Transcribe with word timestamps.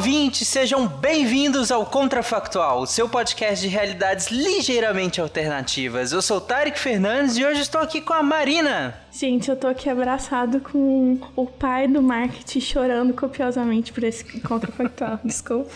Olá, 0.00 0.06
ouvintes, 0.08 0.48
sejam 0.48 0.88
bem-vindos 0.88 1.70
ao 1.70 1.84
Contrafactual, 1.84 2.80
o 2.80 2.86
seu 2.86 3.06
podcast 3.06 3.60
de 3.60 3.68
realidades 3.68 4.28
ligeiramente 4.28 5.20
alternativas. 5.20 6.10
Eu 6.10 6.22
sou 6.22 6.38
o 6.38 6.40
Tarek 6.40 6.80
Fernandes 6.80 7.36
e 7.36 7.44
hoje 7.44 7.60
estou 7.60 7.82
aqui 7.82 8.00
com 8.00 8.14
a 8.14 8.22
Marina. 8.22 8.98
Gente, 9.12 9.50
eu 9.50 9.56
tô 9.56 9.66
aqui 9.66 9.90
abraçado 9.90 10.58
com 10.60 11.20
o 11.36 11.44
pai 11.44 11.86
do 11.86 12.00
marketing 12.00 12.60
chorando 12.60 13.12
copiosamente 13.12 13.92
por 13.92 14.02
esse 14.02 14.24
Contrafactual, 14.40 15.20
desculpa. 15.22 15.70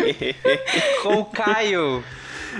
com 1.04 1.16
o 1.16 1.24
Caio. 1.26 2.02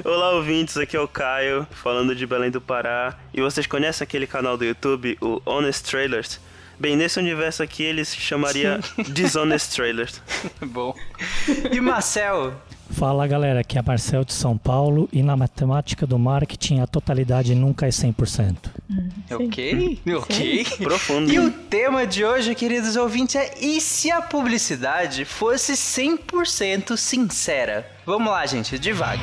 Olá, 0.04 0.32
ouvintes, 0.32 0.76
aqui 0.76 0.94
é 0.94 1.00
o 1.00 1.08
Caio, 1.08 1.66
falando 1.70 2.14
de 2.14 2.26
Belém 2.26 2.50
do 2.50 2.60
Pará. 2.60 3.18
E 3.32 3.40
vocês 3.40 3.66
conhecem 3.66 4.04
aquele 4.04 4.26
canal 4.26 4.58
do 4.58 4.64
YouTube, 4.66 5.16
o 5.22 5.40
Honest 5.46 5.90
Trailers? 5.90 6.38
Bem, 6.82 6.96
nesse 6.96 7.16
universo 7.16 7.62
aqui 7.62 7.84
ele 7.84 8.04
se 8.04 8.16
chamaria 8.16 8.80
Dishonest 9.14 9.72
Trailers. 9.72 10.20
Bom. 10.66 10.92
E 11.70 11.80
Marcel? 11.80 12.54
Fala 12.90 13.24
galera, 13.24 13.60
aqui 13.60 13.78
é 13.78 13.82
Marcel 13.82 14.24
de 14.24 14.32
São 14.32 14.58
Paulo 14.58 15.08
e 15.12 15.22
na 15.22 15.36
matemática 15.36 16.04
do 16.08 16.18
marketing 16.18 16.80
a 16.80 16.86
totalidade 16.88 17.54
nunca 17.54 17.86
é 17.86 17.90
100%. 17.90 18.56
Hum, 18.90 19.08
ok, 19.30 20.00
ok. 20.16 20.66
Profundo. 20.82 21.32
E 21.32 21.38
o 21.38 21.52
tema 21.52 22.04
de 22.04 22.24
hoje, 22.24 22.52
queridos 22.52 22.96
ouvintes, 22.96 23.36
é 23.36 23.54
e 23.60 23.80
se 23.80 24.10
a 24.10 24.20
publicidade 24.20 25.24
fosse 25.24 25.74
100% 25.74 26.96
sincera? 26.96 27.88
Vamos 28.04 28.28
lá, 28.28 28.44
gente, 28.44 28.76
devagar. 28.76 29.22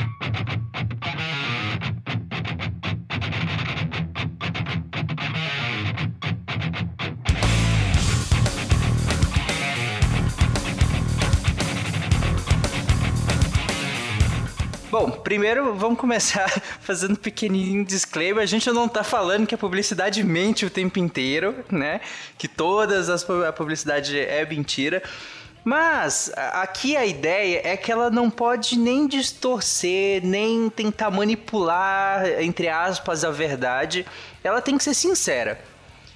Primeiro 15.31 15.73
vamos 15.75 15.97
começar 15.97 16.49
fazendo 16.81 17.13
um 17.13 17.15
pequenininho 17.15 17.85
disclaimer. 17.85 18.43
A 18.43 18.45
gente 18.45 18.69
não 18.69 18.85
tá 18.85 19.01
falando 19.01 19.47
que 19.47 19.55
a 19.55 19.57
publicidade 19.57 20.21
mente 20.25 20.65
o 20.65 20.69
tempo 20.69 20.99
inteiro, 20.99 21.55
né? 21.71 22.01
Que 22.37 22.49
todas 22.49 23.07
as 23.07 23.23
a 23.29 23.53
publicidade 23.53 24.19
é 24.19 24.45
mentira. 24.45 25.01
Mas 25.63 26.29
aqui 26.35 26.97
a 26.97 27.05
ideia 27.05 27.61
é 27.63 27.77
que 27.77 27.89
ela 27.89 28.09
não 28.09 28.29
pode 28.29 28.77
nem 28.77 29.07
distorcer, 29.07 30.21
nem 30.21 30.69
tentar 30.69 31.09
manipular, 31.09 32.25
entre 32.41 32.67
aspas, 32.67 33.23
a 33.23 33.31
verdade. 33.31 34.05
Ela 34.43 34.61
tem 34.61 34.77
que 34.77 34.83
ser 34.83 34.93
sincera. 34.93 35.61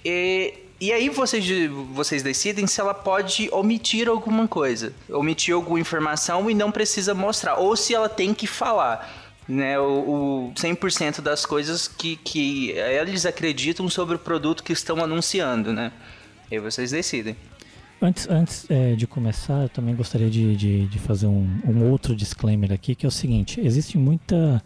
E 0.03 0.64
e 0.79 0.91
aí 0.91 1.09
vocês, 1.09 1.45
vocês 1.93 2.21
decidem 2.21 2.67
se 2.67 2.81
ela 2.81 2.93
pode 2.93 3.49
omitir 3.51 4.09
alguma 4.09 4.47
coisa, 4.47 4.93
omitir 5.09 5.53
alguma 5.53 5.79
informação 5.79 6.49
e 6.49 6.53
não 6.53 6.71
precisa 6.71 7.13
mostrar, 7.13 7.55
ou 7.55 7.75
se 7.75 7.93
ela 7.93 8.09
tem 8.09 8.33
que 8.33 8.47
falar. 8.47 9.23
Né, 9.47 9.77
o, 9.79 10.49
o 10.49 10.53
100% 10.55 11.21
das 11.21 11.45
coisas 11.45 11.87
que, 11.87 12.15
que 12.15 12.71
eles 12.71 13.27
acreditam 13.27 13.87
sobre 13.87 14.15
o 14.15 14.19
produto 14.19 14.63
que 14.63 14.73
estão 14.73 15.03
anunciando, 15.03 15.71
né? 15.71 15.91
E 16.49 16.57
vocês 16.57 16.89
decidem. 16.89 17.35
Antes, 18.01 18.27
antes 18.27 18.65
é, 18.71 18.95
de 18.95 19.05
começar, 19.05 19.61
eu 19.61 19.69
também 19.69 19.95
gostaria 19.95 20.31
de, 20.31 20.55
de, 20.55 20.87
de 20.87 20.97
fazer 20.99 21.27
um, 21.27 21.47
um 21.63 21.91
outro 21.91 22.15
disclaimer 22.15 22.71
aqui, 22.73 22.95
que 22.95 23.05
é 23.05 23.09
o 23.09 23.11
seguinte, 23.11 23.61
existe 23.61 23.99
muita 23.99 24.63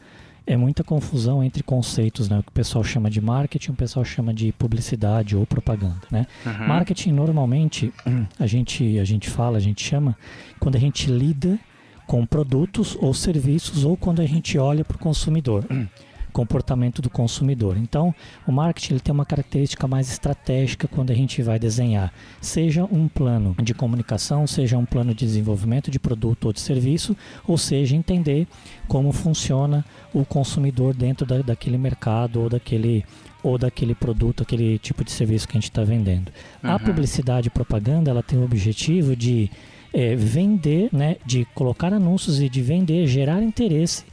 é 0.49 0.57
muita 0.57 0.83
confusão 0.83 1.43
entre 1.43 1.61
conceitos, 1.61 2.27
né? 2.27 2.39
O 2.39 2.43
que 2.43 2.49
o 2.49 2.51
pessoal 2.51 2.83
chama 2.83 3.07
de 3.07 3.21
marketing, 3.21 3.71
o 3.71 3.75
pessoal 3.75 4.03
chama 4.03 4.33
de 4.33 4.51
publicidade 4.51 5.35
ou 5.35 5.45
propaganda, 5.45 6.01
né? 6.09 6.25
Uhum. 6.43 6.67
Marketing 6.67 7.11
normalmente 7.11 7.93
a 8.39 8.47
gente 8.47 8.97
a 8.97 9.03
gente 9.03 9.29
fala, 9.29 9.57
a 9.57 9.61
gente 9.61 9.83
chama 9.83 10.17
quando 10.59 10.75
a 10.75 10.79
gente 10.79 11.09
lida 11.11 11.59
com 12.07 12.25
produtos 12.25 12.97
ou 12.99 13.13
serviços 13.13 13.85
ou 13.85 13.95
quando 13.95 14.21
a 14.23 14.25
gente 14.25 14.57
olha 14.57 14.83
para 14.83 14.95
o 14.95 14.99
consumidor 14.99 15.63
comportamento 16.31 17.01
do 17.01 17.09
consumidor. 17.09 17.77
Então, 17.77 18.13
o 18.47 18.51
marketing 18.51 18.93
ele 18.93 18.99
tem 18.99 19.13
uma 19.13 19.25
característica 19.25 19.87
mais 19.87 20.11
estratégica 20.11 20.87
quando 20.87 21.11
a 21.11 21.15
gente 21.15 21.41
vai 21.41 21.59
desenhar, 21.59 22.13
seja 22.41 22.85
um 22.85 23.07
plano 23.07 23.55
de 23.61 23.73
comunicação, 23.73 24.45
seja 24.47 24.77
um 24.77 24.85
plano 24.85 25.13
de 25.13 25.25
desenvolvimento 25.25 25.91
de 25.91 25.99
produto 25.99 26.45
ou 26.45 26.53
de 26.53 26.59
serviço, 26.59 27.15
ou 27.47 27.57
seja, 27.57 27.95
entender 27.95 28.47
como 28.87 29.11
funciona 29.11 29.85
o 30.13 30.25
consumidor 30.25 30.93
dentro 30.93 31.25
da, 31.25 31.41
daquele 31.41 31.77
mercado 31.77 32.41
ou 32.41 32.49
daquele 32.49 33.05
ou 33.41 33.57
daquele 33.57 33.95
produto, 33.95 34.43
aquele 34.43 34.77
tipo 34.77 35.01
de 35.01 35.11
serviço 35.11 35.47
que 35.47 35.53
a 35.53 35.59
gente 35.61 35.69
está 35.69 35.81
vendendo. 35.81 36.29
Uhum. 36.61 36.71
A 36.71 36.79
publicidade 36.79 37.47
e 37.47 37.49
propaganda 37.49 38.11
ela 38.11 38.21
tem 38.21 38.37
o 38.37 38.43
objetivo 38.43 39.15
de 39.15 39.49
é, 39.93 40.13
vender, 40.13 40.89
né, 40.91 41.15
de 41.25 41.45
colocar 41.55 41.93
anúncios 41.93 42.41
e 42.41 42.49
de 42.49 42.61
vender, 42.61 43.07
gerar 43.07 43.41
interesse 43.41 44.03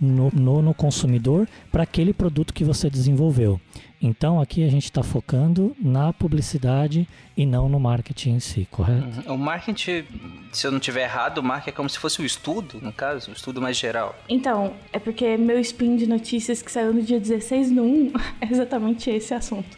no, 0.00 0.30
no, 0.32 0.62
no 0.62 0.74
consumidor 0.74 1.46
para 1.70 1.82
aquele 1.82 2.12
produto 2.12 2.54
que 2.54 2.64
você 2.64 2.88
desenvolveu. 2.88 3.60
Então 4.02 4.40
aqui 4.40 4.64
a 4.64 4.70
gente 4.70 4.84
está 4.84 5.02
focando 5.02 5.76
na 5.78 6.10
publicidade 6.12 7.06
e 7.36 7.44
não 7.44 7.68
no 7.68 7.78
marketing 7.78 8.30
em 8.30 8.40
si, 8.40 8.66
correto? 8.70 9.28
Uhum. 9.28 9.34
O 9.34 9.38
marketing, 9.38 10.04
se 10.52 10.66
eu 10.66 10.72
não 10.72 10.80
tiver 10.80 11.02
errado, 11.02 11.38
o 11.38 11.42
marketing 11.42 11.70
é 11.70 11.72
como 11.72 11.90
se 11.90 11.98
fosse 11.98 12.22
o 12.22 12.24
estudo, 12.24 12.80
no 12.80 12.92
caso, 12.92 13.30
o 13.30 13.34
estudo 13.34 13.60
mais 13.60 13.76
geral. 13.76 14.18
Então, 14.26 14.72
é 14.90 14.98
porque 14.98 15.36
meu 15.36 15.58
spin 15.60 15.96
de 15.96 16.06
notícias 16.06 16.62
que 16.62 16.72
saiu 16.72 16.94
no 16.94 17.02
dia 17.02 17.20
16 17.20 17.72
do 17.72 17.82
1 17.82 18.12
é 18.40 18.50
exatamente 18.50 19.10
esse 19.10 19.34
assunto. 19.34 19.76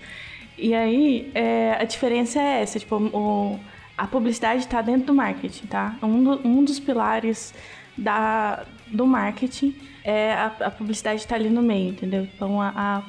E 0.57 0.73
aí, 0.73 1.31
é, 1.35 1.77
a 1.81 1.85
diferença 1.85 2.41
é 2.41 2.63
essa, 2.63 2.79
tipo, 2.79 2.95
o, 2.97 3.59
a 3.99 4.07
publicidade 4.07 4.61
está 4.61 4.81
dentro 4.83 5.07
do 5.07 5.15
marketing, 5.15 5.67
tá? 5.67 5.97
Um, 6.01 6.23
do, 6.23 6.47
um 6.47 6.65
dos 6.65 6.79
pilares 6.79 7.53
da, 7.99 8.65
do 8.93 9.07
marketing 9.07 9.75
é 10.05 10.33
a, 10.33 10.47
a 10.67 10.71
publicidade 10.71 11.21
está 11.21 11.35
ali 11.35 11.49
no 11.49 11.63
meio, 11.63 11.91
entendeu? 11.91 12.29
Então 12.35 12.61
a, 12.61 13.03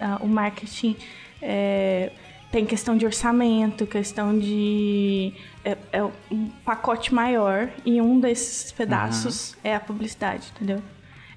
a, 0.00 0.16
o 0.20 0.26
marketing 0.26 0.96
é, 1.40 2.10
tem 2.50 2.64
questão 2.64 2.96
de 2.96 3.04
orçamento, 3.04 3.86
questão 3.86 4.38
de 4.38 5.32
é, 5.64 5.76
é, 5.92 6.02
um 6.30 6.48
pacote 6.64 7.12
maior 7.14 7.68
e 7.84 8.00
um 8.00 8.18
desses 8.18 8.72
pedaços 8.72 9.52
uhum. 9.52 9.58
é 9.64 9.74
a 9.74 9.80
publicidade, 9.80 10.52
entendeu? 10.56 10.82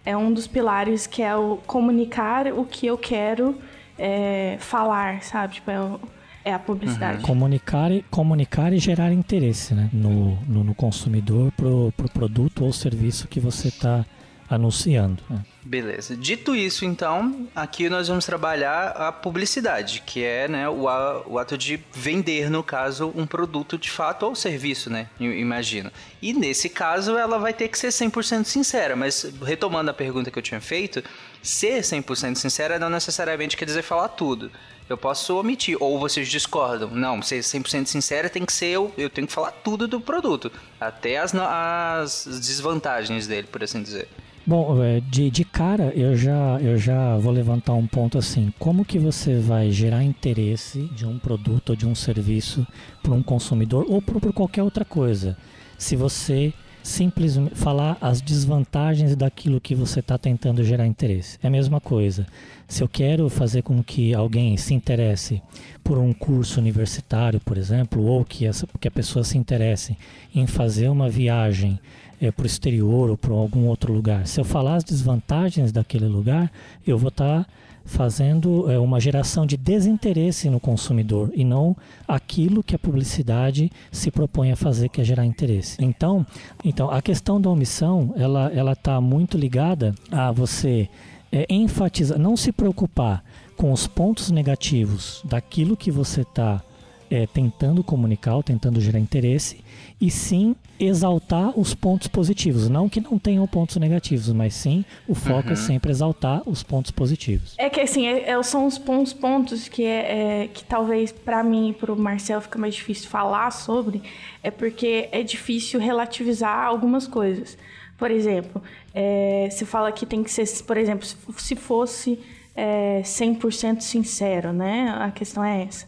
É 0.06 0.15
um 0.18 0.33
dos 0.33 0.47
pilares 0.47 1.06
que 1.06 1.21
é 1.21 1.36
o 1.36 1.57
comunicar 1.68 2.47
o 2.47 2.65
que 2.65 2.88
eu 2.88 2.97
quero 2.97 3.56
é, 3.97 4.57
falar, 4.59 5.21
sabe? 5.21 5.56
Tipo, 5.56 5.71
é 5.71 5.80
o, 5.80 6.00
é 6.43 6.53
a 6.53 6.59
publicidade. 6.59 7.19
Uhum. 7.19 7.23
Comunicar, 7.23 7.91
e, 7.91 8.03
comunicar 8.03 8.73
e 8.73 8.79
gerar 8.79 9.11
interesse 9.11 9.73
né? 9.73 9.89
no, 9.93 10.35
no, 10.47 10.63
no 10.63 10.75
consumidor 10.75 11.51
pro, 11.51 11.93
pro 11.95 12.09
produto 12.09 12.63
ou 12.63 12.73
serviço 12.73 13.27
que 13.27 13.39
você 13.39 13.67
está 13.67 14.05
anunciando. 14.49 15.23
Né? 15.29 15.41
Beleza. 15.63 16.15
Dito 16.17 16.53
isso, 16.53 16.83
então, 16.83 17.47
aqui 17.55 17.88
nós 17.88 18.09
vamos 18.09 18.25
trabalhar 18.25 18.89
a 18.89 19.11
publicidade, 19.11 20.03
que 20.05 20.23
é 20.23 20.45
né, 20.47 20.67
o, 20.67 20.83
o 21.27 21.39
ato 21.39 21.57
de 21.57 21.79
vender, 21.93 22.49
no 22.49 22.61
caso, 22.61 23.13
um 23.15 23.25
produto 23.25 23.77
de 23.77 23.89
fato 23.89 24.25
ou 24.25 24.35
serviço, 24.35 24.89
né? 24.89 25.07
Imagino. 25.19 25.89
E 26.21 26.33
nesse 26.33 26.67
caso, 26.67 27.17
ela 27.17 27.39
vai 27.39 27.53
ter 27.53 27.69
que 27.69 27.79
ser 27.79 27.89
100% 27.89 28.44
sincera, 28.44 28.94
mas 28.94 29.31
retomando 29.41 29.89
a 29.89 29.94
pergunta 29.94 30.29
que 30.29 30.37
eu 30.37 30.44
tinha 30.44 30.59
feito, 30.59 31.01
ser 31.41 31.81
100% 31.81 32.35
sincera 32.35 32.77
não 32.77 32.89
necessariamente 32.89 33.55
quer 33.55 33.65
dizer 33.65 33.83
falar 33.83 34.09
tudo. 34.09 34.51
Eu 34.91 34.97
posso 34.97 35.39
omitir, 35.39 35.77
ou 35.79 35.97
vocês 35.97 36.27
discordam. 36.27 36.89
Não, 36.91 37.21
ser 37.21 37.39
100% 37.39 37.85
sincera 37.85 38.29
tem 38.29 38.45
que 38.45 38.53
ser 38.53 38.67
eu, 38.67 38.91
eu 38.97 39.09
tenho 39.09 39.25
que 39.25 39.33
falar 39.33 39.51
tudo 39.51 39.88
do 39.88 40.01
produto, 40.01 40.51
até 40.79 41.17
as, 41.17 41.33
as 41.33 42.25
desvantagens 42.25 43.27
dele, 43.27 43.47
por 43.51 43.63
assim 43.63 43.81
dizer. 43.81 44.07
Bom, 44.45 44.83
é, 44.83 44.99
de, 44.99 45.29
de 45.29 45.45
cara 45.45 45.93
eu 45.95 46.15
já, 46.15 46.59
eu 46.61 46.77
já 46.77 47.15
vou 47.17 47.31
levantar 47.31 47.73
um 47.73 47.88
ponto 47.88 48.17
assim. 48.17 48.53
Como 48.59 48.83
que 48.83 48.99
você 48.99 49.39
vai 49.39 49.71
gerar 49.71 50.03
interesse 50.03 50.89
de 50.94 51.05
um 51.05 51.17
produto 51.17 51.69
ou 51.69 51.75
de 51.75 51.87
um 51.87 51.95
serviço 51.95 52.65
para 53.01 53.13
um 53.13 53.21
consumidor 53.21 53.85
ou 53.87 54.01
por 54.01 54.33
qualquer 54.33 54.63
outra 54.63 54.83
coisa? 54.83 55.37
se 55.81 55.95
você 55.95 56.53
simplesmente 56.83 57.56
falar 57.56 57.98
as 58.01 58.22
desvantagens 58.22 59.16
daquilo 59.16 59.62
que 59.62 59.75
você 59.75 60.00
está 60.00 60.18
tentando 60.18 60.63
gerar 60.63 60.86
interesse. 60.86 61.38
É 61.42 61.48
a 61.48 61.51
mesma 61.51 61.80
coisa. 61.80 62.25
Se 62.68 62.83
eu 62.83 62.88
quero 62.88 63.30
fazer 63.30 63.62
com 63.62 63.83
que 63.83 64.13
alguém 64.13 64.56
se 64.57 64.74
interesse 64.74 65.42
por 65.83 65.98
um 65.98 66.13
curso 66.13 66.60
universitário, 66.60 67.39
por 67.39 67.57
exemplo, 67.57 68.04
ou 68.04 68.24
que, 68.24 68.45
essa, 68.45 68.68
que 68.80 68.88
a 68.88 68.92
pessoa 68.92 69.24
se 69.24 69.38
interesse 69.38 69.98
em 70.33 70.48
fazer 70.48 70.89
uma 70.89 71.10
viagem 71.10 71.80
é, 72.22 72.31
para 72.31 72.44
o 72.44 72.48
exterior 72.48 73.10
ou 73.10 73.18
para 73.18 73.33
algum 73.33 73.68
outro 73.68 73.92
lugar, 73.92 74.25
se 74.28 74.39
eu 74.39 74.45
falar 74.45 74.75
as 74.75 74.83
desvantagens 74.83 75.72
daquele 75.72 76.06
lugar, 76.06 76.51
eu 76.86 76.98
vou 76.98 77.10
estar. 77.10 77.44
Tá 77.44 77.50
fazendo 77.86 78.72
é, 78.72 78.78
uma 78.80 79.00
geração 79.00 79.45
de 79.45 79.57
desinteresse 79.57 80.50
no 80.50 80.60
consumidor 80.60 81.31
e 81.33 81.44
não 81.44 81.75
aquilo 82.07 82.63
que 82.63 82.75
a 82.75 82.80
publicidade 82.80 83.72
se 83.92 84.12
propõe 84.12 84.51
a 84.51 84.56
fazer, 84.56 84.89
que 84.89 85.01
é 85.01 85.04
gerar 85.04 85.25
interesse. 85.25 85.78
Então, 85.80 86.25
então 86.63 86.89
a 86.89 87.01
questão 87.01 87.39
da 87.39 87.50
omissão, 87.50 88.13
ela 88.16 88.51
ela 88.54 88.74
está 88.74 89.00
muito 89.00 89.38
ligada 89.38 89.94
a 90.12 90.31
você 90.31 90.89
é, 91.31 91.45
enfatizar, 91.50 92.19
não 92.19 92.36
se 92.36 92.51
preocupar 92.51 93.24
com 93.56 93.72
os 93.72 93.88
pontos 93.88 94.31
negativos 94.31 95.22
daquilo 95.24 95.78
que 95.78 95.92
você 95.92 96.22
está 96.22 96.62
é, 97.11 97.27
tentando 97.27 97.83
comunicar, 97.83 98.35
ou 98.35 98.41
tentando 98.41 98.79
gerar 98.79 98.97
interesse, 98.97 99.61
e 99.99 100.09
sim 100.09 100.55
exaltar 100.79 101.59
os 101.59 101.75
pontos 101.75 102.07
positivos. 102.07 102.69
Não 102.69 102.87
que 102.87 103.01
não 103.01 103.19
tenham 103.19 103.45
pontos 103.45 103.75
negativos, 103.75 104.31
mas 104.31 104.53
sim 104.53 104.85
o 105.05 105.13
foco 105.13 105.41
é 105.41 105.45
uhum. 105.47 105.51
é 105.51 105.55
sempre 105.55 105.91
exaltar 105.91 106.41
os 106.45 106.63
pontos 106.63 106.89
positivos. 106.89 107.53
É 107.57 107.69
que 107.69 107.81
assim, 107.81 108.07
é, 108.07 108.29
é, 108.29 108.43
são 108.43 108.65
os 108.65 108.77
pontos, 108.77 109.11
pontos 109.11 109.67
que, 109.67 109.83
é, 109.83 110.43
é 110.43 110.47
que 110.47 110.63
talvez 110.63 111.11
para 111.11 111.43
mim 111.43 111.71
e 111.71 111.73
para 111.73 111.91
o 111.91 111.99
Marcel 111.99 112.39
fica 112.39 112.57
mais 112.57 112.73
difícil 112.73 113.09
falar 113.09 113.51
sobre, 113.51 114.01
é 114.41 114.49
porque 114.49 115.09
é 115.11 115.21
difícil 115.21 115.79
relativizar 115.81 116.65
algumas 116.65 117.05
coisas. 117.05 117.57
Por 117.97 118.09
exemplo, 118.09 118.63
é, 118.95 119.49
você 119.51 119.65
fala 119.65 119.91
que 119.91 120.05
tem 120.05 120.23
que 120.23 120.31
ser, 120.31 120.47
por 120.63 120.77
exemplo, 120.77 121.05
se 121.37 121.55
fosse 121.55 122.17
é, 122.55 123.01
100% 123.03 123.81
sincero, 123.81 124.51
né? 124.51 124.95
A 124.99 125.11
questão 125.11 125.43
é 125.43 125.63
essa. 125.63 125.85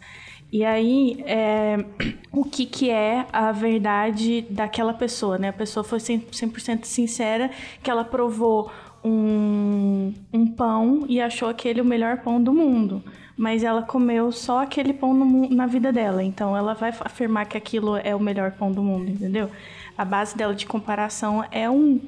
E 0.54 0.64
aí, 0.64 1.18
é, 1.26 1.84
o 2.32 2.46
que, 2.46 2.68
que 2.68 2.88
é 2.92 3.26
a 3.34 3.52
verdade 3.52 4.46
daquela 4.52 4.94
pessoa, 4.94 5.40
né? 5.40 5.50
A 5.50 5.54
pessoa 5.54 5.84
foi 5.84 5.98
100%, 5.98 6.60
100 6.60 6.84
sincera 6.84 7.50
que 7.82 7.90
ela 7.90 8.06
provou 8.06 8.72
um, 9.04 10.14
um 10.32 10.46
pão 10.46 11.06
e 11.10 11.20
achou 11.20 11.50
aquele 11.50 11.82
o 11.82 11.86
melhor 11.86 12.18
pão 12.20 12.42
do 12.42 12.54
mundo. 12.54 13.04
Mas 13.36 13.64
ela 13.64 13.82
comeu 13.82 14.32
só 14.32 14.62
aquele 14.62 14.94
pão 14.94 15.12
no, 15.12 15.50
na 15.50 15.66
vida 15.66 15.92
dela. 15.92 16.24
Então, 16.24 16.56
ela 16.56 16.76
vai 16.76 16.94
afirmar 17.00 17.48
que 17.48 17.58
aquilo 17.58 17.98
é 17.98 18.16
o 18.16 18.20
melhor 18.20 18.52
pão 18.52 18.72
do 18.72 18.84
mundo, 18.84 19.10
entendeu? 19.10 19.50
A 19.98 20.06
base 20.06 20.38
dela 20.38 20.54
de 20.54 20.68
comparação 20.68 21.44
é 21.52 21.68
um. 21.68 22.00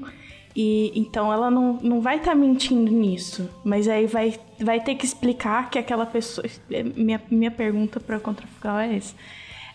E 0.55 0.91
então 0.95 1.33
ela 1.33 1.51
não, 1.51 1.73
não 1.81 1.99
vai 1.99 2.17
estar 2.17 2.31
tá 2.31 2.35
mentindo 2.35 2.89
nisso, 2.89 3.49
mas 3.63 3.87
aí 3.87 4.07
vai, 4.07 4.39
vai 4.59 4.79
ter 4.79 4.95
que 4.95 5.05
explicar 5.05 5.69
que 5.69 5.77
aquela 5.77 6.05
pessoa. 6.05 6.47
É, 6.71 6.81
minha, 6.81 7.21
minha 7.29 7.51
pergunta 7.51 7.99
para 7.99 8.19
contrafiscal 8.19 8.79
é 8.79 8.95
essa. 8.95 9.13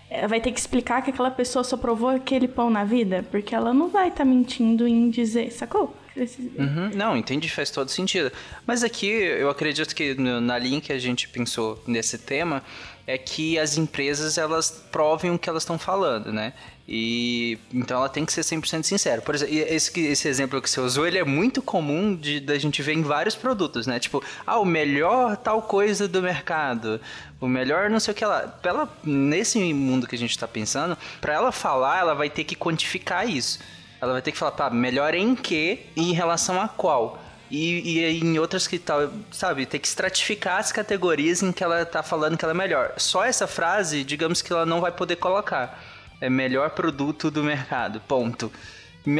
É, 0.09 0.27
vai 0.27 0.41
ter 0.41 0.50
que 0.50 0.59
explicar 0.59 1.03
que 1.03 1.11
aquela 1.11 1.31
pessoa 1.31 1.62
só 1.62 1.77
provou 1.77 2.09
aquele 2.09 2.49
pão 2.49 2.71
na 2.71 2.82
vida, 2.82 3.25
porque 3.31 3.55
ela 3.55 3.75
não 3.75 3.88
vai 3.88 4.09
estar 4.09 4.19
tá 4.19 4.25
mentindo 4.25 4.88
em 4.88 5.11
dizer, 5.11 5.53
sacou? 5.53 5.94
Uhum, 6.17 6.91
não, 6.94 7.17
entendi, 7.17 7.49
faz 7.49 7.71
todo 7.71 7.88
sentido. 7.88 8.33
Mas 8.67 8.83
aqui 8.83 9.06
eu 9.06 9.49
acredito 9.49 9.94
que 9.94 10.15
na 10.15 10.59
linha 10.59 10.81
que 10.81 10.93
a 10.93 10.99
gente 10.99 11.29
pensou 11.29 11.83
nesse 11.87 12.19
tema 12.19 12.62
é 13.06 13.19
que 13.19 13.58
as 13.58 13.76
empresas 13.76 14.38
elas 14.38 14.70
provem 14.91 15.31
o 15.31 15.38
que 15.38 15.49
elas 15.49 15.62
estão 15.62 15.79
falando, 15.79 16.32
né? 16.32 16.52
E 16.93 17.56
então 17.73 17.99
ela 17.99 18.08
tem 18.08 18.26
que 18.26 18.32
ser 18.32 18.41
100% 18.41 18.82
sincera. 18.82 19.23
Por 19.23 19.35
exemplo, 19.35 19.55
esse, 19.55 20.00
esse 20.00 20.29
exemplo 20.29 20.61
que 20.61 20.69
você 20.69 20.81
usou, 20.81 21.06
ele 21.06 21.19
é 21.19 21.25
muito 21.25 21.62
comum 21.62 22.17
de 22.17 22.41
da 22.41 22.58
gente 22.58 22.82
ver 22.82 22.94
em 22.94 23.02
vários 23.02 23.37
produtos, 23.37 23.87
né? 23.87 24.00
Tipo, 24.00 24.23
ah, 24.44 24.58
o 24.58 24.64
melhor 24.64 25.37
tal 25.37 25.62
coisa 25.62 26.08
do 26.08 26.20
mercado, 26.20 27.00
o 27.41 27.47
melhor 27.47 27.88
não 27.88 28.00
sei 28.00 28.12
o 28.12 28.14
que 28.14 28.25
lá. 28.25 28.58
Ela, 28.64 28.88
nesse 29.05 29.58
mundo 29.73 30.06
que 30.06 30.17
a 30.17 30.19
gente 30.19 30.32
está 30.32 30.49
pensando, 30.49 30.99
para 31.20 31.32
ela 31.32 31.52
falar, 31.52 32.00
ela 32.00 32.14
vai 32.14 32.29
ter 32.29 32.43
que 32.43 32.56
quantificar 32.56 33.29
isso. 33.29 33.61
Ela 34.00 34.14
vai 34.14 34.23
ter 34.23 34.32
que 34.32 34.38
falar, 34.38 34.52
tá, 34.52 34.70
melhor 34.70 35.14
em 35.14 35.37
que 35.37 35.87
e 35.94 36.11
em 36.11 36.12
relação 36.12 36.61
a 36.61 36.67
qual. 36.67 37.23
E, 37.50 37.99
e, 37.99 38.20
em 38.20 38.38
outras 38.38 38.67
que 38.67 38.79
tal, 38.79 39.11
sabe, 39.31 39.67
tem 39.67 39.81
que 39.81 39.88
estratificar 39.88 40.58
as 40.58 40.70
categorias 40.70 41.43
em 41.43 41.50
que 41.50 41.64
ela 41.64 41.85
tá 41.85 42.02
falando 42.02 42.38
que 42.38 42.44
ela 42.44 42.55
é 42.55 42.56
melhor. 42.56 42.94
Só 42.97 43.25
essa 43.25 43.47
frase, 43.47 44.05
digamos 44.05 44.41
que 44.41 44.52
ela 44.52 44.64
não 44.64 44.81
vai 44.81 44.93
poder 44.93 45.17
colocar 45.17 45.79
é 46.20 46.29
melhor 46.29 46.70
produto 46.70 47.31
do 47.31 47.43
mercado, 47.43 48.00
ponto. 48.00 48.52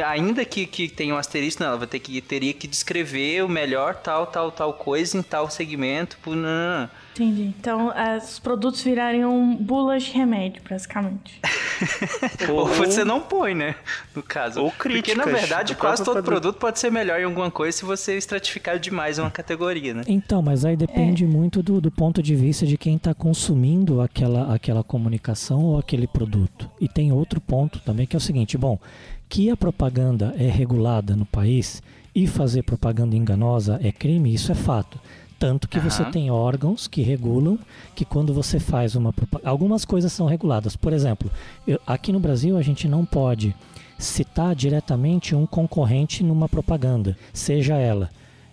Ainda 0.05 0.45
que, 0.45 0.65
que 0.67 0.87
tenha 0.87 1.15
um 1.15 1.17
asterisco, 1.17 1.63
não, 1.63 1.69
ela 1.69 1.77
vai 1.77 1.87
ter 1.87 1.99
que, 1.99 2.21
teria 2.21 2.53
que 2.53 2.67
descrever 2.67 3.43
o 3.43 3.49
melhor 3.49 3.95
tal, 3.95 4.27
tal, 4.27 4.51
tal 4.51 4.73
coisa 4.73 5.17
em 5.17 5.23
tal 5.23 5.49
segmento. 5.49 6.17
Não, 6.25 6.35
não, 6.35 6.79
não. 6.81 6.89
Entendi. 7.13 7.53
Então, 7.59 7.91
os 8.17 8.39
produtos 8.39 8.81
virariam 8.81 9.55
bulas 9.55 10.03
de 10.03 10.11
remédio, 10.11 10.61
basicamente. 10.67 11.39
Ou 12.49 12.67
você 12.67 13.03
não 13.03 13.19
põe, 13.19 13.53
né? 13.53 13.75
No 14.15 14.23
caso. 14.23 14.61
Ou 14.61 14.71
críticas. 14.71 15.15
Porque, 15.15 15.31
na 15.31 15.39
verdade, 15.39 15.75
quase 15.75 16.03
todo 16.03 16.13
produto. 16.13 16.41
produto 16.41 16.59
pode 16.59 16.79
ser 16.79 16.91
melhor 16.91 17.19
em 17.19 17.25
alguma 17.25 17.51
coisa 17.51 17.77
se 17.77 17.83
você 17.83 18.17
estratificar 18.17 18.79
demais 18.79 19.19
uma 19.19 19.29
categoria, 19.29 19.93
né? 19.93 20.03
Então, 20.07 20.41
mas 20.41 20.63
aí 20.63 20.77
depende 20.77 21.25
é. 21.25 21.27
muito 21.27 21.61
do, 21.61 21.81
do 21.81 21.91
ponto 21.91 22.23
de 22.23 22.35
vista 22.35 22.65
de 22.65 22.77
quem 22.77 22.95
está 22.95 23.13
consumindo 23.13 23.99
aquela, 23.99 24.53
aquela 24.53 24.83
comunicação 24.83 25.63
ou 25.63 25.79
aquele 25.79 26.07
produto. 26.07 26.69
E 26.79 26.87
tem 26.87 27.11
outro 27.11 27.41
ponto 27.41 27.79
também 27.79 28.07
que 28.07 28.15
é 28.15 28.17
o 28.17 28.21
seguinte, 28.21 28.57
bom, 28.57 28.79
que 29.31 29.49
a 29.49 29.55
propaganda 29.55 30.35
é 30.37 30.49
regulada 30.49 31.15
no 31.15 31.25
país 31.25 31.81
e 32.13 32.27
fazer 32.27 32.63
propaganda 32.63 33.15
enganosa 33.15 33.79
é 33.81 33.89
crime, 33.89 34.33
isso 34.33 34.51
é 34.51 34.55
fato. 34.55 34.99
Tanto 35.39 35.69
que 35.69 35.77
uhum. 35.77 35.89
você 35.89 36.03
tem 36.03 36.29
órgãos 36.29 36.85
que 36.85 37.01
regulam 37.01 37.57
que 37.95 38.03
quando 38.03 38.33
você 38.33 38.59
faz 38.59 38.93
uma 38.93 39.13
algumas 39.45 39.85
coisas 39.85 40.11
são 40.11 40.27
reguladas. 40.27 40.75
Por 40.75 40.91
exemplo, 40.91 41.31
eu, 41.65 41.79
aqui 41.87 42.11
no 42.11 42.19
Brasil 42.19 42.57
a 42.57 42.61
gente 42.61 42.89
não 42.89 43.05
pode 43.05 43.55
citar 43.97 44.53
diretamente 44.53 45.33
um 45.33 45.45
concorrente 45.45 46.25
numa 46.25 46.49
propaganda, 46.49 47.17
seja 47.31 47.75
ela 47.75 48.09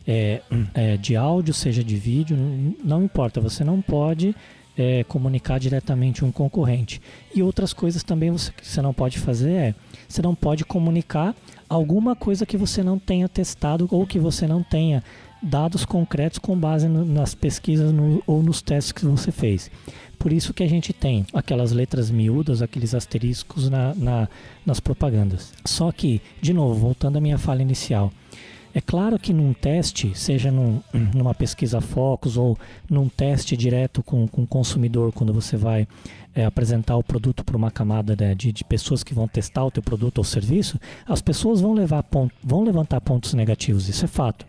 é, 0.06 0.42
é, 0.74 0.96
de 0.96 1.16
áudio, 1.16 1.52
seja 1.52 1.82
de 1.82 1.96
vídeo, 1.96 2.36
não 2.84 3.02
importa. 3.02 3.40
Você 3.40 3.64
não 3.64 3.82
pode 3.82 4.32
é, 4.78 5.02
comunicar 5.02 5.58
diretamente 5.58 6.24
um 6.24 6.30
concorrente. 6.30 7.02
E 7.34 7.42
outras 7.42 7.72
coisas 7.72 8.04
também 8.04 8.30
você, 8.30 8.52
você 8.62 8.80
não 8.80 8.94
pode 8.94 9.18
fazer 9.18 9.50
é 9.50 9.74
você 10.08 10.22
não 10.22 10.34
pode 10.34 10.64
comunicar 10.64 11.34
alguma 11.68 12.16
coisa 12.16 12.46
que 12.46 12.56
você 12.56 12.82
não 12.82 12.98
tenha 12.98 13.28
testado 13.28 13.86
ou 13.90 14.06
que 14.06 14.18
você 14.18 14.46
não 14.46 14.62
tenha 14.62 15.04
dados 15.42 15.84
concretos 15.84 16.38
com 16.38 16.58
base 16.58 16.88
no, 16.88 17.04
nas 17.04 17.34
pesquisas 17.34 17.92
no, 17.92 18.22
ou 18.26 18.42
nos 18.42 18.62
testes 18.62 18.92
que 18.92 19.04
você 19.04 19.30
fez. 19.30 19.70
Por 20.18 20.32
isso 20.32 20.52
que 20.52 20.64
a 20.64 20.68
gente 20.68 20.92
tem 20.92 21.24
aquelas 21.32 21.70
letras 21.70 22.10
miúdas, 22.10 22.60
aqueles 22.60 22.94
asteriscos 22.94 23.70
na, 23.70 23.94
na, 23.94 24.28
nas 24.66 24.80
propagandas. 24.80 25.52
Só 25.64 25.92
que, 25.92 26.20
de 26.40 26.52
novo, 26.52 26.74
voltando 26.74 27.18
à 27.18 27.20
minha 27.20 27.38
fala 27.38 27.62
inicial, 27.62 28.12
é 28.74 28.80
claro 28.80 29.18
que 29.18 29.32
num 29.32 29.52
teste, 29.52 30.12
seja 30.14 30.50
num, 30.50 30.80
numa 31.14 31.34
pesquisa 31.34 31.80
Focus 31.80 32.36
ou 32.36 32.58
num 32.88 33.08
teste 33.08 33.56
direto 33.56 34.02
com 34.02 34.24
o 34.24 34.46
consumidor, 34.46 35.12
quando 35.12 35.32
você 35.32 35.56
vai 35.56 35.86
é, 36.38 36.44
apresentar 36.44 36.96
o 36.96 37.02
produto 37.02 37.44
para 37.44 37.56
uma 37.56 37.70
camada 37.70 38.16
né, 38.18 38.32
de, 38.32 38.52
de, 38.52 38.62
pessoas 38.62 39.02
que 39.02 39.12
vão 39.12 39.26
testar 39.26 39.64
o 39.64 39.70
teu 39.72 39.82
produto 39.82 40.18
ou 40.18 40.24
serviço, 40.24 40.78
as 41.04 41.20
pessoas 41.20 41.60
vão, 41.60 41.74
levar 41.74 42.02
ponto, 42.04 42.32
vão 42.42 42.62
levantar 42.62 43.00
pontos 43.00 43.34
negativos, 43.34 43.88
isso 43.88 44.04
é 44.04 44.08
fato. 44.08 44.46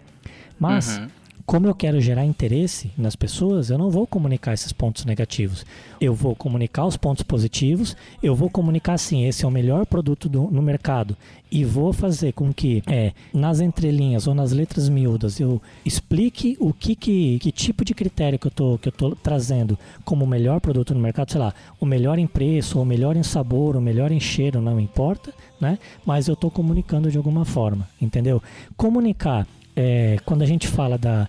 Mas, 0.60 1.00
uhum. 1.00 1.08
Como 1.50 1.66
eu 1.66 1.74
quero 1.74 2.00
gerar 2.00 2.24
interesse 2.24 2.92
nas 2.96 3.16
pessoas, 3.16 3.72
eu 3.72 3.78
não 3.80 3.90
vou 3.90 4.06
comunicar 4.06 4.54
esses 4.54 4.72
pontos 4.72 5.04
negativos. 5.04 5.66
Eu 6.00 6.14
vou 6.14 6.36
comunicar 6.36 6.86
os 6.86 6.96
pontos 6.96 7.24
positivos, 7.24 7.98
eu 8.22 8.36
vou 8.36 8.52
comunicar 8.52 9.00
sim, 9.00 9.26
esse 9.26 9.44
é 9.44 9.48
o 9.48 9.52
melhor 9.52 9.88
produto 9.88 10.30
do, 10.30 10.44
no 10.44 10.62
mercado. 10.62 11.18
E 11.52 11.66
vou 11.66 11.92
fazer 11.92 12.34
com 12.34 12.54
que, 12.54 12.84
é, 12.86 13.14
nas 13.34 13.62
entrelinhas 13.62 14.28
ou 14.28 14.36
nas 14.36 14.52
letras 14.52 14.88
miúdas, 14.90 15.40
eu 15.40 15.60
explique 15.84 16.56
o 16.60 16.72
que, 16.72 16.96
que, 16.96 17.40
que 17.40 17.52
tipo 17.52 17.84
de 17.84 17.96
critério 17.96 18.38
que 18.38 18.46
eu 18.46 18.52
tô, 18.52 18.78
que 18.78 18.90
eu 18.90 19.16
trazendo 19.16 19.76
como 20.06 20.26
o 20.26 20.28
melhor 20.28 20.62
produto 20.62 20.94
no 20.94 21.00
mercado, 21.00 21.32
sei 21.32 21.42
lá, 21.42 21.52
o 21.80 21.86
melhor 21.86 22.20
em 22.20 22.28
preço, 22.28 22.80
o 22.80 22.86
melhor 22.86 23.18
em 23.18 23.24
sabor, 23.24 23.76
o 23.76 23.82
melhor 23.82 24.12
em 24.12 24.20
cheiro, 24.20 24.62
não 24.62 24.80
importa, 24.80 25.34
né? 25.60 25.80
Mas 26.06 26.28
eu 26.28 26.36
estou 26.36 26.52
comunicando 26.52 27.10
de 27.10 27.18
alguma 27.18 27.44
forma, 27.44 27.90
entendeu? 28.00 28.40
Comunicar 28.78 29.48
é, 29.82 30.18
quando 30.26 30.42
a 30.42 30.46
gente 30.46 30.68
fala 30.68 30.98
da, 30.98 31.26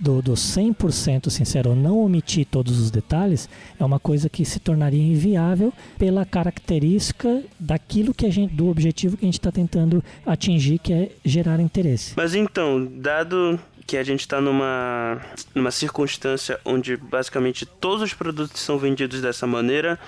do, 0.00 0.20
do 0.20 0.32
100% 0.32 1.30
sincero, 1.30 1.76
não 1.76 2.00
omitir 2.00 2.44
todos 2.44 2.80
os 2.80 2.90
detalhes, 2.90 3.48
é 3.78 3.84
uma 3.84 4.00
coisa 4.00 4.28
que 4.28 4.44
se 4.44 4.58
tornaria 4.58 5.00
inviável 5.00 5.72
pela 5.96 6.26
característica 6.26 7.40
daquilo 7.58 8.12
que 8.12 8.26
a 8.26 8.30
gente, 8.30 8.52
do 8.52 8.68
objetivo 8.68 9.16
que 9.16 9.24
a 9.24 9.28
gente 9.28 9.38
está 9.38 9.52
tentando 9.52 10.02
atingir, 10.26 10.80
que 10.80 10.92
é 10.92 11.12
gerar 11.24 11.60
interesse. 11.60 12.14
Mas 12.16 12.34
então, 12.34 12.84
dado 12.84 13.60
que 13.86 13.96
a 13.96 14.02
gente 14.02 14.20
está 14.22 14.40
numa, 14.40 15.20
numa 15.54 15.70
circunstância 15.70 16.58
onde 16.64 16.96
basicamente 16.96 17.64
todos 17.64 18.02
os 18.02 18.12
produtos 18.12 18.60
são 18.60 18.76
vendidos 18.76 19.22
dessa 19.22 19.46
maneira, 19.46 20.00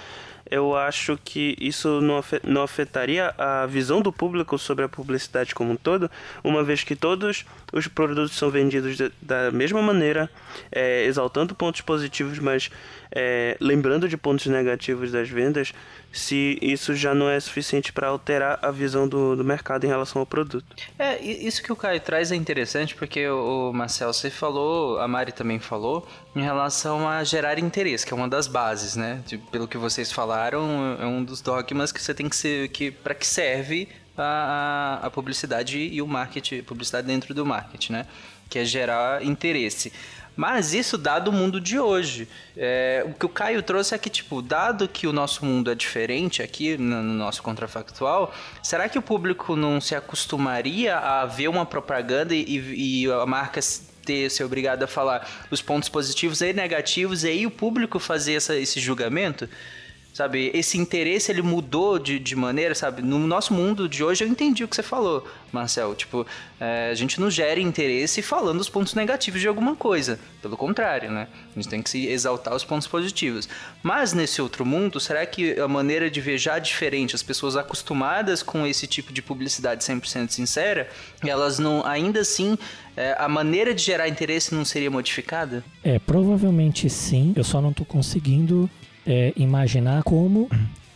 eu 0.49 0.77
acho 0.77 1.19
que 1.25 1.57
isso 1.61 2.01
não, 2.01 2.19
afe- 2.19 2.41
não 2.45 2.63
afetaria 2.63 3.35
a 3.37 3.67
visão 3.67 4.01
do 4.01 4.13
público 4.13 4.59
sobre 4.59 4.85
a 4.85 4.89
publicidade 4.89 5.55
como 5.55 5.73
um 5.73 5.77
todo, 5.77 6.11
uma 6.45 6.63
vez 6.63 6.83
que 6.85 6.95
todos 6.95 7.45
os 7.73 7.87
produtos 7.87 8.37
são 8.37 8.51
vendidos 8.51 8.97
da 9.21 9.51
mesma 9.51 9.81
maneira, 9.83 10.31
é, 10.71 11.05
exaltando 11.05 11.55
pontos 11.55 11.81
positivos, 11.81 12.39
mas 12.39 12.71
é, 13.12 13.57
lembrando 13.61 14.09
de 14.09 14.17
pontos 14.17 14.47
negativos 14.47 15.11
das 15.12 15.29
vendas, 15.29 15.73
se 16.12 16.59
isso 16.61 16.95
já 16.95 17.14
não 17.14 17.29
é 17.29 17.38
suficiente 17.38 17.93
para 17.93 18.09
alterar 18.09 18.59
a 18.62 18.71
visão 18.71 19.07
do, 19.09 19.37
do 19.37 19.45
mercado 19.45 19.85
em 19.85 19.88
relação 19.88 20.21
ao 20.21 20.26
produto. 20.26 20.67
É, 20.99 21.21
isso 21.23 21.62
que 21.62 21.73
o 21.73 21.76
Caio 21.76 22.00
traz 22.00 22.33
é 22.33 22.35
interessante 22.37 22.95
porque 22.95 23.29
o 23.29 23.73
Marcel, 23.73 24.12
você 24.12 24.29
falou, 24.31 24.99
a 24.99 25.07
Mari 25.07 25.31
também 25.33 25.59
falou, 25.61 26.07
em 26.35 26.43
relação 26.43 27.09
a 27.09 27.23
gerar 27.23 27.59
interesse, 27.59 28.05
que 28.05 28.12
é 28.12 28.17
uma 28.17 28.29
das 28.29 28.47
bases, 28.49 28.97
né? 28.97 29.23
De- 29.26 29.38
pelo 29.38 29.69
que 29.69 29.79
vocês 29.79 30.11
falaram, 30.11 30.97
é 31.00 31.07
um 31.07 31.23
dos 31.23 31.40
dogmas 31.40 31.93
que 31.93 32.02
você 32.02 32.12
tem 32.12 32.29
que 32.29 32.35
ser, 32.37 32.69
que, 32.71 32.90
para 32.90 33.14
que 33.14 33.26
serve 33.26 33.88
a, 34.19 34.99
a- 35.02 35.07
a 35.07 35.11
publicidade 35.11 35.79
e 35.79 36.02
o 36.02 36.07
marketing, 36.09 36.62
publicidade 36.62 37.07
dentro 37.07 37.33
do 37.35 37.47
marketing, 37.47 37.93
né? 37.93 38.07
Que 38.49 38.59
é 38.59 38.64
gerar 38.64 39.25
interesse. 39.25 39.93
Mas 40.37 40.73
isso 40.73 40.97
dado 40.97 41.29
o 41.29 41.33
mundo 41.33 41.61
de 41.61 41.79
hoje. 41.79 42.27
É, 42.57 43.05
o 43.07 43.13
que 43.13 43.27
o 43.27 43.29
Caio 43.29 43.63
trouxe 43.63 43.95
é 43.95 43.99
que, 43.99 44.09
tipo, 44.09 44.41
dado 44.41 44.89
que 44.89 45.07
o 45.07 45.13
nosso 45.13 45.45
mundo 45.45 45.71
é 45.71 45.75
diferente 45.75 46.43
aqui 46.43 46.79
no, 46.79 47.03
no 47.03 47.15
nosso 47.15 47.43
contrafactual, 47.43 48.33
será 48.63 48.89
que 48.89 48.99
o 48.99 49.03
público 49.03 49.55
não 49.55 49.81
se 49.81 49.95
acostumaria 49.95 50.97
a 50.97 51.27
ver 51.27 51.49
uma 51.49 51.67
propaganda 51.67 52.35
e, 52.35 53.03
e 53.05 53.11
a 53.13 53.27
marca 53.27 53.61
ter 54.05 54.31
ser 54.31 54.45
obrigada 54.45 54.87
a 54.87 54.89
falar 54.89 55.29
os 55.51 55.61
pontos 55.61 55.89
positivos 55.89 56.41
e 56.41 56.53
negativos 56.55 57.23
e 57.23 57.29
aí 57.29 57.47
o 57.47 57.51
público 57.51 57.99
fazer 57.99 58.35
essa- 58.35 58.57
esse 58.57 58.81
julgamento? 58.81 59.47
Sabe, 60.21 60.50
esse 60.53 60.77
interesse 60.77 61.33
ele 61.33 61.41
mudou 61.41 61.99
de, 61.99 62.19
de 62.19 62.37
maneira, 62.37 62.75
sabe? 62.75 63.00
No 63.00 63.19
nosso 63.21 63.55
mundo 63.55 63.89
de 63.89 64.05
hoje 64.05 64.23
eu 64.23 64.29
entendi 64.29 64.62
o 64.62 64.69
que 64.69 64.77
você 64.77 64.83
falou, 64.83 65.27
Marcel. 65.50 65.95
Tipo, 65.95 66.27
é, 66.61 66.91
a 66.91 66.95
gente 66.95 67.19
não 67.19 67.31
gera 67.31 67.59
interesse 67.59 68.21
falando 68.21 68.61
os 68.61 68.69
pontos 68.69 68.93
negativos 68.93 69.41
de 69.41 69.49
alguma 69.49 69.75
coisa. 69.75 70.21
Pelo 70.43 70.59
contrário, 70.59 71.11
né? 71.11 71.27
A 71.57 71.59
gente 71.59 71.71
tem 71.71 71.81
que 71.81 71.89
se 71.89 72.07
exaltar 72.07 72.55
os 72.55 72.62
pontos 72.62 72.87
positivos. 72.87 73.49
Mas 73.83 74.12
nesse 74.12 74.43
outro 74.43 74.67
mundo, 74.67 75.00
será 75.00 75.25
que 75.25 75.59
a 75.59 75.67
maneira 75.67 76.11
de 76.11 76.21
ver 76.21 76.37
já 76.37 76.59
é 76.59 76.61
diferente, 76.61 77.15
as 77.15 77.23
pessoas 77.23 77.57
acostumadas 77.57 78.43
com 78.43 78.67
esse 78.67 78.87
tipo 78.87 79.15
de 79.15 79.23
publicidade 79.23 79.83
100% 79.83 80.29
sincera, 80.29 80.87
elas 81.27 81.59
não, 81.59 81.83
ainda 81.87 82.21
assim, 82.21 82.59
é, 82.95 83.17
a 83.19 83.27
maneira 83.27 83.73
de 83.73 83.83
gerar 83.83 84.07
interesse 84.07 84.55
não 84.55 84.67
seria 84.67 84.91
modificada? 84.91 85.65
É, 85.83 85.99
provavelmente 85.99 86.91
sim. 86.91 87.33
Eu 87.35 87.45
só 87.45 87.62
não 87.62 87.73
tô 87.73 87.87
conseguindo 87.87 88.69
é, 89.07 89.33
imaginar 89.37 90.02
como 90.02 90.49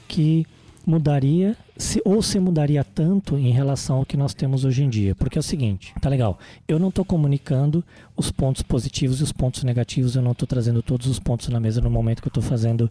que 0.07 0.47
mudaria, 0.87 1.57
se, 1.77 2.01
ou 2.05 2.23
se 2.23 2.39
mudaria 2.39 2.85
tanto 2.85 3.39
em 3.39 3.51
relação 3.51 3.99
ao 3.99 4.07
que 4.07 4.17
nós 4.17 4.35
temos 4.35 4.65
hoje 4.65 4.85
em 4.85 4.89
dia. 4.89 5.15
Porque 5.15 5.39
é 5.39 5.41
o 5.41 5.43
seguinte, 5.43 5.95
tá 6.01 6.09
legal, 6.09 6.39
eu 6.69 6.79
não 6.79 6.89
estou 6.89 7.05
comunicando 7.05 7.83
os 8.17 8.31
pontos 8.31 8.63
positivos 8.63 9.21
e 9.21 9.23
os 9.23 9.33
pontos 9.33 9.65
negativos, 9.65 10.15
eu 10.15 10.23
não 10.23 10.33
estou 10.33 10.47
trazendo 10.47 10.83
todos 10.83 11.07
os 11.07 11.19
pontos 11.19 11.49
na 11.49 11.59
mesa 11.59 11.81
no 11.81 11.91
momento 11.91 12.21
que 12.21 12.29
eu 12.29 12.31
estou 12.31 12.43
fazendo 12.43 12.91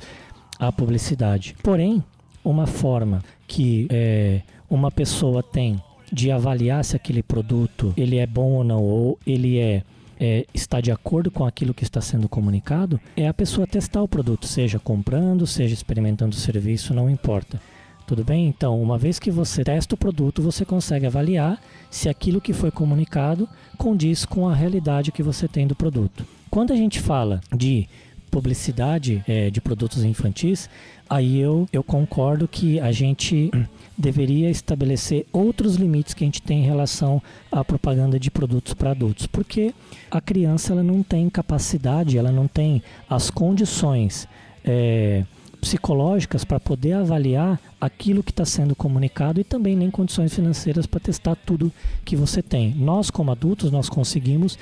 a 0.60 0.72
publicidade. 0.72 1.56
Porém, 1.62 2.04
uma 2.44 2.68
forma 2.68 3.24
que 3.48 3.88
é, 3.90 4.42
uma 4.70 4.92
pessoa 4.92 5.42
tem 5.44 5.82
de 6.12 6.32
avaliar 6.32 6.84
se 6.84 6.96
aquele 6.96 7.24
produto 7.24 7.94
ele 7.98 8.18
é 8.18 8.28
bom 8.28 8.52
ou 8.54 8.64
não, 8.64 8.84
ou 8.84 9.18
ele 9.26 9.58
é 9.58 9.84
é, 10.20 10.46
está 10.54 10.80
de 10.80 10.92
acordo 10.92 11.32
com 11.32 11.46
aquilo 11.46 11.74
que 11.74 11.84
está 11.84 12.02
sendo 12.02 12.30
comunicado, 12.30 13.00
é 13.16 13.28
a 13.28 13.34
pessoa 13.34 13.68
testar 13.68 14.02
o 14.02 14.08
produto, 14.08 14.48
seja 14.48 14.80
comprando, 14.80 15.46
seja 15.46 15.74
experimentando 15.74 16.36
o 16.36 16.40
serviço, 16.40 16.94
não 16.94 17.10
importa. 17.10 17.60
Tudo 18.06 18.24
bem? 18.24 18.48
Então, 18.48 18.82
uma 18.82 18.98
vez 18.98 19.18
que 19.18 19.32
você 19.32 19.64
testa 19.64 19.96
o 19.96 19.98
produto, 19.98 20.42
você 20.42 20.66
consegue 20.66 21.06
avaliar 21.06 21.62
se 21.90 22.10
aquilo 22.10 22.42
que 22.42 22.52
foi 22.52 22.70
comunicado 22.70 23.48
condiz 23.78 24.26
com 24.26 24.48
a 24.48 24.54
realidade 24.54 25.12
que 25.12 25.24
você 25.24 25.48
tem 25.48 25.66
do 25.66 25.76
produto. 25.76 26.26
Quando 26.50 26.74
a 26.74 26.76
gente 26.76 27.00
fala 27.00 27.40
de 27.56 27.88
publicidade 28.30 29.24
é, 29.28 29.50
de 29.50 29.62
produtos 29.62 30.04
infantis, 30.04 30.70
aí 31.10 31.40
eu, 31.40 31.68
eu 31.72 31.84
concordo 31.84 32.48
que 32.48 32.80
a 32.80 32.92
gente 32.92 33.52
deveria 33.98 34.50
estabelecer 34.50 35.26
outros 35.32 35.76
limites 35.76 36.14
que 36.14 36.24
a 36.24 36.28
gente 36.28 36.42
tem 36.42 36.60
em 36.60 36.66
relação 36.66 37.22
à 37.52 37.64
propaganda 37.64 38.20
de 38.20 38.32
produtos 38.32 38.74
para 38.74 38.92
adultos, 38.92 39.28
porque 39.28 39.74
a 40.10 40.20
criança 40.20 40.74
ela 40.74 40.84
não 40.84 41.04
tem 41.04 41.30
capacidade, 41.30 42.18
ela 42.18 42.32
não 42.32 42.48
tem 42.48 42.82
as 43.10 43.30
condições 43.30 44.28
é, 44.66 45.24
psicológicas 45.64 46.44
para 46.44 46.60
poder 46.60 46.94
avaliar 46.94 47.60
aquilo 47.80 48.22
que 48.22 48.32
está 48.32 48.44
sendo 48.44 48.76
comunicado 48.76 49.40
e 49.40 49.44
também 49.44 49.76
nem 49.76 49.90
condições 49.90 50.34
financeiras 50.34 50.86
para 50.86 51.00
testar 51.00 51.36
tudo 51.36 51.72
que 52.04 52.18
você 52.18 52.42
tem. 52.42 52.74
Nós, 52.76 53.10
como 53.10 53.32
adultos, 53.32 53.72
nós 53.72 53.88
conseguimos 53.88 54.58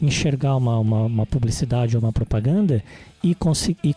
enxergar 0.00 0.56
uma, 0.56 0.78
uma, 0.78 1.02
uma 1.02 1.26
publicidade 1.26 1.96
ou 1.96 2.02
uma 2.02 2.12
propaganda 2.12 2.82
e, 3.22 3.36
e 3.82 3.94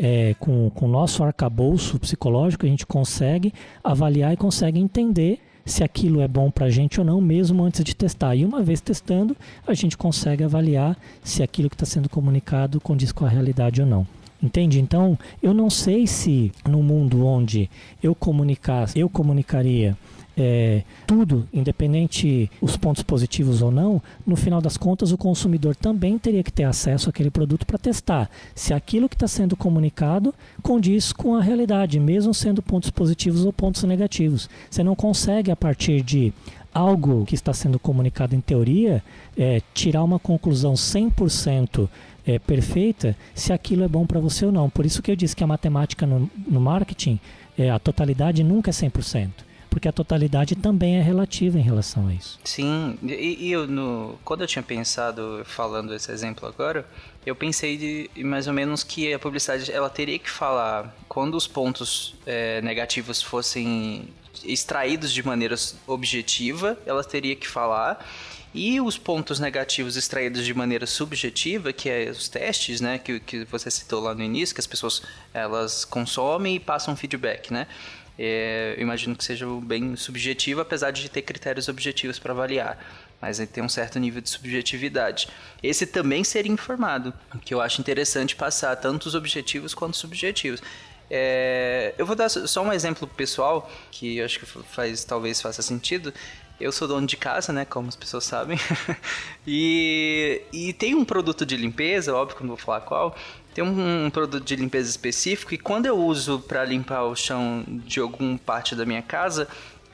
é, 0.00 0.34
com, 0.38 0.70
com 0.70 0.86
o 0.86 0.88
nosso 0.88 1.22
arcabouço 1.22 1.98
psicológico 1.98 2.64
a 2.64 2.68
gente 2.68 2.86
consegue 2.86 3.52
avaliar 3.82 4.32
e 4.32 4.36
consegue 4.36 4.78
entender 4.78 5.40
se 5.64 5.84
aquilo 5.84 6.20
é 6.20 6.28
bom 6.28 6.50
para 6.50 6.66
a 6.66 6.70
gente 6.70 6.98
ou 6.98 7.06
não, 7.06 7.20
mesmo 7.20 7.62
antes 7.62 7.84
de 7.84 7.94
testar. 7.94 8.34
E 8.34 8.44
uma 8.44 8.62
vez 8.62 8.80
testando, 8.80 9.36
a 9.66 9.74
gente 9.74 9.96
consegue 9.96 10.42
avaliar 10.42 10.96
se 11.22 11.42
aquilo 11.42 11.68
que 11.68 11.74
está 11.74 11.86
sendo 11.86 12.08
comunicado 12.08 12.80
condiz 12.80 13.12
com 13.12 13.24
a 13.24 13.28
realidade 13.28 13.80
ou 13.80 13.86
não. 13.86 14.06
Entende? 14.42 14.80
Então, 14.80 15.18
eu 15.42 15.52
não 15.52 15.68
sei 15.68 16.06
se 16.06 16.50
no 16.66 16.82
mundo 16.82 17.26
onde 17.26 17.68
eu 18.02 18.14
comunicasse, 18.14 18.98
eu 18.98 19.08
comunicaria 19.08 19.96
é, 20.42 20.84
tudo, 21.06 21.46
independente 21.52 22.50
os 22.62 22.74
pontos 22.74 23.02
positivos 23.02 23.60
ou 23.60 23.70
não, 23.70 24.00
no 24.26 24.34
final 24.36 24.58
das 24.58 24.78
contas 24.78 25.12
o 25.12 25.18
consumidor 25.18 25.76
também 25.76 26.16
teria 26.16 26.42
que 26.42 26.50
ter 26.50 26.64
acesso 26.64 27.10
àquele 27.10 27.30
produto 27.30 27.66
para 27.66 27.76
testar 27.76 28.30
se 28.54 28.72
aquilo 28.72 29.06
que 29.06 29.14
está 29.14 29.28
sendo 29.28 29.54
comunicado 29.54 30.34
condiz 30.62 31.12
com 31.12 31.34
a 31.34 31.42
realidade, 31.42 32.00
mesmo 32.00 32.32
sendo 32.32 32.62
pontos 32.62 32.88
positivos 32.88 33.44
ou 33.44 33.52
pontos 33.52 33.82
negativos. 33.82 34.48
Você 34.70 34.82
não 34.82 34.96
consegue, 34.96 35.50
a 35.50 35.56
partir 35.56 36.00
de 36.00 36.32
algo 36.72 37.26
que 37.26 37.34
está 37.34 37.52
sendo 37.52 37.78
comunicado 37.78 38.34
em 38.34 38.40
teoria, 38.40 39.02
é, 39.36 39.60
tirar 39.74 40.02
uma 40.02 40.18
conclusão 40.18 40.72
100% 40.72 41.86
é, 42.26 42.38
perfeita 42.38 43.14
se 43.34 43.52
aquilo 43.52 43.84
é 43.84 43.88
bom 43.88 44.06
para 44.06 44.20
você 44.20 44.46
ou 44.46 44.52
não. 44.52 44.70
Por 44.70 44.86
isso 44.86 45.02
que 45.02 45.10
eu 45.10 45.16
disse 45.16 45.36
que 45.36 45.44
a 45.44 45.46
matemática 45.46 46.06
no, 46.06 46.30
no 46.48 46.60
marketing, 46.60 47.20
é, 47.58 47.68
a 47.68 47.78
totalidade 47.78 48.42
nunca 48.42 48.70
é 48.70 48.72
100% 48.72 49.49
porque 49.70 49.88
a 49.88 49.92
totalidade 49.92 50.56
também 50.56 50.96
é 50.96 51.02
relativa 51.02 51.58
em 51.58 51.62
relação 51.62 52.08
a 52.08 52.12
isso. 52.12 52.38
Sim, 52.44 52.98
e, 53.02 53.46
e 53.46 53.52
eu 53.52 53.66
no, 53.66 54.18
quando 54.24 54.42
eu 54.42 54.46
tinha 54.46 54.62
pensado, 54.62 55.42
falando 55.44 55.94
esse 55.94 56.10
exemplo 56.10 56.46
agora, 56.46 56.84
eu 57.24 57.36
pensei 57.36 57.76
de, 57.76 58.24
mais 58.24 58.48
ou 58.48 58.52
menos 58.52 58.82
que 58.82 59.14
a 59.14 59.18
publicidade 59.18 59.70
ela 59.70 59.88
teria 59.88 60.18
que 60.18 60.28
falar 60.28 60.94
quando 61.08 61.36
os 61.36 61.46
pontos 61.46 62.16
é, 62.26 62.60
negativos 62.62 63.22
fossem 63.22 64.08
extraídos 64.44 65.12
de 65.12 65.22
maneira 65.24 65.54
objetiva, 65.86 66.78
ela 66.84 67.04
teria 67.04 67.36
que 67.36 67.46
falar. 67.46 68.04
E 68.52 68.80
os 68.80 68.98
pontos 68.98 69.38
negativos 69.38 69.96
extraídos 69.96 70.44
de 70.44 70.52
maneira 70.52 70.84
subjetiva, 70.84 71.72
que 71.72 71.88
é 71.88 72.10
os 72.10 72.28
testes, 72.28 72.80
né, 72.80 72.98
que, 72.98 73.20
que 73.20 73.44
você 73.44 73.70
citou 73.70 74.00
lá 74.00 74.12
no 74.12 74.24
início, 74.24 74.52
que 74.52 74.60
as 74.60 74.66
pessoas 74.66 75.02
elas 75.32 75.84
consomem 75.84 76.56
e 76.56 76.60
passam 76.60 76.96
feedback, 76.96 77.52
né? 77.52 77.68
É, 78.22 78.74
eu 78.76 78.82
imagino 78.82 79.16
que 79.16 79.24
seja 79.24 79.46
bem 79.62 79.96
subjetivo, 79.96 80.60
apesar 80.60 80.90
de 80.90 81.08
ter 81.08 81.22
critérios 81.22 81.68
objetivos 81.68 82.18
para 82.18 82.32
avaliar. 82.32 82.78
Mas 83.18 83.38
tem 83.50 83.64
um 83.64 83.68
certo 83.68 83.98
nível 83.98 84.20
de 84.20 84.28
subjetividade. 84.28 85.26
Esse 85.62 85.86
também 85.86 86.22
seria 86.22 86.52
informado, 86.52 87.14
que 87.42 87.54
eu 87.54 87.62
acho 87.62 87.80
interessante 87.80 88.36
passar 88.36 88.76
tanto 88.76 89.06
os 89.06 89.14
objetivos 89.14 89.72
quanto 89.72 89.94
os 89.94 90.00
subjetivos. 90.00 90.62
É, 91.10 91.92
eu 91.98 92.06
vou 92.06 92.14
dar 92.14 92.28
só 92.28 92.62
um 92.62 92.72
exemplo 92.72 93.06
pessoal, 93.08 93.68
que 93.90 94.18
eu 94.18 94.24
acho 94.24 94.38
que 94.38 94.46
faz, 94.46 95.04
talvez 95.04 95.42
faça 95.42 95.60
sentido. 95.60 96.14
Eu 96.60 96.70
sou 96.70 96.86
dono 96.86 97.06
de 97.06 97.16
casa, 97.16 97.52
né? 97.52 97.64
Como 97.64 97.88
as 97.88 97.96
pessoas 97.96 98.24
sabem. 98.24 98.58
e, 99.46 100.42
e 100.52 100.72
tem 100.74 100.94
um 100.94 101.04
produto 101.04 101.44
de 101.44 101.56
limpeza, 101.56 102.14
óbvio 102.14 102.36
que 102.36 102.42
não 102.42 102.50
vou 102.50 102.58
falar 102.58 102.82
qual, 102.82 103.16
tem 103.54 103.64
um, 103.64 104.06
um, 104.06 104.10
produto 104.10 104.44
de 104.44 104.56
limpeza 104.56 104.88
específico 104.88 105.54
e 105.54 105.58
quando 105.58 105.86
eu 105.86 105.98
uso 105.98 106.38
para 106.40 106.64
limpar 106.64 107.02
o 107.04 107.16
chão 107.16 107.64
de 107.66 107.98
alguma 107.98 108.38
parte 108.38 108.76
da 108.76 108.86
minha 108.86 109.02
casa 109.02 109.48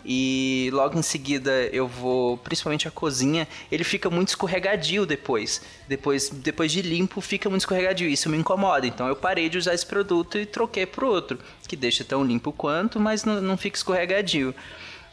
e 0.09 0.71
logo 0.73 0.97
em 0.97 1.03
seguida 1.03 1.51
eu 1.73 1.89
vou, 1.89 2.39
principalmente 2.39 2.87
a 2.87 2.91
cozinha, 2.93 3.49
ele 3.73 3.83
fica 3.83 4.09
muito 4.09 4.29
escorregadio 4.29 5.05
depois. 5.05 5.61
Depois, 5.89 6.31
depois 6.31 6.71
de 6.71 6.81
limpo, 6.81 7.21
fica 7.21 7.51
muito 7.51 7.63
escorregadio. 7.63 8.09
Isso 8.09 8.31
me 8.31 8.39
incomoda. 8.39 8.87
Então 8.87 9.09
eu 9.09 9.17
parei 9.17 9.49
de 9.49 9.59
usar 9.59 9.75
esse 9.75 9.85
produto 9.85 10.39
e 10.39 10.47
troquei 10.47 10.87
por 10.87 11.03
outro, 11.03 11.39
que 11.67 11.75
deixa 11.75 12.05
tão 12.05 12.25
limpo 12.25 12.53
quanto, 12.53 13.01
mas 13.01 13.25
não, 13.25 13.41
não 13.41 13.57
fica 13.57 13.77
escorregadio. 13.77 14.55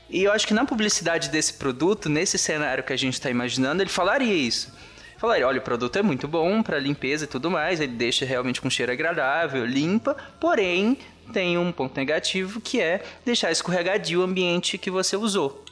E 0.09 0.23
eu 0.23 0.31
acho 0.31 0.45
que 0.45 0.53
na 0.53 0.63
publicidade 0.63 1.29
desse 1.29 1.53
produto, 1.53 2.07
nesse 2.07 2.37
cenário 2.37 2.83
que 2.83 2.93
a 2.93 2.97
gente 2.97 3.13
está 3.13 3.31
imaginando, 3.31 3.81
ele 3.81 3.89
falaria 3.89 4.33
isso 4.33 4.71
falaria, 5.23 5.47
olha, 5.47 5.59
o 5.59 5.61
produto 5.61 5.95
é 5.97 6.01
muito 6.01 6.27
bom 6.27 6.61
para 6.61 6.77
limpeza 6.77 7.23
e 7.23 7.27
tudo 7.27 7.49
mais, 7.49 7.79
ele 7.79 7.93
deixa 7.93 8.25
realmente 8.25 8.59
com 8.59 8.69
cheiro 8.69 8.91
agradável, 8.91 9.65
limpa, 9.65 10.17
porém, 10.37 10.97
tem 11.31 11.57
um 11.57 11.71
ponto 11.71 11.95
negativo 11.95 12.59
que 12.59 12.81
é 12.81 13.01
deixar 13.25 13.51
escorregadio 13.51 14.21
o 14.21 14.23
ambiente 14.23 14.77
que 14.77 14.91
você 14.91 15.15
usou. 15.15 15.63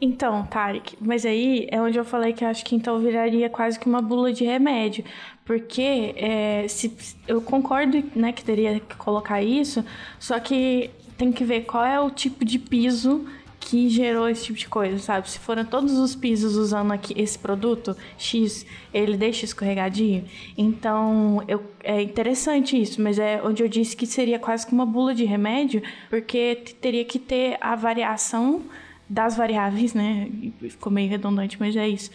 Então, 0.00 0.46
Tarek, 0.46 0.96
mas 1.00 1.26
aí 1.26 1.66
é 1.70 1.80
onde 1.80 1.98
eu 1.98 2.04
falei 2.04 2.32
que 2.32 2.44
acho 2.44 2.64
que 2.64 2.76
então 2.76 2.98
viraria 3.00 3.50
quase 3.50 3.78
que 3.78 3.86
uma 3.86 4.00
bula 4.00 4.32
de 4.32 4.44
remédio. 4.44 5.04
Porque 5.44 6.14
é, 6.16 6.66
se, 6.68 6.96
eu 7.26 7.40
concordo 7.40 8.02
né, 8.14 8.32
que 8.32 8.44
teria 8.44 8.78
que 8.78 8.96
colocar 8.96 9.42
isso, 9.42 9.84
só 10.18 10.38
que 10.38 10.90
tem 11.16 11.32
que 11.32 11.44
ver 11.44 11.62
qual 11.62 11.84
é 11.84 11.98
o 11.98 12.10
tipo 12.10 12.44
de 12.44 12.58
piso 12.60 13.26
que 13.68 13.86
gerou 13.90 14.26
esse 14.26 14.44
tipo 14.46 14.58
de 14.58 14.66
coisa, 14.66 14.98
sabe? 14.98 15.28
Se 15.28 15.38
foram 15.38 15.62
todos 15.62 15.92
os 15.98 16.14
pisos 16.14 16.56
usando 16.56 16.90
aqui 16.90 17.12
esse 17.20 17.38
produto 17.38 17.94
X, 18.16 18.64
ele 18.94 19.14
deixa 19.14 19.44
escorregadio. 19.44 20.24
Então, 20.56 21.44
eu, 21.46 21.62
é 21.84 22.00
interessante 22.00 22.80
isso, 22.80 23.02
mas 23.02 23.18
é 23.18 23.42
onde 23.44 23.62
eu 23.62 23.68
disse 23.68 23.94
que 23.94 24.06
seria 24.06 24.38
quase 24.38 24.66
que 24.66 24.72
uma 24.72 24.86
bula 24.86 25.14
de 25.14 25.26
remédio, 25.26 25.82
porque 26.08 26.62
teria 26.80 27.04
que 27.04 27.18
ter 27.18 27.58
a 27.60 27.76
variação 27.76 28.62
das 29.06 29.36
variáveis, 29.36 29.92
né? 29.92 30.30
Ficou 30.60 30.90
meio 30.90 31.10
redundante, 31.10 31.58
mas 31.60 31.76
é 31.76 31.86
isso. 31.86 32.10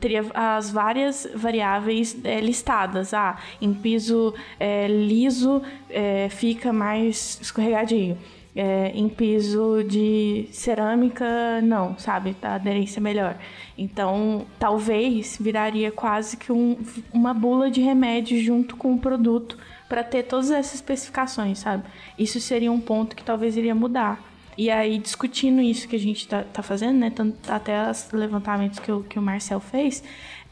Teria 0.00 0.24
as 0.32 0.70
várias 0.70 1.28
variáveis 1.34 2.16
é, 2.24 2.40
listadas. 2.40 3.12
Ah, 3.12 3.36
em 3.60 3.74
piso 3.74 4.32
é, 4.58 4.88
liso 4.88 5.60
é, 5.90 6.30
fica 6.30 6.72
mais 6.72 7.38
escorregadio. 7.42 8.16
É, 8.56 8.92
em 8.94 9.08
piso 9.08 9.82
de 9.82 10.46
cerâmica, 10.52 11.60
não, 11.60 11.98
sabe? 11.98 12.36
A 12.40 12.54
aderência 12.54 13.00
é 13.00 13.02
melhor. 13.02 13.36
Então, 13.76 14.46
talvez 14.60 15.36
viraria 15.40 15.90
quase 15.90 16.36
que 16.36 16.52
um, 16.52 16.76
uma 17.12 17.34
bula 17.34 17.68
de 17.68 17.80
remédio 17.80 18.40
junto 18.40 18.76
com 18.76 18.94
o 18.94 18.98
produto 18.98 19.58
para 19.88 20.04
ter 20.04 20.22
todas 20.22 20.52
essas 20.52 20.74
especificações, 20.76 21.58
sabe? 21.58 21.82
Isso 22.16 22.40
seria 22.40 22.70
um 22.70 22.80
ponto 22.80 23.16
que 23.16 23.24
talvez 23.24 23.56
iria 23.56 23.74
mudar. 23.74 24.22
E 24.56 24.70
aí, 24.70 24.98
discutindo 24.98 25.60
isso 25.60 25.88
que 25.88 25.96
a 25.96 26.00
gente 26.00 26.28
tá, 26.28 26.44
tá 26.44 26.62
fazendo, 26.62 26.98
né? 26.98 27.10
Tanto, 27.10 27.36
até 27.50 27.90
os 27.90 28.10
levantamentos 28.12 28.78
que 28.78 28.90
o, 28.90 29.02
que 29.02 29.18
o 29.18 29.22
Marcel 29.22 29.58
fez, 29.58 30.02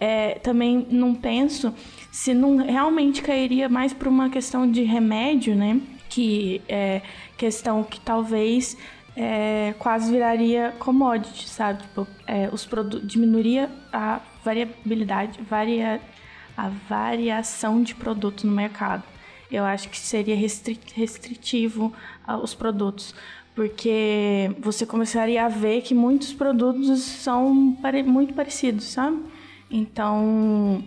é, 0.01 0.35
também 0.41 0.87
não 0.91 1.15
penso 1.15 1.73
se 2.11 2.35
não 2.35 2.57
realmente 2.57 3.23
cairia 3.23 3.69
mais 3.69 3.93
para 3.93 4.09
uma 4.09 4.29
questão 4.29 4.69
de 4.69 4.83
remédio, 4.83 5.55
né? 5.55 5.81
Que 6.13 6.61
é 6.69 7.03
questão 7.37 7.83
que 7.83 8.01
talvez 8.01 8.77
é, 9.17 9.75
quase 9.79 10.11
viraria 10.11 10.75
commodity, 10.79 11.49
sabe? 11.49 11.83
Tipo, 11.83 12.07
é, 12.27 12.49
os 12.53 12.69
diminuiria 13.05 13.71
a 13.93 14.21
variabilidade, 14.45 15.41
varia, 15.43 16.01
a 16.57 16.69
variação 16.69 17.83
de 17.83 17.95
produtos 17.95 18.45
no 18.45 18.53
mercado. 18.53 19.05
Eu 19.51 19.65
acho 19.65 19.89
que 19.89 19.99
seria 19.99 20.35
restritivo 20.35 21.93
aos 22.27 22.55
produtos 22.55 23.15
porque 23.55 24.51
você 24.59 24.87
começaria 24.87 25.45
a 25.45 25.49
ver 25.49 25.83
que 25.83 25.95
muitos 25.95 26.33
produtos 26.33 27.01
são 27.01 27.77
pare 27.83 28.03
muito 28.03 28.33
parecidos, 28.33 28.85
sabe? 28.85 29.23
Então, 29.71 30.83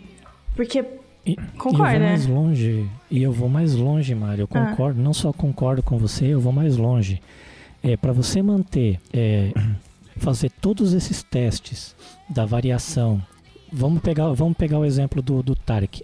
porque 0.56 0.84
e, 1.26 1.36
concorda? 1.58 1.98
E 1.98 1.98
eu 1.98 2.00
vou 2.00 2.08
mais 2.08 2.28
longe, 2.28 2.90
e 3.10 3.24
eu 3.24 3.32
vou 3.32 3.50
mais 3.50 3.74
longe, 3.74 4.16
Mário. 4.16 4.42
Eu 4.44 4.50
ah. 4.52 4.68
concordo, 4.70 5.00
ah. 5.00 5.04
não 5.04 5.14
só 5.14 5.34
concordo 5.34 5.82
com 5.82 5.98
você, 5.98 6.28
eu 6.28 6.40
vou 6.40 6.54
mais 6.54 6.78
longe. 6.78 7.22
É 7.84 7.98
para 7.98 8.12
você 8.12 8.42
manter, 8.42 9.00
é, 9.14 9.52
fazer 10.18 10.52
todos 10.62 10.94
esses 10.94 11.24
testes 11.24 11.96
da 12.30 12.46
variação. 12.46 13.22
Vamos 13.72 14.02
pegar, 14.02 14.32
vamos 14.32 14.56
pegar 14.56 14.80
o 14.80 14.86
exemplo 14.86 15.22
do, 15.22 15.42
do 15.44 15.56
Tarek. 15.56 16.04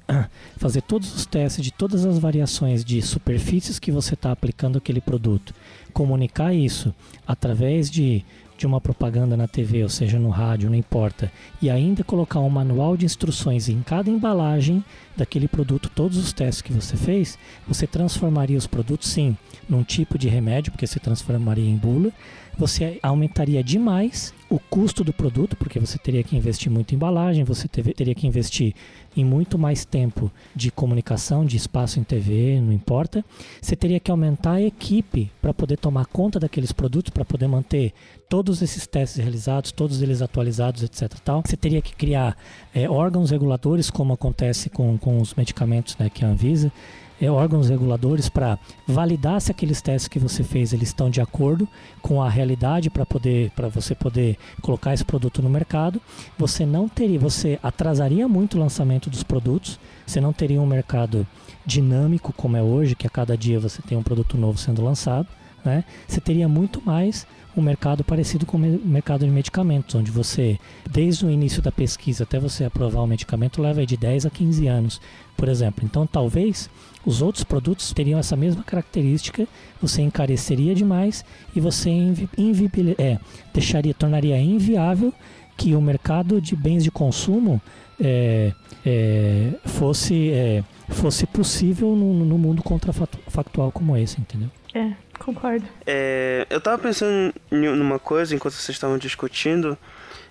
Fazer 0.58 0.82
todos 0.82 1.16
os 1.16 1.26
testes 1.26 1.64
de 1.64 1.72
todas 1.72 2.06
as 2.06 2.18
variações 2.18 2.84
de 2.84 3.02
superfícies 3.02 3.80
que 3.80 3.92
você 3.92 4.16
está 4.16 4.32
aplicando 4.32 4.78
aquele 4.78 5.00
produto 5.00 5.54
comunicar 5.92 6.54
isso 6.54 6.94
através 7.28 7.90
de, 7.90 8.26
de 8.62 8.68
uma 8.68 8.80
propaganda 8.80 9.36
na 9.36 9.48
TV, 9.48 9.82
ou 9.82 9.90
seja, 9.90 10.20
no 10.20 10.30
rádio, 10.30 10.70
não 10.70 10.78
importa, 10.78 11.32
e 11.60 11.68
ainda 11.68 12.04
colocar 12.04 12.40
um 12.40 12.50
manual 12.50 12.96
de 12.96 13.06
instruções 13.06 13.68
em 13.68 13.82
cada 13.82 14.10
embalagem 14.10 14.84
daquele 15.18 15.48
produto, 15.48 15.90
todos 15.90 16.16
os 16.18 16.32
testes 16.32 16.62
que 16.62 16.72
você 16.72 16.96
fez, 16.96 17.40
você 17.68 17.88
transformaria 17.88 18.58
os 18.58 18.68
produtos, 18.68 19.10
sim, 19.10 19.36
num 19.68 19.84
tipo 19.84 20.16
de 20.16 20.30
remédio, 20.30 20.72
porque 20.72 20.86
você 20.86 21.00
transformaria 21.00 21.68
em 21.68 21.76
bula, 21.76 22.12
você 22.56 23.00
aumentaria 23.02 23.64
demais 23.64 24.32
o 24.52 24.60
custo 24.60 25.02
do 25.02 25.14
produto, 25.14 25.56
porque 25.56 25.80
você 25.80 25.98
teria 25.98 26.22
que 26.24 26.36
investir 26.36 26.70
muito 26.70 26.92
em 26.92 26.98
embalagem, 26.98 27.46
você 27.46 27.70
teve, 27.70 27.94
teria 27.94 28.14
que 28.14 28.28
investir 28.28 28.76
em 29.16 29.24
muito 29.24 29.58
mais 29.58 29.86
tempo 29.86 30.30
de 30.54 30.70
comunicação, 30.70 31.46
de 31.46 31.56
espaço 31.56 32.02
em 32.02 32.04
TV, 32.04 32.60
não 32.60 32.74
importa. 32.74 33.24
Você 33.62 33.78
teria 33.78 33.98
que 33.98 34.12
aumentar 34.12 34.56
a 34.56 34.62
equipe 34.62 35.32
para 35.42 35.54
poder 35.54 35.78
tomar 35.78 36.06
conta 36.06 36.38
daqueles 36.38 36.74
produtos, 36.74 37.12
para 37.12 37.24
poder 37.24 37.48
manter 37.48 37.94
todos 38.28 38.62
esses 38.62 38.86
testes 38.86 39.24
realizados, 39.24 39.72
todos 39.72 40.02
eles 40.02 40.22
atualizados, 40.22 40.84
etc. 40.84 41.18
Tal. 41.24 41.42
Você 41.46 41.56
teria 41.56 41.82
que 41.82 41.96
criar 41.96 42.36
é, 42.76 42.90
órgãos 42.90 43.32
reguladores, 43.32 43.90
como 43.90 44.14
acontece 44.14 44.70
com, 44.70 44.98
com 44.98 45.22
os 45.22 45.34
medicamentos 45.34 45.96
né, 45.98 46.10
que 46.10 46.26
a 46.26 46.28
Anvisa 46.28 46.74
é, 47.22 47.30
órgãos 47.30 47.70
reguladores 47.70 48.28
para 48.28 48.58
validar 48.88 49.40
se 49.40 49.52
aqueles 49.52 49.82
testes 49.82 50.08
que 50.08 50.18
você 50.18 50.44
fez 50.44 50.74
eles 50.74 50.90
estão 50.90 51.10
de 51.10 51.22
acordo 51.22 51.68
com 52.02 52.22
a 52.22 52.28
realidade 52.28 52.90
para 52.90 53.06
poder 53.06 53.52
para 53.52 53.68
você 53.68 53.94
poder 53.94 54.38
colocar 54.62 54.94
esse 54.94 55.06
produto 55.06 55.42
no 55.42 55.50
mercado. 55.50 56.02
Você 56.38 56.66
não 56.66 56.90
teria, 56.90 57.20
você 57.20 57.60
atrasaria 57.62 58.28
muito 58.28 58.58
o 58.58 58.60
lançamento 58.60 59.10
dos 59.10 59.22
produtos. 59.22 59.80
Você 60.06 60.20
não 60.20 60.34
teria 60.34 60.60
um 60.60 60.66
mercado 60.66 61.28
dinâmico 61.66 62.34
como 62.34 62.58
é 62.58 62.64
hoje, 62.64 62.96
que 62.96 63.06
a 63.06 63.10
cada 63.10 63.38
dia 63.38 63.60
você 63.60 63.82
tem 63.82 63.98
um 63.98 64.04
produto 64.04 64.38
novo 64.38 64.58
sendo 64.58 64.84
lançado. 64.84 65.28
Né? 65.64 65.84
Você 66.08 66.20
teria 66.20 66.50
muito 66.50 66.82
mais 66.84 67.28
um 67.56 67.62
mercado 67.62 68.04
parecido 68.04 68.46
com 68.46 68.58
o 68.58 68.60
mercado 68.60 69.26
de 69.26 69.32
medicamentos, 69.32 69.94
onde 69.94 70.10
você, 70.10 70.58
desde 70.90 71.26
o 71.26 71.30
início 71.30 71.62
da 71.62 71.72
pesquisa 71.72 72.24
até 72.24 72.40
você 72.40 72.64
aprovar 72.64 73.02
o 73.02 73.08
medicamento, 73.08 73.62
leva 73.62 73.86
de 73.86 73.98
10 73.98 74.26
a 74.26 74.30
15 74.30 74.68
anos, 74.68 75.02
por 75.36 75.50
exemplo. 75.50 75.84
Então, 75.86 76.08
talvez 76.08 76.70
os 77.06 77.22
outros 77.22 77.44
produtos 77.44 77.92
teriam 77.94 78.20
essa 78.20 78.36
mesma 78.36 78.64
característica, 78.64 79.48
você 79.82 80.02
encareceria 80.02 80.76
demais 80.76 81.26
e 81.56 81.60
você 81.60 81.90
invi, 81.90 82.30
invi, 82.38 82.70
é, 82.98 83.18
deixaria, 83.54 83.94
tornaria 83.94 84.38
inviável 84.38 85.14
que 85.58 85.76
o 85.76 85.82
mercado 85.82 86.42
de 86.42 86.56
bens 86.56 86.84
de 86.84 86.92
consumo 86.92 87.62
é, 88.00 88.52
é, 88.86 89.52
fosse, 89.66 90.32
é, 90.32 90.64
fosse 90.90 91.26
possível 91.28 91.96
no, 91.96 92.26
no 92.26 92.38
mundo 92.38 92.64
contrafactual 92.64 93.72
como 93.72 93.96
esse, 93.98 94.20
entendeu? 94.20 94.50
É, 94.74 94.94
concordo. 95.20 95.66
É, 95.86 96.48
eu 96.50 96.62
tava 96.62 96.82
pensando 96.82 97.34
numa 97.52 98.00
coisa 98.00 98.34
enquanto 98.34 98.54
vocês 98.54 98.76
estavam 98.76 98.98
discutindo, 98.98 99.78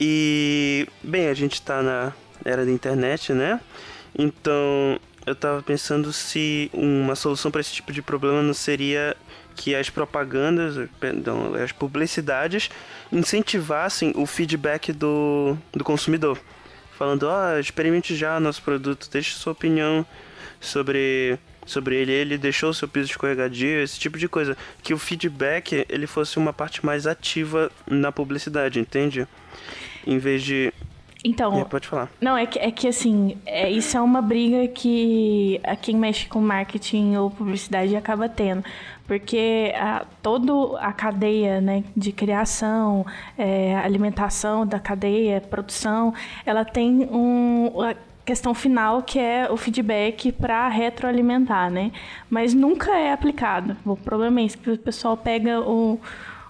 e, 0.01 0.89
bem, 1.03 1.29
a 1.29 1.35
gente 1.35 1.61
tá 1.61 1.83
na 1.83 2.13
era 2.43 2.65
da 2.65 2.71
internet, 2.71 3.35
né? 3.35 3.61
Então, 4.19 4.99
eu 5.27 5.35
tava 5.35 5.63
pensando 5.63 6.13
se 6.13 6.71
uma 6.73 7.15
solução 7.15 7.51
para 7.51 7.61
esse 7.61 7.73
tipo 7.73 7.93
de 7.93 8.03
problema 8.03 8.43
não 8.43 8.55
seria 8.55 9.17
que 9.55 9.75
as 9.75 9.91
propagandas, 9.91 10.89
perdão, 10.99 11.55
as 11.55 11.73
publicidades 11.73 12.71
incentivassem 13.13 14.13
o 14.17 14.25
feedback 14.25 14.93
do, 14.93 15.57
do 15.73 15.85
consumidor. 15.85 16.39
Falando, 16.97 17.27
oh, 17.29 17.59
experimente 17.59 18.15
já 18.17 18.41
nosso 18.41 18.63
produto, 18.63 19.09
deixe 19.11 19.35
sua 19.35 19.53
opinião 19.53 20.07
sobre, 20.61 21.39
sobre 21.67 21.97
ele, 21.97 22.13
ele 22.13 22.39
deixou 22.39 22.73
seu 22.73 22.89
piso 22.89 23.11
escorregadio, 23.11 23.83
esse 23.83 23.99
tipo 23.99 24.19
de 24.19 24.29
coisa. 24.29 24.57
Que 24.83 24.95
o 24.95 24.99
feedback 24.99 25.85
ele 25.89 26.07
fosse 26.07 26.39
uma 26.39 26.53
parte 26.53 26.85
mais 26.85 27.07
ativa 27.07 27.71
na 27.87 28.13
publicidade, 28.13 28.81
entende? 28.81 29.27
Em 30.07 30.19
vez 30.19 30.43
de 30.43 30.73
então. 31.25 31.59
É, 31.59 31.65
pode 31.65 31.87
falar. 31.87 32.11
Não, 32.21 32.37
é 32.37 32.47
que, 32.47 32.59
é 32.59 32.71
que 32.71 32.89
assim, 32.89 33.37
é, 33.45 33.71
isso 33.71 33.97
é 33.97 34.01
uma 34.01 34.23
briga 34.23 34.67
que 34.69 35.61
a 35.63 35.77
quem 35.77 35.97
mexe 35.97 36.27
com 36.27 36.41
marketing 36.41 37.17
ou 37.17 37.31
publicidade 37.31 37.95
acaba 37.95 38.29
tendo. 38.29 38.65
Porque 39.07 39.73
a, 39.77 40.05
toda 40.23 40.79
a 40.79 40.93
cadeia 40.93 41.61
né, 41.61 41.85
de 41.97 42.13
criação, 42.13 43.05
é, 43.37 43.77
alimentação 43.77 44.67
da 44.67 44.79
cadeia, 44.79 45.41
produção, 45.41 46.15
ela 46.47 46.65
tem 46.65 47.09
um. 47.11 47.83
A 47.83 47.95
questão 48.25 48.55
final 48.55 49.03
que 49.03 49.19
é 49.19 49.51
o 49.51 49.57
feedback 49.57 50.31
para 50.31 50.69
retroalimentar, 50.69 51.69
né? 51.71 51.91
Mas 52.29 52.55
nunca 52.55 52.97
é 52.97 53.13
aplicado. 53.13 53.77
O 53.85 53.97
problema 53.97 54.41
é 54.41 54.45
isso, 54.45 54.59
que 54.59 54.71
o 54.71 54.79
pessoal 54.79 55.17
pega 55.17 55.61
o 55.61 55.99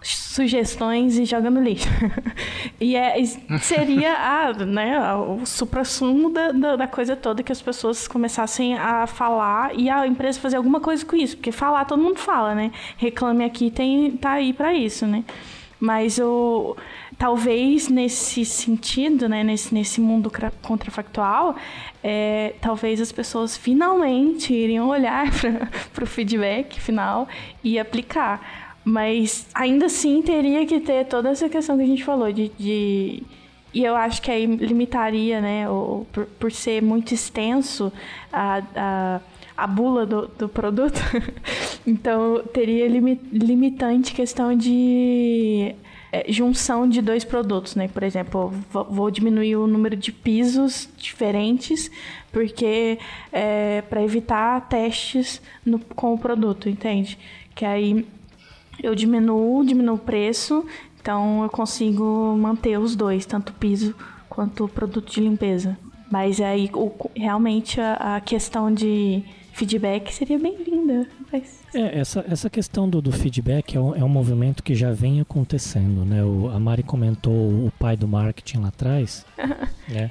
sugestões 0.02 1.18
e 1.18 1.24
joga 1.24 1.50
no 1.50 1.62
lixo. 1.62 1.88
e 2.80 2.96
é, 2.96 3.22
seria 3.60 4.14
a, 4.14 4.52
né, 4.52 5.14
o 5.14 5.44
supra-sumo 5.44 6.30
da, 6.30 6.52
da, 6.52 6.76
da, 6.76 6.86
coisa 6.86 7.14
toda 7.14 7.42
que 7.42 7.52
as 7.52 7.60
pessoas 7.60 8.08
começassem 8.08 8.76
a 8.76 9.06
falar 9.06 9.74
e 9.78 9.90
a 9.90 10.06
empresa 10.06 10.40
fazer 10.40 10.56
alguma 10.56 10.80
coisa 10.80 11.04
com 11.04 11.16
isso. 11.16 11.36
Porque 11.36 11.52
falar 11.52 11.84
todo 11.84 12.02
mundo 12.02 12.18
fala, 12.18 12.54
né? 12.54 12.72
Reclame 12.96 13.44
aqui, 13.44 13.70
tem, 13.70 14.12
tá 14.12 14.32
aí 14.32 14.52
para 14.52 14.72
isso, 14.72 15.06
né? 15.06 15.24
Mas 15.78 16.18
o 16.18 16.76
talvez 17.20 17.88
nesse 17.88 18.46
sentido, 18.46 19.28
né, 19.28 19.44
nesse, 19.44 19.74
nesse 19.74 20.00
mundo 20.00 20.32
contrafactual, 20.62 21.54
é, 22.02 22.54
talvez 22.62 22.98
as 22.98 23.12
pessoas 23.12 23.58
finalmente 23.58 24.54
iriam 24.54 24.88
olhar 24.88 25.26
para 25.92 26.04
o 26.04 26.06
feedback 26.06 26.80
final 26.80 27.28
e 27.62 27.78
aplicar. 27.78 28.69
Mas 28.84 29.46
ainda 29.54 29.86
assim 29.86 30.22
teria 30.22 30.64
que 30.66 30.80
ter 30.80 31.04
toda 31.06 31.28
essa 31.28 31.48
questão 31.48 31.76
que 31.76 31.82
a 31.82 31.86
gente 31.86 32.02
falou 32.04 32.32
de, 32.32 32.50
de 32.58 33.22
e 33.72 33.84
eu 33.84 33.94
acho 33.94 34.20
que 34.20 34.30
aí 34.30 34.46
limitaria, 34.46 35.40
né, 35.40 35.68
o, 35.68 36.04
por, 36.12 36.26
por 36.26 36.52
ser 36.52 36.82
muito 36.82 37.14
extenso 37.14 37.92
a, 38.32 38.62
a, 38.74 39.20
a 39.56 39.66
bula 39.66 40.04
do, 40.04 40.26
do 40.26 40.48
produto. 40.48 41.00
então, 41.86 42.42
teria 42.52 42.88
limi, 42.88 43.20
limitante 43.32 44.12
questão 44.12 44.56
de 44.56 45.72
é, 46.10 46.24
junção 46.32 46.88
de 46.88 47.00
dois 47.00 47.22
produtos, 47.22 47.76
né? 47.76 47.86
Por 47.86 48.02
exemplo, 48.02 48.52
vou, 48.72 48.84
vou 48.84 49.10
diminuir 49.10 49.54
o 49.54 49.68
número 49.68 49.94
de 49.94 50.10
pisos 50.10 50.88
diferentes, 50.96 51.88
porque 52.32 52.98
é, 53.32 53.82
para 53.82 54.02
evitar 54.02 54.68
testes 54.68 55.40
no, 55.64 55.78
com 55.78 56.12
o 56.12 56.18
produto, 56.18 56.68
entende? 56.68 57.16
Que 57.54 57.64
aí 57.64 58.04
eu 58.82 58.94
diminuo, 58.94 59.64
diminuo 59.64 59.96
o 59.96 59.98
preço 59.98 60.64
então 61.00 61.42
eu 61.42 61.48
consigo 61.48 62.36
manter 62.38 62.78
os 62.78 62.94
dois, 62.94 63.24
tanto 63.24 63.50
o 63.50 63.54
piso 63.54 63.94
quanto 64.28 64.64
o 64.64 64.68
produto 64.68 65.10
de 65.10 65.20
limpeza. 65.20 65.76
Mas 66.10 66.40
aí 66.40 66.70
o, 66.74 66.92
realmente 67.14 67.80
a, 67.80 68.16
a, 68.16 68.20
questão 68.20 68.72
de 68.72 69.22
feedback 69.52 70.12
seria 70.12 70.38
bem 70.38 70.56
linda. 70.62 71.06
Mas... 71.32 71.60
É, 71.72 72.00
essa, 72.00 72.24
essa 72.28 72.50
questão 72.50 72.88
do, 72.88 73.00
do 73.00 73.12
feedback 73.12 73.76
é 73.76 73.80
um, 73.80 73.94
é 73.94 74.04
um 74.04 74.08
movimento 74.08 74.62
que 74.62 74.74
já 74.74 74.92
vem 74.92 75.20
acontecendo, 75.20 76.04
né? 76.04 76.22
O, 76.22 76.50
a 76.50 76.58
Mari 76.58 76.82
comentou 76.82 77.32
o 77.32 77.72
pai 77.78 77.96
do 77.96 78.08
marketing 78.08 78.58
lá 78.58 78.68
atrás, 78.68 79.24
né? 79.88 80.10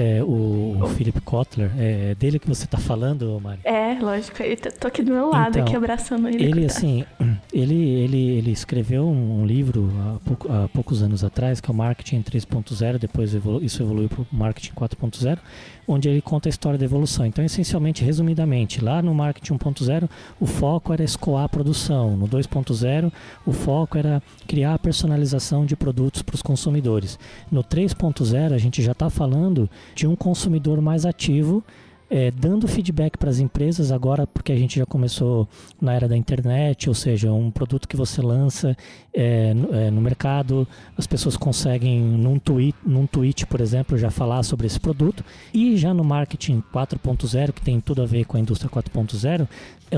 É, 0.00 0.22
o, 0.22 0.78
o 0.80 0.86
Philip 0.88 1.20
Kotler, 1.20 1.70
é 1.78 2.14
dele 2.14 2.38
que 2.38 2.48
você 2.48 2.64
está 2.64 2.78
falando, 2.78 3.38
Mari? 3.42 3.60
É, 3.64 3.98
lógico, 4.00 4.42
eu 4.42 4.56
tô 4.56 4.88
aqui 4.88 5.02
do 5.02 5.12
meu 5.12 5.28
lado, 5.28 5.50
então, 5.50 5.62
aqui 5.62 5.76
abraçando 5.76 6.26
ele. 6.26 6.42
Ele, 6.42 6.64
assim, 6.64 7.04
ele, 7.52 7.74
ele, 7.74 8.30
ele 8.38 8.50
escreveu 8.50 9.06
um, 9.06 9.44
livro 9.44 9.92
há, 10.00 10.18
pouco, 10.24 10.50
há, 10.50 10.68
poucos 10.68 11.02
anos 11.02 11.22
atrás, 11.22 11.60
que 11.60 11.70
é 11.70 11.72
o 11.72 11.76
Marketing 11.76 12.22
3.0, 12.22 12.98
depois 12.98 13.34
evolu 13.34 13.62
isso 13.62 13.82
evoluiu 13.82 14.08
para 14.08 14.22
o 14.22 14.26
Marketing 14.32 14.72
4.0, 14.72 15.38
onde 15.86 16.08
ele 16.08 16.22
conta 16.22 16.48
a 16.48 16.50
história 16.50 16.78
da 16.78 16.84
evolução. 16.84 17.26
Então, 17.26 17.44
essencialmente, 17.44 18.02
resumidamente, 18.02 18.82
lá 18.82 19.02
no 19.02 19.14
Marketing 19.14 19.54
1.0, 19.54 20.08
o 20.40 20.46
foco 20.46 20.92
era 20.92 21.02
escoar 21.02 21.44
a 21.44 21.48
produção. 21.48 22.16
No 22.16 22.26
2.0, 22.26 23.12
o 23.44 23.52
foco 23.52 23.98
era 23.98 24.22
criar 24.46 24.74
a 24.74 24.78
personalização 24.78 25.66
de 25.66 25.76
produtos 25.76 26.22
para 26.22 26.34
os 26.34 26.42
consumidores. 26.42 27.18
No 27.50 27.62
3.0, 27.62 28.54
a 28.54 28.58
gente 28.58 28.82
já 28.82 28.92
está 28.92 29.10
falando 29.10 29.68
de 29.94 30.06
um 30.06 30.16
consumidor 30.16 30.80
mais 30.80 31.04
ativo 31.04 31.62
é, 32.10 32.32
dando 32.32 32.66
feedback 32.66 33.16
para 33.16 33.30
as 33.30 33.38
empresas 33.38 33.92
agora, 33.92 34.26
porque 34.26 34.50
a 34.50 34.56
gente 34.56 34.80
já 34.80 34.84
começou 34.84 35.48
na 35.80 35.94
era 35.94 36.08
da 36.08 36.16
internet, 36.16 36.88
ou 36.88 36.94
seja, 36.94 37.32
um 37.32 37.52
produto 37.52 37.86
que 37.86 37.96
você 37.96 38.20
lança 38.20 38.76
é, 39.14 39.54
no, 39.54 39.72
é, 39.72 39.90
no, 39.92 40.00
mercado, 40.00 40.66
as 40.98 41.06
pessoas 41.06 41.36
conseguem 41.36 42.00
num 42.00 42.36
tweet, 42.36 42.76
num 42.84 43.06
tweet, 43.06 43.46
por 43.46 43.60
exemplo, 43.60 43.96
já 43.96 44.10
falar 44.10 44.42
sobre 44.42 44.66
esse 44.66 44.80
produto. 44.80 45.24
E 45.54 45.76
já 45.76 45.94
no 45.94 46.02
marketing 46.02 46.60
4.0, 46.74 47.52
que 47.52 47.62
tem 47.62 47.80
tudo 47.80 48.02
a 48.02 48.06
ver 48.06 48.24
com 48.24 48.36
a 48.36 48.40
indústria 48.40 48.68
4.0, 48.68 49.42
é, 49.42 49.46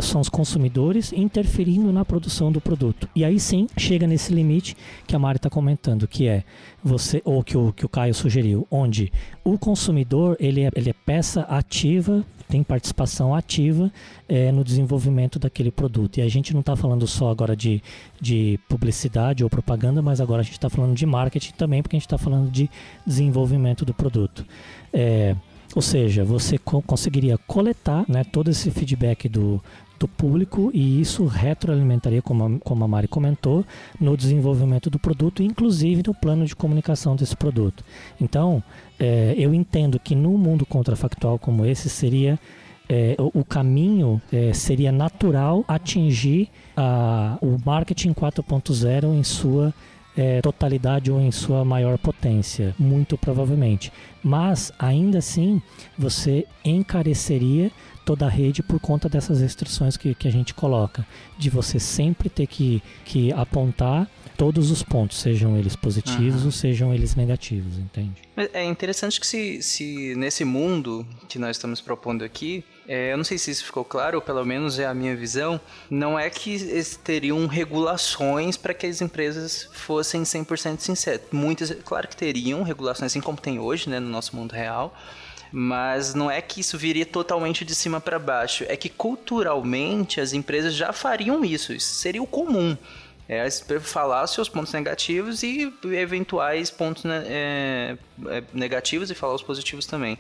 são 0.01 0.21
os 0.21 0.29
consumidores 0.29 1.13
interferindo 1.13 1.93
na 1.93 2.05
produção 2.05 2.51
do 2.51 2.61
produto. 2.61 3.09
E 3.15 3.25
aí 3.25 3.39
sim 3.39 3.67
chega 3.77 4.07
nesse 4.07 4.33
limite 4.33 4.77
que 5.07 5.15
a 5.15 5.19
Mari 5.19 5.37
está 5.37 5.51
comentando, 5.51 6.09
que 6.09 6.27
é 6.27 6.45
você 6.83 7.21
ou 7.25 7.43
que 7.43 7.57
o, 7.57 7.73
que 7.73 7.85
o 7.85 7.89
Caio 7.89 8.15
sugeriu, 8.15 8.67
onde 8.71 9.13
o 9.45 9.59
consumidor 9.59 10.37
ele 10.41 10.63
é, 10.63 10.71
ele 10.75 10.91
é 10.91 10.95
peça 11.05 11.43
ativa, 11.43 12.25
tem 12.49 12.63
participação 12.63 13.35
ativa 13.35 13.91
é, 14.29 14.53
no 14.53 14.63
desenvolvimento 14.63 15.39
daquele 15.39 15.71
produto. 15.71 16.19
E 16.19 16.23
a 16.23 16.29
gente 16.29 16.53
não 16.53 16.61
está 16.61 16.77
falando 16.77 17.07
só 17.07 17.31
agora 17.31 17.57
de, 17.57 17.83
de 18.21 18.61
publicidade 18.69 19.43
ou 19.43 19.49
propaganda, 19.49 20.03
mas 20.03 20.21
agora 20.21 20.41
a 20.41 20.45
gente 20.45 20.55
está 20.55 20.69
falando 20.69 20.95
de 20.95 21.07
marketing 21.07 21.53
também, 21.53 21.83
porque 21.83 21.97
a 21.97 21.99
gente 21.99 22.07
está 22.07 22.19
falando 22.19 22.51
de 22.51 22.69
desenvolvimento 23.07 23.85
do 23.85 23.95
produto. 23.95 24.45
É, 24.93 25.35
ou 25.75 25.83
seja, 25.83 26.25
você 26.25 26.59
co 26.59 26.83
conseguiria 26.83 27.39
coletar 27.39 28.05
né, 28.09 28.25
todo 28.25 28.51
esse 28.51 28.71
feedback 28.71 29.29
do, 29.29 29.63
do 29.99 30.09
público 30.09 30.71
e 30.75 31.01
isso 31.01 31.27
retroalimentaria, 31.27 32.21
como 32.21 32.45
a, 32.45 32.59
como 32.61 32.85
a 32.85 32.89
Mari 32.89 33.09
comentou, 33.09 33.65
no 34.01 34.17
desenvolvimento 34.17 34.91
do 34.91 34.99
produto, 34.99 35.43
inclusive 35.43 36.03
no 36.07 36.15
plano 36.15 36.45
de 36.45 36.57
comunicação 36.57 37.15
desse 37.15 37.37
produto. 37.37 37.85
Então, 38.21 38.63
é, 38.99 39.35
eu 39.37 39.55
entendo 39.55 39.99
que 39.99 40.15
no 40.15 40.37
mundo 40.37 40.67
contrafactual 40.67 41.39
como 41.39 41.65
esse 41.65 41.89
seria 41.89 42.39
é, 42.89 43.15
o, 43.19 43.45
caminho 43.45 44.21
é, 44.33 44.53
seria 44.53 44.93
natural 44.93 45.65
atingir 45.69 46.51
a, 46.77 47.39
o 47.41 47.57
marketing 47.65 48.13
4.0 48.13 49.05
em 49.15 49.23
sua 49.23 49.73
é, 50.17 50.41
totalidade 50.41 51.11
ou 51.11 51.21
em 51.21 51.31
sua 51.31 51.65
maior 51.65 51.99
potência, 51.99 52.75
muito 52.79 53.17
provavelmente. 53.17 53.93
Mas 54.23 54.73
ainda 54.79 55.19
assim, 55.19 55.61
você 55.99 56.47
encareceria 56.65 57.71
toda 58.05 58.27
a 58.27 58.29
rede 58.29 58.63
por 58.63 58.81
conta 58.81 59.09
dessas 59.09 59.41
restrições 59.41 59.97
que, 59.97 60.15
que 60.15 60.29
a 60.29 60.33
gente 60.33 60.55
coloca, 60.55 61.07
de 61.39 61.49
você 61.49 61.79
sempre 61.79 62.29
ter 62.29 62.47
que, 62.47 62.83
que 63.05 63.33
apontar 63.33 64.09
todos 64.37 64.71
os 64.71 64.83
pontos, 64.83 65.21
sejam 65.21 65.57
eles 65.57 65.77
positivos 65.77 66.41
uhum. 66.41 66.47
ou 66.47 66.53
sejam 66.53 66.95
eles 66.95 67.15
negativos, 67.15 67.77
entende? 67.79 68.23
É 68.53 68.65
interessante 68.65 69.21
que 69.21 69.27
se, 69.27 69.63
se 69.63 70.15
nesse 70.17 70.45
mundo 70.45 71.07
que 71.29 71.39
nós 71.39 71.57
estamos 71.57 71.81
propondo 71.81 72.25
aqui, 72.25 72.65
é, 72.89 73.13
eu 73.13 73.17
não 73.17 73.25
sei 73.25 73.39
se 73.39 73.51
isso 73.51 73.65
ficou 73.65 73.85
claro, 73.85 74.17
ou 74.17 74.23
pelo 74.23 74.45
menos 74.45 74.79
é 74.79 74.87
a 74.87 74.95
minha 74.95 75.15
visão, 75.15 75.61
não 75.89 76.19
é 76.19 76.29
que 76.29 76.55
eles 76.55 76.97
teriam 76.97 77.47
regulações 77.47 78.57
para 78.57 78.75
que 78.75 78.87
as 78.87 79.01
empresas 79.01 79.69
fossem 79.73 80.23
100% 80.23 80.81
sinceras. 80.81 81.23
Muitas, 81.31 81.71
claro 81.85 82.09
que 82.09 82.17
teriam 82.17 82.63
regulações, 82.63 83.13
assim 83.13 83.21
como 83.21 83.39
tem 83.39 83.59
hoje, 83.59 83.89
né, 83.89 84.01
no 84.01 84.09
nosso 84.09 84.35
mundo 84.35 84.53
real, 84.53 84.97
mas 85.53 86.15
não 86.15 86.31
é 86.31 86.41
que 86.41 86.61
isso 86.61 86.79
viria 86.79 87.05
totalmente 87.05 87.65
de 87.65 87.75
cima 87.75 88.01
para 88.01 88.19
baixo, 88.19 88.65
é 88.69 88.77
que 88.77 88.89
culturalmente 88.89 90.21
as 90.21 90.33
empresas 90.33 90.75
já 90.75 90.93
fariam 90.93 91.45
isso, 91.45 91.75
isso 91.75 91.95
seria 91.95 92.23
o 92.23 92.27
comum. 92.27 92.77
É 93.29 93.49
falar 93.81 94.27
seus 94.27 94.49
pontos 94.49 94.73
negativos 94.73 95.43
e 95.43 95.73
eventuais 95.85 96.71
pontos 96.71 97.05
né, 97.05 97.25
é, 97.27 97.97
é, 98.27 98.43
negativos 98.53 99.11
e 99.11 99.15
falar 99.15 99.35
os 99.35 99.43
positivos 99.43 99.87
também. 99.87 100.19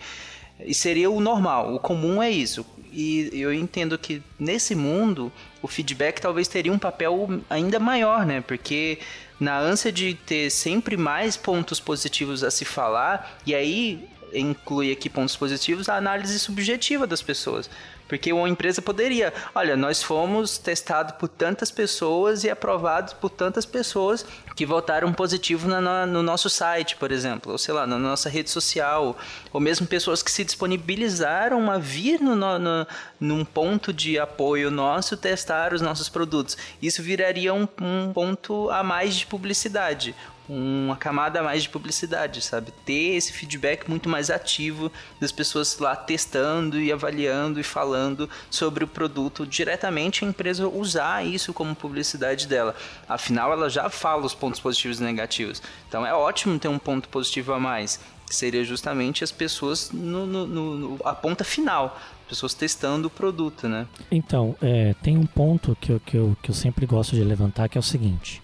E 0.61 0.73
seria 0.73 1.11
o 1.11 1.21
normal, 1.21 1.75
o 1.75 1.79
comum 1.79 2.23
é 2.23 2.31
isso. 2.31 2.65
E 2.93 3.31
eu 3.33 3.53
entendo 3.53 3.99
que 3.99 4.23
nesse 4.39 4.75
mundo 4.75 5.33
o 5.61 5.69
feedback 5.69 6.21
talvez 6.21 6.47
teria 6.47 6.73
um 6.73 6.79
papel 6.79 7.43
ainda 7.49 7.79
maior, 7.79 8.25
né? 8.25 8.41
Porque 8.41 8.99
na 9.41 9.59
ânsia 9.59 9.91
de 9.91 10.15
ter 10.15 10.51
sempre 10.51 10.97
mais 10.97 11.37
pontos 11.37 11.81
positivos 11.81 12.45
a 12.45 12.51
se 12.51 12.65
falar, 12.65 13.41
e 13.47 13.55
aí 13.55 14.09
inclui 14.35 14.93
aqui 14.93 15.09
pontos 15.09 15.37
positivos, 15.37 15.89
a 15.89 15.97
análise 15.97 16.39
subjetiva 16.39 17.07
das 17.07 17.23
pessoas. 17.23 17.69
Porque 18.13 18.31
uma 18.31 18.47
empresa 18.47 18.83
poderia, 18.83 19.33
olha, 19.55 19.75
nós 19.75 20.03
fomos 20.03 20.59
testados 20.59 21.15
por 21.15 21.29
tantas 21.29 21.71
pessoas 21.71 22.45
e 22.45 22.51
aprovados 22.51 23.15
por 23.15 23.31
tantas 23.31 23.65
pessoas 23.65 24.27
que 24.55 24.67
votaram 24.67 25.15
positivo 25.15 25.67
na, 25.67 26.05
no 26.05 26.23
nosso 26.23 26.51
site, 26.51 26.95
por 26.97 27.11
exemplo, 27.11 27.53
ou 27.53 27.57
sei 27.57 27.73
lá, 27.73 27.87
na 27.87 27.99
nossa 27.99 28.29
rede 28.29 28.51
social, 28.51 29.17
ou 29.51 29.59
mesmo 29.59 29.87
pessoas 29.87 30.23
que 30.23 30.31
se 30.31 30.45
disponibilizaram 30.45 31.71
a 31.71 31.79
vir 31.79 32.21
no, 32.21 32.37
no, 32.37 32.87
num 33.19 33.47
ponto 33.47 33.95
de 33.95 34.19
apoio 34.19 34.71
nosso 34.71 35.17
testar 35.17 35.73
os 35.73 35.81
nossos 35.81 36.11
produtos. 36.11 36.59
Isso 36.83 37.03
viraria 37.03 37.55
um, 37.55 37.67
um 37.81 38.13
ponto 38.13 38.69
a 38.69 38.83
mais 38.83 39.17
de 39.17 39.27
publicidade, 39.27 40.15
uma 40.49 40.97
camada 40.97 41.43
mais 41.43 41.63
de 41.63 41.69
publicidade, 41.69 42.43
sabe? 42.43 42.73
Ter 42.85 43.15
esse 43.15 43.33
feedback 43.33 43.89
muito 43.89 44.09
mais 44.09 44.31
ativo 44.31 44.91
das 45.21 45.31
pessoas 45.31 45.79
lá 45.79 45.95
testando 45.95 46.81
e 46.81 46.93
avaliando 46.93 47.61
e 47.61 47.63
falando 47.63 48.29
sobre 48.51 48.85
o 48.85 48.89
produto 48.89 49.47
diretamente 49.47 50.25
a 50.25 50.29
empresa 50.29 50.69
usar 50.69 51.25
isso 51.25 51.53
como 51.53 51.75
publicidade 51.75 52.47
dela. 52.47 52.75
Afinal, 53.09 53.53
ela 53.53 53.71
já 53.71 53.89
fala 53.89 54.25
os 54.27 54.35
pontos 54.35 54.61
positivos 54.61 55.01
e 55.01 55.05
negativos. 55.05 55.63
Então 55.89 56.05
é 56.05 56.15
ótimo 56.15 56.59
ter 56.59 56.69
um 56.69 56.79
ponto 56.79 57.09
positivo 57.09 57.53
a 57.53 57.61
mais, 57.61 58.01
que 58.29 58.35
seria 58.35 58.65
justamente 58.65 59.23
as 59.23 59.31
pessoas 59.31 59.91
no, 59.93 60.27
no, 60.27 60.47
no 60.47 60.99
a 61.05 61.15
ponta 61.15 61.45
final 61.45 61.99
pessoas 62.33 62.55
testando 62.55 63.09
o 63.09 63.11
produto, 63.11 63.69
né? 63.69 63.87
Então, 64.11 64.57
é, 64.63 64.95
tem 65.03 65.19
um 65.19 65.27
ponto 65.27 65.77
que 65.79 65.93
eu, 65.93 66.01
que, 66.01 66.17
eu, 66.17 66.35
que 66.43 66.51
eu 66.51 66.55
sempre 66.55 66.87
gosto 66.87 67.15
de 67.15 67.23
levantar 67.23 67.69
que 67.69 67.77
é 67.77 67.81
o 67.81 67.83
seguinte: 67.83 68.43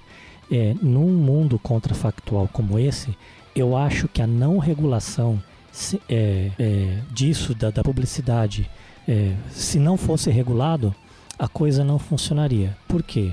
é, 0.50 0.74
num 0.80 1.08
mundo 1.12 1.58
contrafactual 1.58 2.48
como 2.52 2.78
esse, 2.78 3.16
eu 3.54 3.76
acho 3.76 4.08
que 4.08 4.22
a 4.22 4.26
não 4.26 4.58
regulação 4.58 5.42
se, 5.72 6.00
é, 6.08 6.50
é, 6.58 6.98
disso, 7.12 7.54
da, 7.54 7.70
da 7.70 7.82
publicidade, 7.82 8.68
é, 9.06 9.34
se 9.50 9.78
não 9.78 9.96
fosse 9.96 10.30
regulado, 10.30 10.94
a 11.38 11.48
coisa 11.48 11.84
não 11.84 11.98
funcionaria. 11.98 12.76
Por 12.86 13.02
quê? 13.02 13.32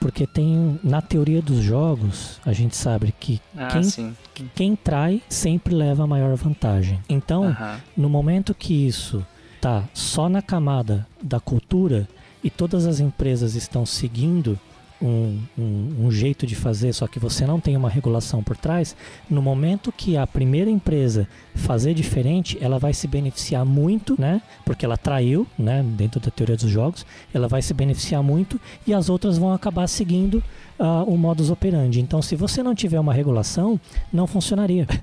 Porque 0.00 0.26
tem, 0.26 0.78
na 0.82 1.02
teoria 1.02 1.42
dos 1.42 1.62
jogos, 1.62 2.40
a 2.44 2.52
gente 2.52 2.76
sabe 2.76 3.12
que 3.18 3.40
Ah, 3.56 3.68
quem, 3.68 4.16
quem 4.54 4.76
trai 4.76 5.20
sempre 5.28 5.74
leva 5.74 6.04
a 6.04 6.06
maior 6.06 6.36
vantagem. 6.36 7.00
Então, 7.08 7.44
Aham. 7.44 7.80
no 7.96 8.08
momento 8.08 8.54
que 8.54 8.86
isso 8.86 9.26
tá 9.60 9.84
só 9.92 10.28
na 10.28 10.40
camada 10.40 11.06
da 11.20 11.40
cultura 11.40 12.08
e 12.44 12.50
todas 12.50 12.86
as 12.86 13.00
empresas 13.00 13.56
estão 13.56 13.84
seguindo 13.84 14.58
um, 15.00 15.38
um- 15.58 15.94
um 16.06 16.10
jeito 16.10 16.46
de 16.46 16.54
fazer, 16.56 16.92
só 16.92 17.06
que 17.06 17.18
você 17.18 17.46
não 17.46 17.60
tem 17.60 17.76
uma 17.76 17.88
regulação 17.88 18.42
por 18.42 18.56
trás, 18.56 18.96
no 19.30 19.40
momento 19.40 19.92
que 19.92 20.16
a 20.16 20.26
primeira 20.26 20.70
empresa 20.70 21.26
fazer 21.54 21.94
diferente, 21.94 22.58
ela 22.60 22.78
vai 22.78 22.92
se 22.92 23.06
beneficiar 23.06 23.64
muito, 23.64 24.16
né? 24.20 24.42
Porque 24.64 24.84
ela 24.84 24.96
traiu, 24.96 25.46
né? 25.58 25.82
Dentro 25.96 26.18
da 26.20 26.30
teoria 26.30 26.56
dos 26.56 26.70
jogos, 26.70 27.06
ela 27.32 27.46
vai 27.48 27.62
se 27.62 27.72
beneficiar 27.74 28.22
muito 28.22 28.60
e 28.86 28.92
as 28.94 29.08
outras 29.08 29.38
vão 29.38 29.52
acabar 29.52 29.86
seguindo 29.88 30.42
ah, 30.78 31.02
o 31.06 31.16
modus 31.16 31.50
operandi. 31.50 32.00
Então, 32.00 32.20
se 32.22 32.34
você 32.36 32.62
não 32.62 32.74
tiver 32.74 32.98
uma 33.00 33.12
regulação, 33.12 33.80
não 34.12 34.26
funcionaria. 34.26 34.86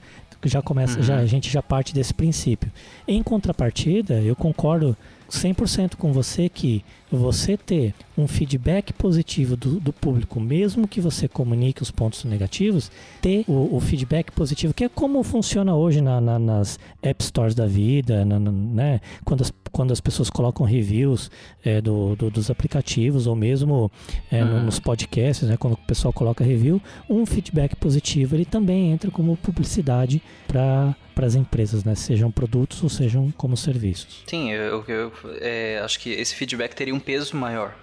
Já 0.44 0.62
começa, 0.62 1.02
já, 1.02 1.18
a 1.18 1.26
gente 1.26 1.50
já 1.50 1.60
parte 1.64 1.92
desse 1.92 2.14
princípio. 2.14 2.72
Em 3.08 3.24
contrapartida, 3.24 4.22
eu 4.22 4.36
concordo 4.36 4.96
100% 5.30 5.96
com 5.96 6.12
você 6.14 6.48
que 6.50 6.84
você 7.12 7.56
ter 7.56 7.94
um 8.18 8.28
feedback 8.28 8.92
positivo 8.92 9.56
do, 9.56 9.80
do 9.80 9.94
público, 9.94 10.40
mesmo 10.40 10.88
que 10.88 11.00
você 11.00 11.28
comunique 11.28 11.82
os 11.82 11.92
pontos 11.92 12.24
negativos, 12.26 12.92
ter 13.22 13.46
o, 13.48 13.76
o 13.76 13.80
feedback 13.80 14.32
positivo, 14.32 14.74
que 14.74 14.84
é 14.84 14.90
como 14.90 15.22
funciona 15.24 15.76
hoje 15.76 16.02
na- 16.02 16.20
na- 16.20 16.40
nas 16.40 16.80
app 17.02 17.24
stores 17.24 17.56
da 17.56 17.66
vida, 17.66 18.26
na- 18.26 18.40
na- 18.40 18.52
né? 18.52 19.02
quando, 19.24 19.42
as, 19.42 19.54
quando 19.72 19.92
as 19.92 20.02
pessoas 20.02 20.30
colocam 20.30 20.66
reviews 20.66 21.30
é, 21.64 21.80
do, 21.80 22.16
do- 22.16 22.30
dos 22.32 22.50
aplicativos 22.50 23.28
ou 23.28 23.36
mesmo 23.36 23.92
é, 24.32 24.44
no- 24.44 24.64
nos 24.64 24.80
podcasts, 24.80 25.48
né? 25.48 25.56
quando 25.58 25.74
o 25.74 25.78
pessoal 25.78 26.12
coloca 26.12 26.44
review, 26.44 26.82
um 27.10 27.26
feedback 27.26 27.76
positivo 27.76 28.36
ele 28.36 28.46
também 28.46 28.92
entra 28.92 29.10
como 29.12 29.38
publicidade 29.38 30.22
para 30.48 30.96
as 31.24 31.36
empresas, 31.36 31.84
né? 31.84 31.96
sejam 31.96 32.32
produtos 32.32 32.82
ou 32.84 32.90
sejam 32.90 33.32
como 33.32 33.56
serviços. 33.56 34.24
Sim, 34.28 34.52
eu, 34.52 34.84
eu- 34.88 35.14
é, 35.40 35.80
acho 35.84 36.00
que 36.00 36.10
esse 36.10 36.36
feedback 36.36 36.74
teria 36.76 36.94
um 36.96 37.00
peso 37.00 37.38
maior, 37.38 37.74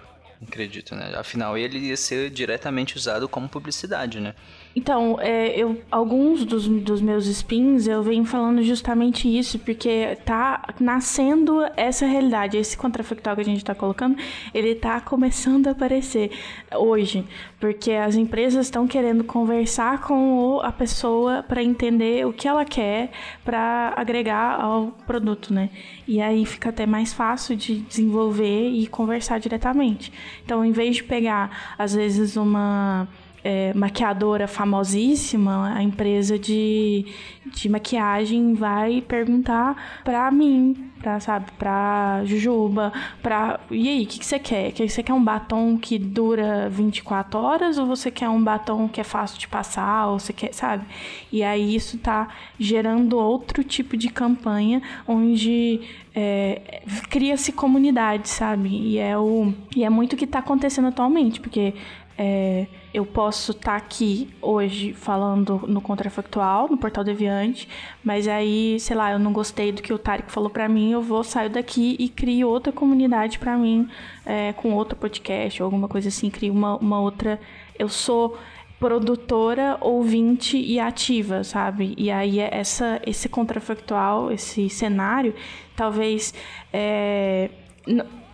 acredito, 0.45 0.93
né? 0.93 1.13
Afinal, 1.15 1.57
ele 1.57 1.79
ia 1.79 1.97
ser 1.97 2.29
diretamente 2.29 2.95
usado 2.97 3.27
como 3.29 3.47
publicidade, 3.49 4.19
né? 4.19 4.35
Então, 4.75 5.19
é, 5.21 5.55
eu, 5.55 5.79
alguns 5.91 6.43
dos, 6.43 6.67
dos 6.67 6.99
meus 6.99 7.27
spins 7.27 7.85
eu 7.85 8.01
venho 8.01 8.25
falando 8.25 8.61
justamente 8.63 9.27
isso, 9.27 9.59
porque 9.59 10.17
tá 10.25 10.73
nascendo 10.79 11.63
essa 11.77 12.07
realidade, 12.07 12.57
esse 12.57 12.75
contrafactual 12.75 13.35
que 13.35 13.41
a 13.41 13.45
gente 13.45 13.63
tá 13.63 13.75
colocando, 13.75 14.17
ele 14.51 14.73
tá 14.73 14.99
começando 14.99 15.67
a 15.67 15.71
aparecer 15.71 16.31
hoje, 16.75 17.23
porque 17.59 17.91
as 17.91 18.15
empresas 18.15 18.65
estão 18.65 18.87
querendo 18.87 19.23
conversar 19.23 20.01
com 20.01 20.59
a 20.63 20.71
pessoa 20.71 21.43
para 21.43 21.61
entender 21.61 22.25
o 22.25 22.33
que 22.33 22.47
ela 22.47 22.65
quer 22.65 23.11
para 23.45 23.93
agregar 23.95 24.59
ao 24.59 24.87
produto, 25.05 25.53
né? 25.53 25.69
E 26.07 26.19
aí 26.19 26.45
fica 26.45 26.69
até 26.69 26.85
mais 26.87 27.13
fácil 27.13 27.55
de 27.55 27.75
desenvolver 27.75 28.69
e 28.69 28.87
conversar 28.87 29.39
diretamente. 29.39 30.11
Então, 30.43 30.65
em 30.65 30.71
vez 30.71 30.95
de 30.95 31.03
pegar, 31.03 31.75
às 31.77 31.93
vezes, 31.93 32.35
uma 32.35 33.07
é, 33.43 33.73
maquiadora 33.73 34.47
famosíssima, 34.47 35.73
a 35.75 35.83
empresa 35.83 36.39
de, 36.39 37.05
de 37.45 37.67
maquiagem 37.67 38.53
vai 38.53 39.01
perguntar 39.01 40.01
pra 40.03 40.31
mim, 40.31 40.89
pra, 41.01 41.19
sabe, 41.19 41.51
pra 41.59 42.21
Jujuba, 42.23 42.93
pra... 43.21 43.59
E 43.69 43.89
aí, 43.89 44.03
o 44.03 44.07
que, 44.07 44.19
que 44.19 44.25
você 44.25 44.39
quer? 44.39 44.71
Que 44.71 44.87
Você 44.87 45.03
quer 45.03 45.13
um 45.13 45.23
batom 45.23 45.77
que 45.77 45.99
dura 45.99 46.69
24 46.69 47.37
horas 47.37 47.77
ou 47.77 47.85
você 47.85 48.09
quer 48.09 48.29
um 48.29 48.41
batom 48.41 48.87
que 48.87 49.01
é 49.01 49.03
fácil 49.03 49.37
de 49.37 49.47
passar? 49.47 50.07
Ou 50.07 50.19
você 50.19 50.31
quer, 50.31 50.53
sabe? 50.53 50.85
E 51.31 51.43
aí 51.43 51.75
isso 51.75 51.97
tá 51.97 52.29
gerando 52.57 53.17
outro 53.17 53.61
tipo 53.63 53.97
de 53.97 54.07
campanha 54.07 54.81
onde 55.05 55.81
é, 56.15 56.81
cria-se 57.09 57.51
comunidade, 57.51 58.29
sabe? 58.29 58.69
E 58.69 58.97
é, 58.97 59.17
o, 59.17 59.53
e 59.75 59.83
é 59.83 59.89
muito 59.89 60.13
o 60.13 60.17
que 60.17 60.25
tá 60.25 60.39
acontecendo 60.39 60.87
atualmente, 60.87 61.41
porque 61.41 61.73
é, 62.17 62.67
eu 62.93 63.05
posso 63.05 63.51
estar 63.51 63.75
aqui 63.75 64.29
hoje 64.39 64.93
falando 64.93 65.63
no 65.67 65.81
Contrafactual, 65.81 66.69
no 66.69 66.77
Portal 66.77 67.03
Deviante, 67.03 67.67
mas 68.03 68.27
aí, 68.27 68.79
sei 68.79 68.95
lá, 68.95 69.11
eu 69.11 69.19
não 69.19 69.33
gostei 69.33 69.71
do 69.71 69.81
que 69.81 69.91
o 69.91 69.97
Tarek 69.97 70.31
falou 70.31 70.49
pra 70.49 70.69
mim, 70.69 70.91
eu 70.91 71.01
vou 71.01 71.23
sair 71.23 71.49
daqui 71.49 71.95
e 71.99 72.07
crio 72.07 72.47
outra 72.47 72.71
comunidade 72.71 73.39
pra 73.39 73.57
mim, 73.57 73.89
é, 74.25 74.53
com 74.53 74.73
outro 74.73 74.95
podcast 74.95 75.61
ou 75.61 75.65
alguma 75.65 75.87
coisa 75.87 76.09
assim, 76.09 76.29
crio 76.29 76.53
uma, 76.53 76.77
uma 76.77 77.01
outra. 77.01 77.39
Eu 77.79 77.89
sou 77.89 78.37
produtora, 78.79 79.77
ouvinte 79.81 80.57
e 80.57 80.79
ativa, 80.79 81.43
sabe? 81.43 81.95
E 81.97 82.11
aí 82.11 82.39
essa, 82.39 83.01
esse 83.07 83.27
contrafactual, 83.27 84.31
esse 84.31 84.69
cenário, 84.69 85.33
talvez 85.75 86.33
é, 86.71 87.49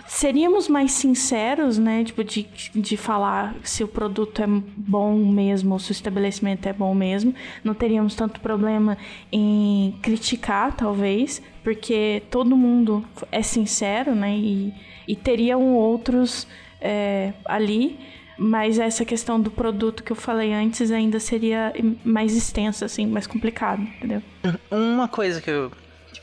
seríamos 0.10 0.68
mais 0.68 0.92
sinceros, 0.92 1.78
né? 1.78 2.04
Tipo, 2.04 2.24
de, 2.24 2.50
de 2.74 2.98
falar 2.98 3.56
se 3.64 3.84
o 3.84 3.88
produto 3.88 4.42
é 4.42 4.48
bom 4.48 5.16
mesmo, 5.16 5.80
se 5.80 5.92
o 5.92 5.94
estabelecimento 5.94 6.68
é 6.68 6.74
bom 6.74 6.96
mesmo. 6.96 7.34
Não 7.64 7.76
teríamos 7.76 8.16
tanto 8.16 8.40
problema 8.40 8.98
em 9.32 9.96
criticar, 10.02 10.76
talvez, 10.76 11.42
porque 11.64 12.24
todo 12.32 12.58
mundo 12.58 13.06
é 13.32 13.44
sincero, 13.44 14.16
né? 14.16 14.36
E, 14.36 14.74
e 15.08 15.16
teriam 15.16 15.76
outros 15.76 16.48
é, 16.82 17.32
ali. 17.46 18.00
Mas 18.36 18.80
essa 18.80 19.06
questão 19.06 19.40
do 19.40 19.52
produto 19.52 20.02
que 20.02 20.12
eu 20.12 20.16
falei 20.16 20.54
antes 20.54 20.92
ainda 20.92 21.20
seria 21.20 21.74
mais 22.04 22.36
extensa, 22.36 22.86
assim, 22.86 23.06
mais 23.06 23.28
complicado, 23.28 23.82
entendeu? 23.82 24.24
Uma 24.72 25.10
coisa 25.10 25.42
que 25.42 25.52
eu 25.52 25.72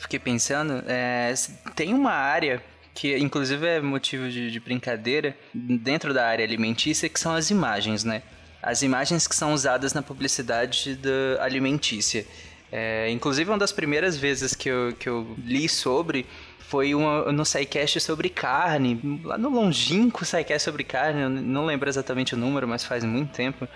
fiquei 0.01 0.19
pensando 0.19 0.83
é 0.87 1.33
tem 1.75 1.93
uma 1.93 2.13
área 2.13 2.63
que 2.97 3.17
inclusive 3.19 3.67
é 3.67 3.81
motivo 3.81 4.29
de, 4.29 4.51
de 4.51 4.59
brincadeira 4.59 5.37
dentro 5.55 6.15
da 6.15 6.27
área 6.27 6.43
alimentícia 6.43 7.09
que 7.11 7.21
são 7.21 7.35
as 7.35 7.51
imagens, 7.51 8.03
né? 8.03 8.23
As 8.63 8.83
imagens 8.83 9.29
que 9.29 9.37
são 9.37 9.53
usadas 9.53 9.93
na 9.93 10.03
publicidade 10.03 10.97
da 10.97 11.45
alimentícia. 11.45 12.27
É, 12.73 13.09
inclusive 13.11 13.49
uma 13.51 13.59
das 13.59 13.71
primeiras 13.71 14.17
vezes 14.17 14.55
que 14.55 14.69
eu, 14.69 14.95
que 14.99 15.09
eu 15.09 15.37
li 15.45 15.69
sobre 15.69 16.27
foi 16.59 16.95
uma, 16.95 17.31
no 17.31 17.45
SciCast 17.45 18.01
sobre 18.01 18.29
carne, 18.29 19.21
lá 19.23 19.39
no 19.39 19.51
longínquo 19.51 20.25
SciCast 20.25 20.65
sobre 20.65 20.83
carne, 20.83 21.29
não 21.29 21.65
lembro 21.67 21.89
exatamente 21.89 22.35
o 22.35 22.37
número, 22.37 22.67
mas 22.67 22.83
faz 22.83 23.05
muito 23.05 23.31
tempo. 23.33 23.69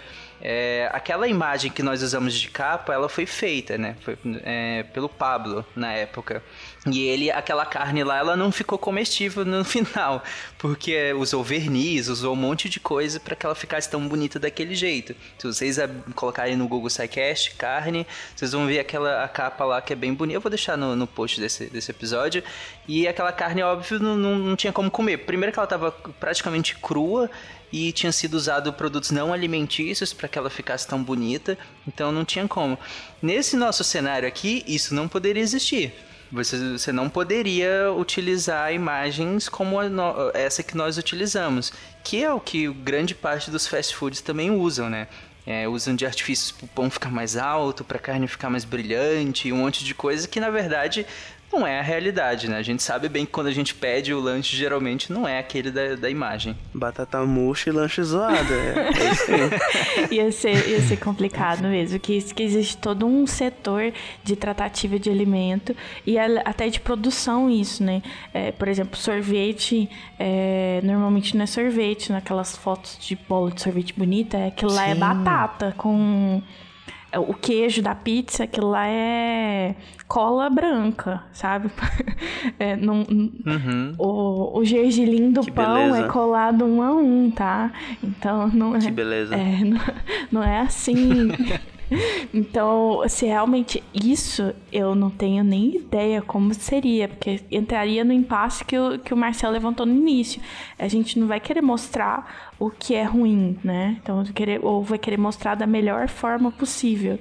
É, 0.42 0.88
aquela 0.92 1.28
imagem 1.28 1.70
que 1.70 1.82
nós 1.82 2.02
usamos 2.02 2.34
de 2.34 2.48
capa, 2.48 2.94
ela 2.94 3.08
foi 3.08 3.26
feita, 3.26 3.76
né? 3.76 3.96
Foi 4.00 4.16
é, 4.42 4.84
pelo 4.84 5.08
Pablo 5.08 5.64
na 5.76 5.92
época. 5.92 6.42
E 6.90 7.00
ele, 7.00 7.30
aquela 7.30 7.66
carne 7.66 8.02
lá, 8.02 8.16
ela 8.16 8.36
não 8.36 8.50
ficou 8.50 8.78
comestível 8.78 9.44
no 9.44 9.62
final, 9.64 10.24
porque 10.56 11.12
usou 11.12 11.44
verniz, 11.44 12.08
usou 12.08 12.32
um 12.32 12.36
monte 12.36 12.70
de 12.70 12.80
coisa 12.80 13.20
para 13.20 13.36
que 13.36 13.44
ela 13.44 13.54
ficasse 13.54 13.90
tão 13.90 14.08
bonita 14.08 14.38
daquele 14.38 14.74
jeito. 14.74 15.14
Se 15.38 15.46
vocês 15.46 15.76
colocarem 16.14 16.56
no 16.56 16.66
Google 16.66 16.88
SciCast, 16.88 17.54
carne, 17.56 18.06
vocês 18.34 18.52
vão 18.52 18.66
ver 18.66 18.78
aquela 18.78 19.22
a 19.22 19.28
capa 19.28 19.64
lá 19.64 19.82
que 19.82 19.92
é 19.92 19.96
bem 19.96 20.14
bonita. 20.14 20.38
Eu 20.38 20.40
vou 20.40 20.50
deixar 20.50 20.76
no, 20.76 20.96
no 20.96 21.06
post 21.06 21.38
desse, 21.38 21.66
desse 21.66 21.90
episódio. 21.90 22.42
E 22.88 23.06
aquela 23.06 23.30
carne, 23.32 23.62
óbvio, 23.62 23.98
não, 24.00 24.16
não, 24.16 24.38
não 24.38 24.56
tinha 24.56 24.72
como 24.72 24.90
comer. 24.90 25.18
Primeiro 25.18 25.52
que 25.52 25.58
ela 25.58 25.66
estava 25.66 25.92
praticamente 25.92 26.74
crua 26.76 27.30
e 27.72 27.92
tinha 27.92 28.12
sido 28.12 28.34
usado 28.34 28.72
produtos 28.72 29.10
não 29.10 29.32
alimentícios 29.32 30.12
para 30.12 30.28
que 30.28 30.38
ela 30.38 30.50
ficasse 30.50 30.86
tão 30.86 31.02
bonita, 31.02 31.56
então 31.86 32.10
não 32.10 32.24
tinha 32.24 32.46
como. 32.48 32.78
Nesse 33.22 33.56
nosso 33.56 33.84
cenário 33.84 34.26
aqui, 34.26 34.64
isso 34.66 34.94
não 34.94 35.08
poderia 35.08 35.42
existir. 35.42 35.92
Você, 36.32 36.72
você 36.72 36.92
não 36.92 37.08
poderia 37.08 37.92
utilizar 37.92 38.72
imagens 38.72 39.48
como 39.48 39.82
no, 39.88 40.30
essa 40.32 40.62
que 40.62 40.76
nós 40.76 40.96
utilizamos, 40.96 41.72
que 42.04 42.22
é 42.22 42.32
o 42.32 42.38
que 42.38 42.72
grande 42.72 43.16
parte 43.16 43.50
dos 43.50 43.66
fast 43.66 43.96
foods 43.96 44.20
também 44.20 44.50
usam, 44.50 44.88
né? 44.88 45.08
É, 45.44 45.66
usam 45.66 45.96
de 45.96 46.06
artifícios 46.06 46.52
para 46.52 46.66
o 46.66 46.68
pão 46.68 46.90
ficar 46.90 47.10
mais 47.10 47.36
alto, 47.36 47.82
para 47.82 47.96
a 47.96 48.00
carne 48.00 48.28
ficar 48.28 48.48
mais 48.48 48.64
brilhante, 48.64 49.50
um 49.50 49.56
monte 49.56 49.84
de 49.84 49.94
coisa 49.94 50.28
que 50.28 50.38
na 50.38 50.50
verdade 50.50 51.04
não 51.52 51.66
é 51.66 51.78
a 51.78 51.82
realidade, 51.82 52.48
né? 52.48 52.56
A 52.56 52.62
gente 52.62 52.82
sabe 52.82 53.08
bem 53.08 53.26
que 53.26 53.32
quando 53.32 53.48
a 53.48 53.52
gente 53.52 53.74
pede 53.74 54.14
o 54.14 54.20
lanche, 54.20 54.56
geralmente 54.56 55.12
não 55.12 55.26
é 55.26 55.38
aquele 55.38 55.70
da, 55.70 55.96
da 55.96 56.08
imagem. 56.08 56.56
Batata 56.72 57.24
murcha 57.24 57.70
e 57.70 57.72
lanche 57.72 58.02
zoado, 58.02 58.52
é, 58.52 58.88
é 58.88 59.12
isso 59.12 59.32
aí. 59.32 60.16
ia, 60.16 60.32
ser, 60.32 60.68
ia 60.68 60.80
ser 60.80 60.96
complicado 60.98 61.62
mesmo, 61.62 61.98
que, 61.98 62.20
que 62.22 62.42
existe 62.42 62.76
todo 62.76 63.06
um 63.06 63.26
setor 63.26 63.92
de 64.22 64.36
tratativa 64.36 64.98
de 64.98 65.10
alimento 65.10 65.74
e 66.06 66.18
até 66.18 66.68
de 66.68 66.80
produção 66.80 67.50
isso, 67.50 67.82
né? 67.82 68.02
É, 68.32 68.52
por 68.52 68.68
exemplo, 68.68 68.96
sorvete, 68.96 69.88
é, 70.18 70.80
normalmente 70.84 71.36
não 71.36 71.44
é 71.44 71.46
sorvete, 71.46 72.12
naquelas 72.12 72.56
fotos 72.56 72.96
de 73.00 73.16
bola 73.28 73.50
de 73.50 73.60
sorvete 73.60 73.92
bonita, 73.96 74.46
aquilo 74.46 74.72
lá 74.72 74.86
é 74.88 74.94
batata 74.94 75.74
com 75.76 76.42
o 77.18 77.34
queijo 77.34 77.82
da 77.82 77.94
pizza, 77.94 78.44
aquilo 78.44 78.70
lá 78.70 78.86
é 78.86 79.74
cola 80.06 80.48
branca, 80.50 81.22
sabe? 81.32 81.70
É, 82.58 82.74
não, 82.76 83.00
Uhum. 83.00 83.94
o, 83.98 84.58
o 84.58 84.64
gergelim 84.64 85.30
do 85.32 85.40
Que 85.42 85.50
pão 85.50 85.74
beleza. 85.74 86.04
é 86.06 86.08
colado 86.08 86.64
um 86.64 86.82
a 86.82 86.92
um, 86.92 87.30
tá? 87.30 87.70
Então 88.02 88.48
não 88.48 88.74
é. 88.76 88.78
Que 88.80 88.90
beleza. 88.90 89.34
É, 89.34 89.64
não, 89.64 89.80
não 90.32 90.42
é 90.42 90.60
assim. 90.60 91.28
então, 92.32 93.02
se 93.08 93.26
realmente 93.26 93.82
isso 93.92 94.54
eu 94.72 94.94
não 94.94 95.10
tenho 95.10 95.42
nem 95.42 95.76
ideia 95.76 96.22
como 96.22 96.54
seria, 96.54 97.08
porque 97.08 97.40
entraria 97.50 98.04
no 98.04 98.12
impasse 98.12 98.64
que 98.64 98.78
o, 98.78 98.98
que 98.98 99.12
o 99.12 99.16
Marcelo 99.16 99.52
levantou 99.52 99.84
no 99.84 99.94
início. 99.94 100.40
A 100.78 100.88
gente 100.88 101.18
não 101.18 101.26
vai 101.26 101.40
querer 101.40 101.62
mostrar 101.62 102.52
o 102.58 102.70
que 102.70 102.94
é 102.94 103.02
ruim, 103.02 103.58
né? 103.64 103.98
Então, 104.02 104.22
querer, 104.24 104.64
ou 104.64 104.82
vai 104.82 104.98
querer 104.98 105.18
mostrar 105.18 105.54
da 105.54 105.66
melhor 105.66 106.08
forma 106.08 106.50
possível. 106.50 107.18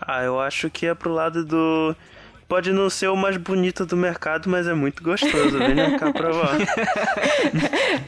Ah, 0.00 0.22
eu 0.22 0.40
acho 0.40 0.70
que 0.70 0.86
é 0.86 0.94
pro 0.94 1.12
lado 1.12 1.44
do. 1.44 1.94
Pode 2.50 2.72
não 2.72 2.90
ser 2.90 3.06
o 3.08 3.14
mais 3.16 3.36
bonito 3.36 3.86
do 3.86 3.96
mercado, 3.96 4.50
mas 4.50 4.66
é 4.66 4.74
muito 4.74 5.04
gostoso. 5.04 5.56
Vem 5.56 5.96
cá 5.96 6.12
provar. 6.12 6.58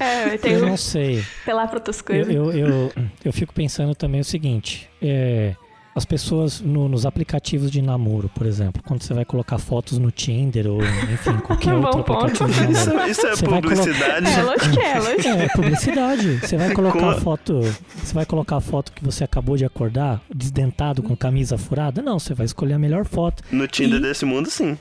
É, 0.00 0.34
Eu 0.34 0.38
que 0.38 0.56
não 0.56 0.76
sei. 0.76 1.24
apelar 1.42 1.66
pra 1.68 1.76
outras 1.76 1.98
Eu, 2.00 2.04
coisas. 2.04 2.34
eu, 2.34 2.50
eu, 2.52 2.92
eu 3.24 3.32
fico 3.32 3.52
pensando 3.54 3.94
também 3.94 4.20
o 4.20 4.24
seguinte: 4.24 4.88
é, 5.00 5.54
as 5.94 6.04
pessoas 6.06 6.60
no- 6.60 6.88
nos 6.88 7.04
aplicativos 7.04 7.70
de 7.70 7.82
namoro, 7.82 8.30
por 8.34 8.46
exemplo, 8.46 8.82
quando 8.86 9.02
você 9.02 9.12
vai 9.12 9.24
colocar 9.26 9.58
fotos 9.58 9.98
no 9.98 10.10
Tinder 10.10 10.66
ou, 10.66 10.82
enfim, 10.82 11.36
qualquer 11.44 11.74
Bom 11.76 11.84
outro 11.86 12.02
ponto. 12.04 12.24
aplicativo 12.24 12.66
de 12.66 12.72
Isso, 12.72 12.86
namoro. 12.90 13.10
isso 13.10 13.26
é 13.26 13.30
Você 13.36 13.46
vai 13.46 13.60
colo- 13.62 13.74
publicidade. 13.76 14.26
É, 14.26 15.28
é. 15.28 15.44
É, 15.44 15.48
publicidade. 15.48 16.38
Você 16.38 16.56
vai 16.56 16.70
colocar 16.74 16.98
Como- 16.98 17.20
foto. 17.20 17.60
Você 18.02 18.14
vai 18.14 18.24
colocar 18.24 18.56
a 18.56 18.60
foto 18.60 18.90
que 18.92 19.04
você 19.04 19.22
acabou 19.24 19.56
de 19.56 19.64
acordar, 19.64 20.22
desdentado, 20.34 21.02
com 21.02 21.14
camisa 21.16 21.58
furada? 21.58 22.00
Não, 22.00 22.18
você 22.18 22.32
vai 22.32 22.46
escolher 22.46 22.74
a 22.74 22.78
melhor 22.78 23.04
foto. 23.04 23.42
No 23.52 23.68
Tinder 23.68 23.98
E- 23.98 24.02
desse 24.02 24.24
mundo, 24.24 24.50
sim. 24.50 24.78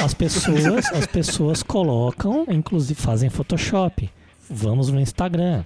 As 0.00 0.12
pessoas, 0.12 0.86
as 0.92 1.06
pessoas 1.06 1.62
colocam, 1.62 2.44
inclusive 2.48 3.00
fazem 3.00 3.30
Photoshop. 3.30 4.10
Vamos 4.50 4.90
no 4.90 4.98
Instagram. 5.00 5.62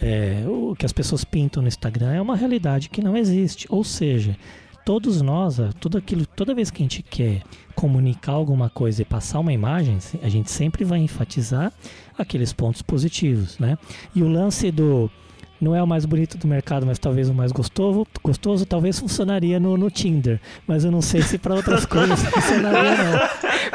É, 0.00 0.44
o 0.46 0.74
que 0.76 0.84
as 0.84 0.92
pessoas 0.92 1.24
pintam 1.24 1.62
no 1.62 1.68
Instagram 1.68 2.12
é 2.12 2.20
uma 2.20 2.36
realidade 2.36 2.88
que 2.90 3.02
não 3.02 3.16
existe. 3.16 3.66
Ou 3.70 3.84
seja, 3.84 4.36
todos 4.84 5.22
nós, 5.22 5.58
ah, 5.58 5.70
tudo 5.80 5.98
aquilo, 5.98 6.26
toda 6.26 6.54
vez 6.54 6.70
que 6.70 6.82
a 6.82 6.84
gente 6.84 7.02
quer 7.02 7.42
comunicar 7.74 8.32
alguma 8.32 8.68
coisa 8.68 9.02
e 9.02 9.04
passar 9.04 9.40
uma 9.40 9.52
imagem, 9.52 9.98
a 10.22 10.28
gente 10.28 10.50
sempre 10.50 10.84
vai 10.84 10.98
enfatizar 10.98 11.72
aqueles 12.16 12.52
pontos 12.52 12.82
positivos, 12.82 13.58
né? 13.58 13.78
E 14.14 14.22
o 14.22 14.28
lance 14.28 14.70
do 14.70 15.10
não 15.60 15.74
é 15.74 15.82
o 15.82 15.86
mais 15.86 16.04
bonito 16.04 16.36
do 16.38 16.46
mercado, 16.46 16.84
mas 16.86 16.98
talvez 16.98 17.28
o 17.28 17.34
mais 17.34 17.52
gostoso, 17.52 18.06
gostoso 18.22 18.66
talvez 18.66 18.98
funcionaria 18.98 19.58
no, 19.60 19.76
no 19.76 19.90
Tinder, 19.90 20.40
mas 20.66 20.84
eu 20.84 20.90
não 20.90 21.00
sei 21.02 21.22
se 21.22 21.38
para 21.38 21.54
outras 21.54 21.84
coisas 21.86 22.20
funcionaria 22.22 22.90
não. 22.96 23.12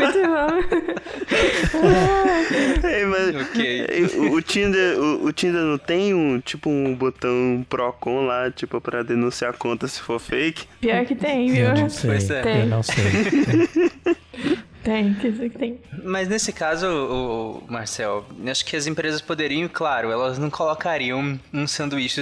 Muito 0.06 0.20
bom. 0.28 1.00
É, 2.84 3.06
mas 3.06 3.36
Ok. 3.36 3.88
o, 4.18 4.34
o 4.34 4.42
Tinder, 4.42 5.00
o, 5.00 5.26
o 5.26 5.32
Tinder 5.32 5.62
não 5.62 5.78
tem 5.78 6.14
um 6.14 6.40
tipo 6.40 6.70
um 6.70 6.94
botão 6.96 7.66
Procon 7.70 8.26
lá, 8.26 8.50
tipo, 8.52 8.82
pra 8.82 9.04
denunciar 9.04 9.52
a 9.52 9.54
conta 9.54 9.88
se 9.88 10.00
for 10.02 10.20
fake? 10.20 10.66
Pior 10.82 11.06
que 11.06 11.16
tem, 11.16 11.52
viu? 11.52 11.66
Eu 11.68 11.76
não 11.76 11.90
sei, 11.90 12.10
Pois 12.10 12.30
é. 12.32 12.62
eu 12.64 12.66
não 12.68 12.84
sei. 12.84 12.96
Tem, 14.84 15.14
que 15.14 15.50
tem. 15.50 15.80
Mas 16.04 16.28
nesse 16.28 16.54
caso, 16.54 16.88
o, 16.88 17.58
o 17.58 17.72
Marcel, 17.72 18.26
acho 18.50 18.66
que 18.66 18.76
as 18.76 18.88
empresas 18.88 19.22
poderiam, 19.22 19.68
claro, 19.72 20.12
elas 20.12 20.38
não 20.38 20.50
colocariam 20.50 21.40
um 21.54 21.68
sanduíche 21.68 22.22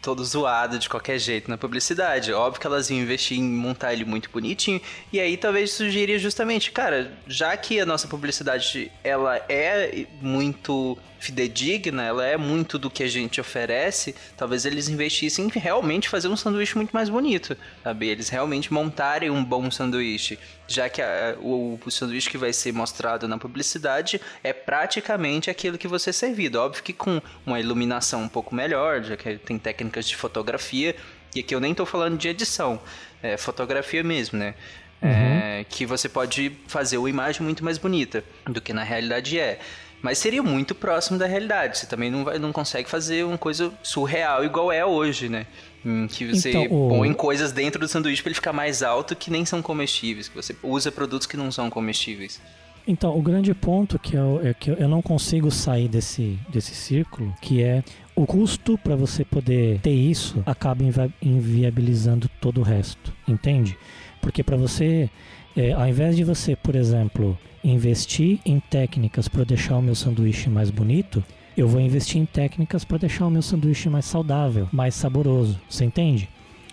todo 0.00 0.24
zoado 0.24 0.78
de 0.78 0.88
qualquer 0.88 1.18
jeito 1.18 1.50
na 1.50 1.56
publicidade. 1.58 2.32
Óbvio 2.32 2.60
que 2.60 2.66
elas 2.66 2.90
iam 2.90 3.00
investir 3.00 3.38
em 3.38 3.42
montar 3.42 3.92
ele 3.92 4.04
muito 4.04 4.30
bonitinho. 4.30 4.80
E 5.12 5.20
aí 5.20 5.36
talvez 5.36 5.72
sugeriria 5.72 6.18
justamente, 6.18 6.70
cara, 6.72 7.12
já 7.26 7.56
que 7.56 7.80
a 7.80 7.86
nossa 7.86 8.08
publicidade 8.08 8.90
ela 9.02 9.36
é 9.48 10.06
muito 10.20 10.96
fidedigna, 11.18 12.02
ela 12.02 12.26
é 12.26 12.36
muito 12.36 12.78
do 12.78 12.90
que 12.90 13.02
a 13.02 13.08
gente 13.08 13.40
oferece, 13.40 14.14
talvez 14.36 14.66
eles 14.66 14.90
investissem 14.90 15.46
em 15.46 15.58
realmente 15.58 16.06
fazer 16.06 16.28
um 16.28 16.36
sanduíche 16.36 16.76
muito 16.76 16.90
mais 16.92 17.08
bonito, 17.08 17.56
sabe? 17.82 18.08
Eles 18.08 18.28
realmente 18.28 18.70
montarem 18.70 19.30
um 19.30 19.42
bom 19.42 19.70
sanduíche, 19.70 20.38
já 20.68 20.86
que 20.90 21.00
a- 21.00 21.34
o, 21.40 21.80
o 21.82 21.90
sanduíche 21.90 22.28
que 22.28 22.36
vai 22.36 22.52
ser 22.52 22.72
mostrado 22.74 23.26
na 23.26 23.38
publicidade 23.38 24.20
é 24.42 24.52
praticamente 24.52 25.48
aquilo 25.48 25.78
que 25.78 25.88
você 25.88 26.10
é 26.10 26.12
servido. 26.12 26.60
Óbvio 26.60 26.82
que 26.82 26.92
com 26.92 27.22
uma 27.46 27.58
iluminação 27.58 28.22
um 28.22 28.28
pouco 28.28 28.54
melhor, 28.54 29.02
já 29.02 29.16
que 29.16 29.38
tem 29.38 29.58
técnicas 29.58 29.83
de 29.90 30.16
fotografia, 30.16 30.94
e 31.34 31.40
aqui 31.40 31.54
eu 31.54 31.60
nem 31.60 31.74
tô 31.74 31.84
falando 31.86 32.16
de 32.16 32.28
edição, 32.28 32.80
é 33.22 33.36
fotografia 33.36 34.02
mesmo, 34.04 34.38
né? 34.38 34.54
É, 35.02 35.66
que 35.68 35.84
você 35.84 36.08
pode 36.08 36.50
fazer 36.66 36.96
uma 36.96 37.10
imagem 37.10 37.42
muito 37.42 37.62
mais 37.62 37.76
bonita 37.76 38.24
do 38.46 38.60
que 38.60 38.72
na 38.72 38.82
realidade 38.82 39.38
é. 39.38 39.58
Mas 40.00 40.18
seria 40.18 40.42
muito 40.42 40.74
próximo 40.74 41.18
da 41.18 41.26
realidade. 41.26 41.76
Você 41.78 41.86
também 41.86 42.10
não, 42.10 42.24
vai, 42.24 42.38
não 42.38 42.52
consegue 42.52 42.88
fazer 42.88 43.24
uma 43.24 43.36
coisa 43.38 43.72
surreal 43.82 44.44
igual 44.44 44.70
é 44.72 44.84
hoje, 44.84 45.28
né? 45.28 45.46
Em 45.84 46.06
que 46.06 46.26
você 46.26 46.50
Então, 46.50 46.64
o- 46.70 46.88
põe 46.88 47.12
coisas 47.12 47.52
dentro 47.52 47.78
do 47.80 47.88
sanduíche 47.88 48.22
para 48.22 48.28
ele 48.30 48.34
ficar 48.34 48.52
mais 48.52 48.82
alto 48.82 49.14
que 49.16 49.30
nem 49.30 49.44
são 49.44 49.60
comestíveis. 49.60 50.28
Que 50.28 50.36
você 50.36 50.56
usa 50.62 50.90
produtos 50.92 51.26
que 51.26 51.36
não 51.36 51.50
são 51.52 51.68
comestíveis. 51.70 52.40
Então, 52.86 53.16
o 53.18 53.22
grande 53.22 53.54
ponto 53.54 53.98
que 53.98 54.14
eu, 54.14 54.40
é 54.44 54.52
que 54.54 54.70
eu 54.70 54.88
não 54.88 55.00
consigo 55.00 55.50
sair 55.50 55.88
desse, 55.88 56.38
desse 56.50 56.74
círculo, 56.74 57.34
que 57.40 57.62
é 57.62 57.82
o 58.16 58.26
custo 58.26 58.78
para 58.78 58.94
você 58.94 59.24
poder 59.24 59.80
ter 59.80 59.92
isso 59.92 60.42
acaba 60.46 60.84
invi- 60.84 61.12
inviabilizando 61.20 62.28
todo 62.40 62.60
o 62.60 62.64
resto, 62.64 63.12
entende? 63.26 63.76
Porque 64.20 64.42
para 64.42 64.56
você, 64.56 65.10
é, 65.56 65.72
ao 65.72 65.86
invés 65.88 66.16
de 66.16 66.24
você, 66.24 66.54
por 66.54 66.74
exemplo, 66.76 67.36
investir 67.62 68.38
em 68.44 68.60
técnicas 68.60 69.26
para 69.26 69.44
deixar 69.44 69.76
o 69.76 69.82
meu 69.82 69.94
sanduíche 69.94 70.48
mais 70.48 70.70
bonito, 70.70 71.22
eu 71.56 71.68
vou 71.68 71.80
investir 71.80 72.20
em 72.20 72.26
técnicas 72.26 72.84
para 72.84 72.98
deixar 72.98 73.26
o 73.26 73.30
meu 73.30 73.42
sanduíche 73.42 73.88
mais 73.88 74.04
saudável, 74.04 74.68
mais 74.72 74.94
saboroso, 74.94 75.60
você 75.68 75.84
entende? 75.84 76.28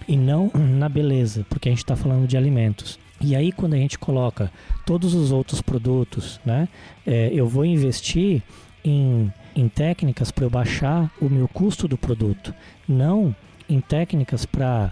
E 0.08 0.18
não 0.18 0.52
na 0.54 0.90
beleza, 0.90 1.46
porque 1.50 1.70
a 1.70 1.72
gente 1.72 1.80
está 1.84 1.96
falando 1.96 2.28
de 2.28 2.36
alimentos. 2.36 3.00
E 3.20 3.36
aí, 3.36 3.52
quando 3.52 3.76
a 3.76 3.78
gente 3.78 4.00
coloca 4.00 4.52
todos 4.84 5.14
os 5.14 5.32
outros 5.32 5.62
produtos, 5.62 6.40
né, 6.44 6.68
é, 7.06 7.30
eu 7.32 7.48
vou 7.48 7.64
investir 7.64 8.42
em, 8.84 9.32
em 9.56 9.68
técnicas 9.68 10.32
para 10.32 10.46
eu 10.46 10.50
baixar 10.50 11.12
o 11.22 11.30
meu 11.30 11.48
custo 11.48 11.88
do 11.88 11.98
produto, 11.98 12.54
não 12.88 13.36
em 13.70 13.80
técnicas 13.80 14.46
para 14.46 14.92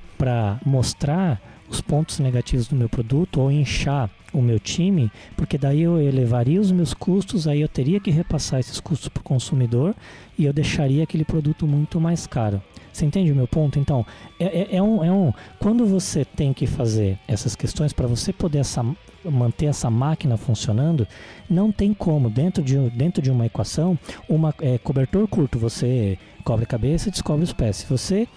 mostrar 0.65 1.41
os 1.69 1.81
pontos 1.81 2.19
negativos 2.19 2.67
do 2.67 2.75
meu 2.75 2.89
produto 2.89 3.41
ou 3.41 3.51
inchar 3.51 4.09
o 4.33 4.41
meu 4.41 4.59
time, 4.59 5.11
porque 5.35 5.57
daí 5.57 5.81
eu 5.81 5.99
elevaria 5.99 6.59
os 6.61 6.71
meus 6.71 6.93
custos, 6.93 7.47
aí 7.47 7.61
eu 7.61 7.67
teria 7.67 7.99
que 7.99 8.11
repassar 8.11 8.59
esses 8.59 8.79
custos 8.79 9.09
para 9.09 9.21
o 9.21 9.23
consumidor 9.23 9.95
e 10.37 10.45
eu 10.45 10.53
deixaria 10.53 11.03
aquele 11.03 11.25
produto 11.25 11.67
muito 11.67 11.99
mais 11.99 12.25
caro. 12.27 12.61
Você 12.91 13.05
entende 13.05 13.31
o 13.31 13.35
meu 13.35 13.47
ponto? 13.47 13.79
Então, 13.79 14.05
é, 14.39 14.45
é- 14.45 14.75
é 14.77 14.81
um, 14.81 15.03
é 15.03 15.11
um. 15.11 15.31
Quando 15.59 15.85
você 15.85 16.25
tem 16.25 16.53
que 16.53 16.67
fazer 16.67 17.17
essas 17.27 17.55
questões 17.55 17.93
para 17.93 18.07
você 18.07 18.33
poder 18.33 18.59
essa, 18.59 18.83
manter 19.25 19.65
essa 19.67 19.89
máquina 19.89 20.37
funcionando, 20.37 21.07
não 21.49 21.71
tem 21.71 21.93
como. 21.93 22.29
Dentro 22.29 22.63
de, 22.63 22.77
dentro 22.91 23.21
de 23.21 23.31
uma 23.31 23.45
equação, 23.45 23.97
uma 24.27 24.53
é, 24.61 24.77
cobertor 24.77 25.27
curto, 25.27 25.57
você 25.59 26.17
cobre 26.43 26.63
a 26.63 26.67
cabeça 26.67 27.09
e 27.09 27.11
descobre 27.11 27.43
os 27.43 27.53
pés. 27.53 27.77
Se 27.77 27.85
você 27.85 28.27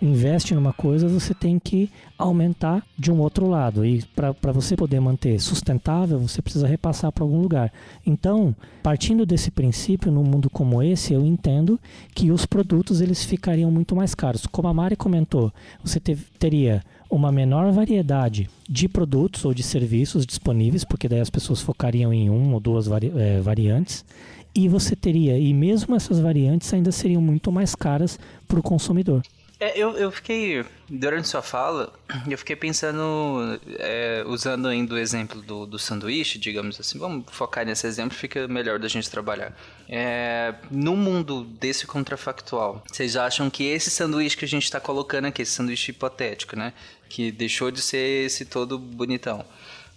investe 0.00 0.52
numa 0.52 0.72
coisa, 0.72 1.06
você 1.06 1.32
tem 1.32 1.60
que 1.60 1.88
aumentar 2.18 2.84
de 2.98 3.12
um 3.12 3.20
outro 3.20 3.46
lado. 3.48 3.86
E 3.86 4.02
para 4.16 4.50
você 4.52 4.74
poder 4.74 4.98
manter 4.98 5.38
sustentável, 5.40 6.18
você 6.18 6.42
precisa 6.42 6.66
repassar 6.66 7.12
para 7.12 7.22
algum 7.22 7.40
lugar. 7.40 7.72
Então, 8.04 8.52
partindo 8.82 9.24
desse 9.24 9.52
princípio, 9.52 10.10
num 10.10 10.24
mundo 10.24 10.50
como 10.50 10.82
esse, 10.82 11.12
eu 11.12 11.24
entendo 11.24 11.78
que 12.16 12.32
os 12.32 12.44
produtos 12.44 13.00
eles 13.00 13.24
ficariam 13.24 13.70
muito 13.70 13.94
mais 13.94 14.12
caros. 14.12 14.44
Como 14.44 14.66
a 14.66 14.74
Mari 14.74 14.96
comentou, 14.96 15.52
você 15.84 16.00
te- 16.00 16.16
teria 16.36 16.82
uma 17.14 17.30
menor 17.30 17.70
variedade 17.72 18.48
de 18.66 18.88
produtos 18.88 19.44
ou 19.44 19.52
de 19.52 19.62
serviços 19.62 20.24
disponíveis, 20.24 20.82
porque 20.82 21.08
daí 21.08 21.20
as 21.20 21.28
pessoas 21.28 21.60
focariam 21.60 22.12
em 22.12 22.30
uma 22.30 22.54
ou 22.54 22.60
duas 22.60 22.86
vari- 22.86 23.12
eh, 23.14 23.38
variantes. 23.42 24.02
E 24.54 24.66
você 24.66 24.96
teria, 24.96 25.38
e 25.38 25.52
mesmo 25.52 25.94
essas 25.94 26.18
variantes 26.18 26.72
ainda 26.72 26.90
seriam 26.90 27.20
muito 27.20 27.52
mais 27.52 27.74
caras 27.74 28.18
para 28.48 28.58
o 28.58 28.62
consumidor. 28.62 29.22
É, 29.62 29.78
eu, 29.78 29.96
eu 29.96 30.10
fiquei, 30.10 30.64
durante 30.90 31.28
sua 31.28 31.40
fala, 31.40 31.92
eu 32.28 32.36
fiquei 32.36 32.56
pensando, 32.56 33.60
é, 33.78 34.24
usando 34.26 34.66
ainda 34.66 34.96
o 34.96 34.98
exemplo 34.98 35.40
do, 35.40 35.64
do 35.64 35.78
sanduíche, 35.78 36.36
digamos 36.36 36.80
assim, 36.80 36.98
vamos 36.98 37.26
focar 37.30 37.64
nesse 37.64 37.86
exemplo, 37.86 38.12
fica 38.12 38.48
melhor 38.48 38.80
da 38.80 38.88
gente 38.88 39.08
trabalhar. 39.08 39.56
É, 39.88 40.52
no 40.68 40.96
mundo 40.96 41.44
desse 41.44 41.86
contrafactual, 41.86 42.82
vocês 42.90 43.16
acham 43.16 43.48
que 43.48 43.62
esse 43.62 43.88
sanduíche 43.88 44.36
que 44.36 44.44
a 44.44 44.48
gente 44.48 44.64
está 44.64 44.80
colocando 44.80 45.26
aqui, 45.26 45.42
esse 45.42 45.52
sanduíche 45.52 45.92
hipotético, 45.92 46.56
né, 46.56 46.72
que 47.08 47.30
deixou 47.30 47.70
de 47.70 47.80
ser 47.80 48.26
esse 48.26 48.44
todo 48.44 48.76
bonitão, 48.76 49.44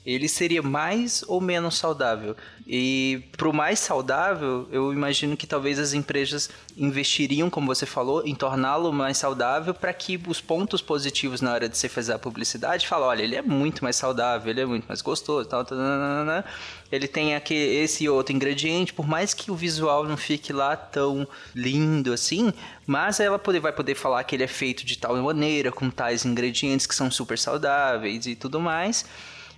ele 0.06 0.30
seria 0.30 0.62
mais 0.62 1.24
ou 1.28 1.42
menos 1.42 1.78
saudável. 1.78 2.36
E 2.68 3.24
para 3.36 3.50
o 3.50 3.54
mais 3.54 3.80
saudável, 3.80 4.68
eu 4.72 4.94
imagino 4.94 5.36
que 5.36 5.48
talvez 5.48 5.80
as 5.80 5.94
empresas 5.94 6.50
investiriam, 6.78 7.50
como 7.50 7.68
você 7.68 7.86
falou, 7.86 8.26
em 8.26 8.36
torná-lo 8.36 8.92
mais 8.94 9.18
saudável 9.18 9.74
para 9.74 9.94
que 9.94 10.20
os 10.28 10.42
pontos 10.42 10.82
positivos 10.82 11.42
na 11.42 11.54
hora 11.54 11.68
de 11.68 11.78
você 11.78 11.90
fazer 11.90 12.14
a 12.14 12.20
publicidade, 12.20 12.88
fala, 12.88 13.08
olha, 13.08 13.24
ele 13.24 13.36
é 13.36 13.42
muito 13.42 13.84
mais 13.84 13.96
saudável, 13.96 14.52
ele 14.52 14.62
é 14.62 14.66
muito 14.66 14.86
mais 14.88 15.02
gostoso, 15.02 15.48
tal, 15.48 15.66
tal, 15.66 15.78
tal, 15.78 16.26
tal, 16.26 16.44
ele 16.92 17.08
tem 17.08 17.36
aqui 17.36 17.54
esse 17.54 18.08
outro 18.08 18.36
ingrediente, 18.36 18.94
por 18.94 19.08
mais 19.08 19.34
que 19.34 19.52
o 19.52 19.56
visual 19.56 20.04
não 20.06 20.18
fique 20.18 20.54
lá 20.54 20.76
tão 20.76 21.28
lindo 21.54 22.14
assim, 22.14 22.54
mas 22.86 23.20
ela 23.20 23.40
poder, 23.40 23.60
vai 23.60 23.72
poder 23.72 23.96
falar 23.96 24.24
que 24.24 24.36
ele 24.36 24.44
é 24.44 24.48
feito 24.48 24.86
de 24.86 24.98
tal 24.98 25.16
maneira, 25.18 25.72
com 25.72 25.90
tais 25.90 26.26
ingredientes 26.26 26.86
que 26.86 26.94
são 26.94 27.10
super 27.10 27.38
saudáveis 27.38 28.26
e 28.28 28.36
tudo 28.36 28.60
mais 28.60 29.06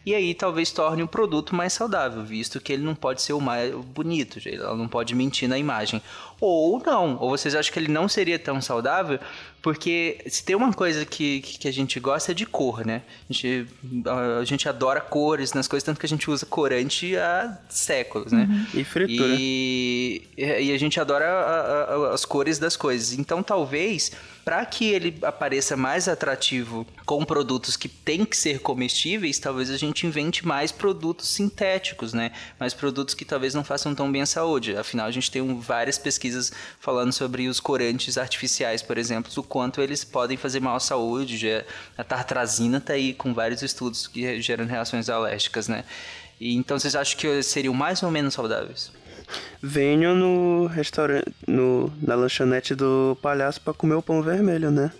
e 0.07 0.15
aí 0.15 0.33
talvez 0.33 0.71
torne 0.71 1.03
o 1.03 1.07
produto 1.07 1.53
mais 1.53 1.73
saudável, 1.73 2.23
visto 2.23 2.61
que 2.61 2.71
ele 2.71 2.81
não 2.81 2.95
pode 2.95 3.21
ser 3.21 3.33
o 3.33 3.41
mais 3.41 3.75
bonito, 3.75 4.39
ela 4.47 4.73
não 4.73 4.87
pode 4.87 5.13
mentir 5.13 5.49
na 5.49 5.57
imagem. 5.57 6.01
Ou 6.39 6.81
não, 6.85 7.17
ou 7.19 7.29
vocês 7.31 7.55
acham 7.55 7.73
que 7.73 7.79
ele 7.79 7.91
não 7.91 8.07
seria 8.07 8.37
tão 8.37 8.61
saudável, 8.61 9.19
porque 9.61 10.19
se 10.27 10.43
tem 10.43 10.55
uma 10.55 10.71
coisa 10.71 11.03
que, 11.05 11.41
que 11.41 11.67
a 11.67 11.73
gente 11.73 11.99
gosta 11.99 12.31
é 12.31 12.35
de 12.35 12.45
cor, 12.45 12.85
né? 12.85 13.01
A 13.29 13.33
gente, 13.33 13.67
a 14.39 14.43
gente 14.45 14.69
adora 14.69 15.01
cores 15.01 15.53
nas 15.53 15.67
coisas, 15.67 15.83
tanto 15.83 15.99
que 15.99 16.05
a 16.05 16.09
gente 16.09 16.29
usa 16.29 16.45
corante 16.45 17.17
há 17.17 17.57
séculos, 17.67 18.31
né? 18.31 18.47
Uhum. 18.49 18.81
E 18.81 18.83
fritura. 18.83 19.35
E, 19.37 20.23
e 20.37 20.71
a 20.71 20.77
gente 20.77 20.99
adora 20.99 21.25
a, 21.27 22.09
a, 22.09 22.13
as 22.13 22.23
cores 22.23 22.59
das 22.59 22.77
coisas. 22.77 23.13
Então 23.13 23.41
talvez 23.41 24.11
para 24.47 24.65
que 24.65 24.85
ele 24.85 25.17
apareça 25.23 25.75
mais 25.75 26.07
atrativo 26.07 26.87
com 27.05 27.25
produtos 27.25 27.75
que 27.75 27.89
têm 27.89 28.23
que 28.23 28.37
ser 28.37 28.61
comestíveis, 28.61 29.39
talvez 29.39 29.69
a 29.69 29.75
gente 29.75 30.07
invente 30.07 30.47
mais 30.47 30.71
produtos 30.71 31.27
sintéticos, 31.27 32.13
né? 32.13 32.31
Mais 32.57 32.73
produtos 32.73 33.13
que 33.13 33.25
talvez 33.25 33.53
não 33.53 33.61
façam 33.65 33.93
tão 33.93 34.09
bem 34.09 34.21
à 34.21 34.25
saúde. 34.25 34.77
Afinal, 34.77 35.05
a 35.05 35.11
gente 35.11 35.29
tem 35.29 35.41
um, 35.41 35.59
várias 35.59 35.97
pesquisas 35.97 36.26
falando 36.79 37.11
sobre 37.11 37.47
os 37.47 37.59
corantes 37.59 38.17
artificiais, 38.17 38.81
por 38.81 38.97
exemplo, 38.97 39.31
o 39.35 39.43
quanto 39.43 39.81
eles 39.81 40.03
podem 40.03 40.37
fazer 40.37 40.59
mal 40.59 40.75
à 40.75 40.79
saúde. 40.79 41.47
A 41.97 42.03
tartrazina 42.03 42.77
está 42.77 42.93
aí 42.93 43.13
com 43.13 43.33
vários 43.33 43.61
estudos 43.61 44.07
que 44.07 44.41
geram 44.41 44.65
reações 44.65 45.09
alérgicas, 45.09 45.67
né? 45.67 45.83
E, 46.39 46.55
então, 46.55 46.77
vocês 46.79 46.95
acham 46.95 47.17
que 47.17 47.41
seriam 47.43 47.73
mais 47.73 48.03
ou 48.03 48.11
menos 48.11 48.33
saudáveis? 48.33 48.91
venho 49.61 50.15
no 50.15 50.67
restaurante, 50.67 51.25
no, 51.47 51.91
na 52.01 52.15
lanchonete 52.15 52.75
do 52.75 53.17
palhaço 53.21 53.61
para 53.61 53.73
comer 53.73 53.95
o 53.95 54.01
pão 54.01 54.21
vermelho, 54.21 54.71
né? 54.71 54.91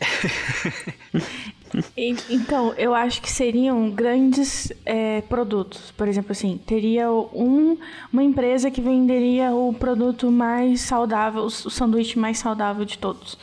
então, 1.96 2.72
eu 2.76 2.94
acho 2.94 3.20
que 3.20 3.30
seriam 3.30 3.90
grandes 3.90 4.72
é, 4.84 5.20
produtos. 5.22 5.90
Por 5.90 6.06
exemplo, 6.06 6.32
assim, 6.32 6.60
teria 6.64 7.10
um, 7.10 7.76
uma 8.12 8.22
empresa 8.22 8.70
que 8.70 8.80
venderia 8.80 9.52
o 9.52 9.72
produto 9.72 10.30
mais 10.30 10.82
saudável, 10.82 11.42
o 11.42 11.50
sanduíche 11.50 12.18
mais 12.18 12.38
saudável 12.38 12.84
de 12.84 12.98
todos. 12.98 13.38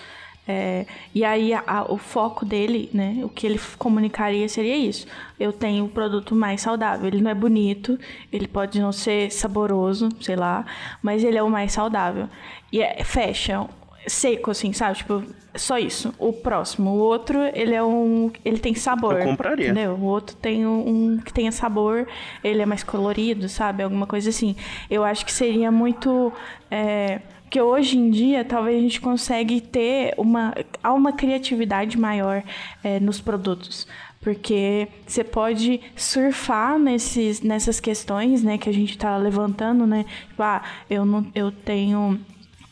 É, 0.47 0.85
e 1.13 1.23
aí 1.23 1.53
a, 1.53 1.63
a, 1.65 1.91
o 1.91 1.97
foco 1.97 2.43
dele, 2.43 2.89
né, 2.93 3.21
o 3.23 3.29
que 3.29 3.45
ele 3.45 3.59
comunicaria 3.77 4.49
seria 4.49 4.75
isso. 4.75 5.07
Eu 5.39 5.53
tenho 5.53 5.85
o 5.85 5.89
produto 5.89 6.35
mais 6.35 6.61
saudável. 6.61 7.07
Ele 7.07 7.21
não 7.21 7.31
é 7.31 7.35
bonito, 7.35 7.97
ele 8.31 8.47
pode 8.47 8.79
não 8.79 8.91
ser 8.91 9.31
saboroso, 9.31 10.09
sei 10.19 10.35
lá, 10.35 10.65
mas 11.01 11.23
ele 11.23 11.37
é 11.37 11.43
o 11.43 11.49
mais 11.49 11.71
saudável. 11.73 12.27
E 12.71 12.81
é 12.81 13.03
fecha, 13.03 13.67
seco 14.07 14.51
assim, 14.51 14.73
sabe? 14.73 14.97
Tipo, 14.97 15.23
só 15.55 15.77
isso. 15.77 16.13
O 16.17 16.33
próximo, 16.33 16.91
o 16.91 16.97
outro, 16.97 17.39
ele 17.53 17.75
é 17.75 17.83
um, 17.83 18.31
ele 18.43 18.57
tem 18.57 18.73
sabor. 18.73 19.19
Eu 19.19 19.25
compraria. 19.25 19.65
Entendeu? 19.65 19.93
O 19.93 20.03
outro 20.03 20.35
tem 20.35 20.65
um, 20.65 20.87
um 20.87 21.17
que 21.17 21.33
tenha 21.33 21.51
sabor, 21.51 22.07
ele 22.43 22.61
é 22.61 22.65
mais 22.65 22.83
colorido, 22.83 23.49
sabe? 23.49 23.83
Alguma 23.83 24.07
coisa 24.07 24.29
assim. 24.29 24.55
Eu 24.89 25.03
acho 25.03 25.25
que 25.25 25.31
seria 25.31 25.71
muito 25.71 26.31
é, 26.69 27.21
porque 27.51 27.61
hoje 27.61 27.97
em 27.97 28.09
dia, 28.09 28.45
talvez 28.45 28.77
a 28.77 28.81
gente 28.81 29.01
consegue 29.01 29.59
ter 29.59 30.13
uma, 30.17 30.55
há 30.81 30.93
uma 30.93 31.11
criatividade 31.11 31.99
maior 31.99 32.41
é, 32.81 32.97
nos 32.97 33.19
produtos. 33.19 33.85
Porque 34.21 34.87
você 35.05 35.21
pode 35.21 35.81
surfar 35.93 36.79
nesses, 36.79 37.41
nessas 37.41 37.77
questões, 37.81 38.41
né, 38.41 38.57
que 38.57 38.69
a 38.69 38.73
gente 38.73 38.91
está 38.91 39.17
levantando, 39.17 39.85
né? 39.85 40.05
Tipo, 40.29 40.43
ah, 40.43 40.63
eu, 40.89 41.03
não, 41.03 41.27
eu 41.35 41.51
tenho 41.51 42.21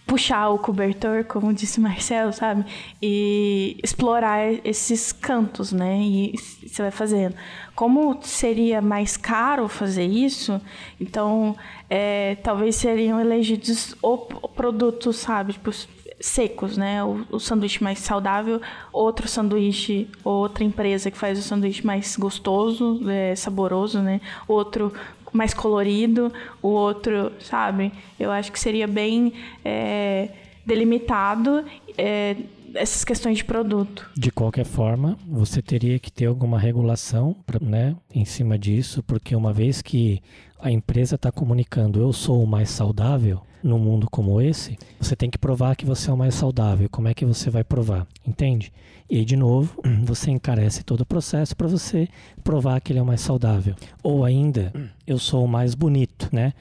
puxar 0.09 0.49
o 0.49 0.57
cobertor, 0.57 1.23
como 1.23 1.53
disse 1.53 1.79
Marcelo, 1.79 2.33
sabe? 2.33 2.65
E 2.99 3.77
explorar 3.83 4.39
esses 4.65 5.11
cantos, 5.11 5.71
né? 5.71 5.99
E 6.01 6.33
você 6.65 6.81
vai 6.81 6.89
fazendo. 6.89 7.35
Como 7.75 8.17
seria 8.23 8.81
mais 8.81 9.15
caro 9.15 9.67
fazer 9.67 10.05
isso, 10.05 10.59
então 10.99 11.55
é, 11.87 12.35
talvez 12.43 12.75
seriam 12.75 13.21
elegidos 13.21 13.95
o 14.01 14.17
produtos, 14.17 15.17
sabe? 15.17 15.53
Tipo, 15.53 15.71
secos, 16.19 16.75
né? 16.75 17.03
O, 17.03 17.25
o, 17.31 17.39
sanduíche 17.39 17.83
mais 17.83 17.99
saudável, 17.99 18.59
outro 18.91 19.27
sanduíche, 19.27 20.09
outra 20.23 20.63
empresa 20.63 21.09
que 21.11 21.17
faz 21.17 21.37
o 21.37 21.41
sanduíche 21.41 21.85
mais 21.85 22.15
gostoso, 22.17 22.99
é, 23.09 23.35
saboroso, 23.35 24.01
né? 24.01 24.19
Outro 24.47 24.91
mais 25.31 25.53
colorido, 25.53 26.31
o 26.61 26.69
outro, 26.69 27.31
sabe? 27.39 27.91
Eu 28.19 28.31
acho 28.31 28.51
que 28.51 28.59
seria 28.59 28.87
bem 28.87 29.33
é, 29.63 30.29
delimitado 30.65 31.63
é, 31.97 32.35
essas 32.73 33.03
questões 33.03 33.37
de 33.37 33.43
produto. 33.43 34.09
De 34.15 34.31
qualquer 34.31 34.65
forma, 34.65 35.17
você 35.27 35.61
teria 35.61 35.99
que 35.99 36.11
ter 36.11 36.25
alguma 36.25 36.59
regulação 36.59 37.35
né, 37.61 37.95
em 38.13 38.25
cima 38.25 38.57
disso, 38.57 39.03
porque 39.03 39.35
uma 39.35 39.53
vez 39.53 39.81
que 39.81 40.21
a 40.59 40.69
empresa 40.71 41.15
está 41.15 41.31
comunicando 41.31 41.99
eu 42.01 42.11
sou 42.11 42.43
o 42.43 42.47
mais 42.47 42.69
saudável, 42.69 43.41
num 43.63 43.79
mundo 43.79 44.07
como 44.09 44.41
esse, 44.41 44.77
você 44.99 45.15
tem 45.15 45.29
que 45.29 45.37
provar 45.37 45.75
que 45.75 45.85
você 45.85 46.09
é 46.09 46.13
o 46.13 46.17
mais 46.17 46.35
saudável. 46.35 46.89
Como 46.89 47.07
é 47.07 47.13
que 47.13 47.25
você 47.25 47.49
vai 47.49 47.63
provar? 47.63 48.07
Entende? 48.25 48.71
E 49.09 49.17
aí, 49.17 49.25
de 49.25 49.35
novo, 49.35 49.81
você 50.03 50.31
encarece 50.31 50.83
todo 50.83 51.01
o 51.01 51.05
processo 51.05 51.55
para 51.55 51.67
você 51.67 52.07
provar 52.43 52.79
que 52.79 52.91
ele 52.91 52.99
é 52.99 53.01
o 53.01 53.05
mais 53.05 53.21
saudável. 53.21 53.75
Ou 54.03 54.23
ainda, 54.23 54.71
eu 55.05 55.17
sou 55.17 55.43
o 55.43 55.47
mais 55.47 55.75
bonito, 55.75 56.29
né? 56.31 56.53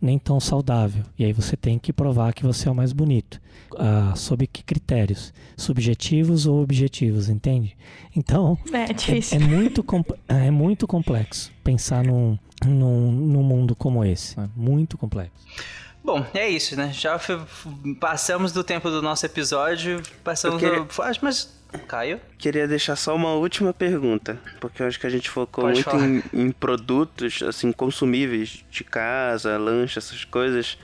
Nem 0.00 0.18
tão 0.18 0.38
saudável. 0.38 1.02
E 1.18 1.24
aí 1.24 1.32
você 1.32 1.56
tem 1.56 1.78
que 1.78 1.92
provar 1.92 2.32
que 2.32 2.42
você 2.42 2.68
é 2.68 2.72
o 2.72 2.74
mais 2.74 2.92
bonito. 2.92 3.40
Ah, 3.76 4.12
sob 4.14 4.46
que 4.46 4.62
critérios? 4.62 5.32
Subjetivos 5.56 6.46
ou 6.46 6.62
objetivos, 6.62 7.28
entende? 7.28 7.76
Então, 8.14 8.58
é, 8.72 8.84
é, 8.84 9.36
é 9.36 9.38
muito, 9.38 9.84
é 10.28 10.50
muito 10.50 10.86
complexo 10.86 11.50
pensar 11.64 12.04
num, 12.04 12.38
num, 12.64 13.10
num 13.10 13.42
mundo 13.42 13.74
como 13.74 14.04
esse. 14.04 14.38
É 14.38 14.48
muito 14.54 14.96
complexo. 14.96 15.32
Bom, 16.06 16.24
é 16.32 16.48
isso, 16.48 16.76
né? 16.76 16.92
Já 16.92 17.20
passamos 17.98 18.52
do 18.52 18.62
tempo 18.62 18.88
do 18.88 19.02
nosso 19.02 19.26
episódio, 19.26 20.00
passamos 20.22 20.60
queria... 20.60 20.82
do... 20.82 20.88
Mas, 21.20 21.52
Caio? 21.88 22.20
Queria 22.38 22.68
deixar 22.68 22.94
só 22.94 23.12
uma 23.12 23.34
última 23.34 23.74
pergunta, 23.74 24.40
porque 24.60 24.84
eu 24.84 24.86
acho 24.86 25.00
que 25.00 25.06
a 25.08 25.10
gente 25.10 25.28
focou 25.28 25.64
Pode 25.64 25.84
muito 25.84 26.30
em, 26.32 26.42
em, 26.44 26.52
produtos, 26.52 27.42
assim, 27.42 27.72
consumíveis 27.72 28.64
de 28.70 28.84
casa, 28.84 29.58
lanche, 29.58 29.98
essas 29.98 30.24
coisas. 30.24 30.78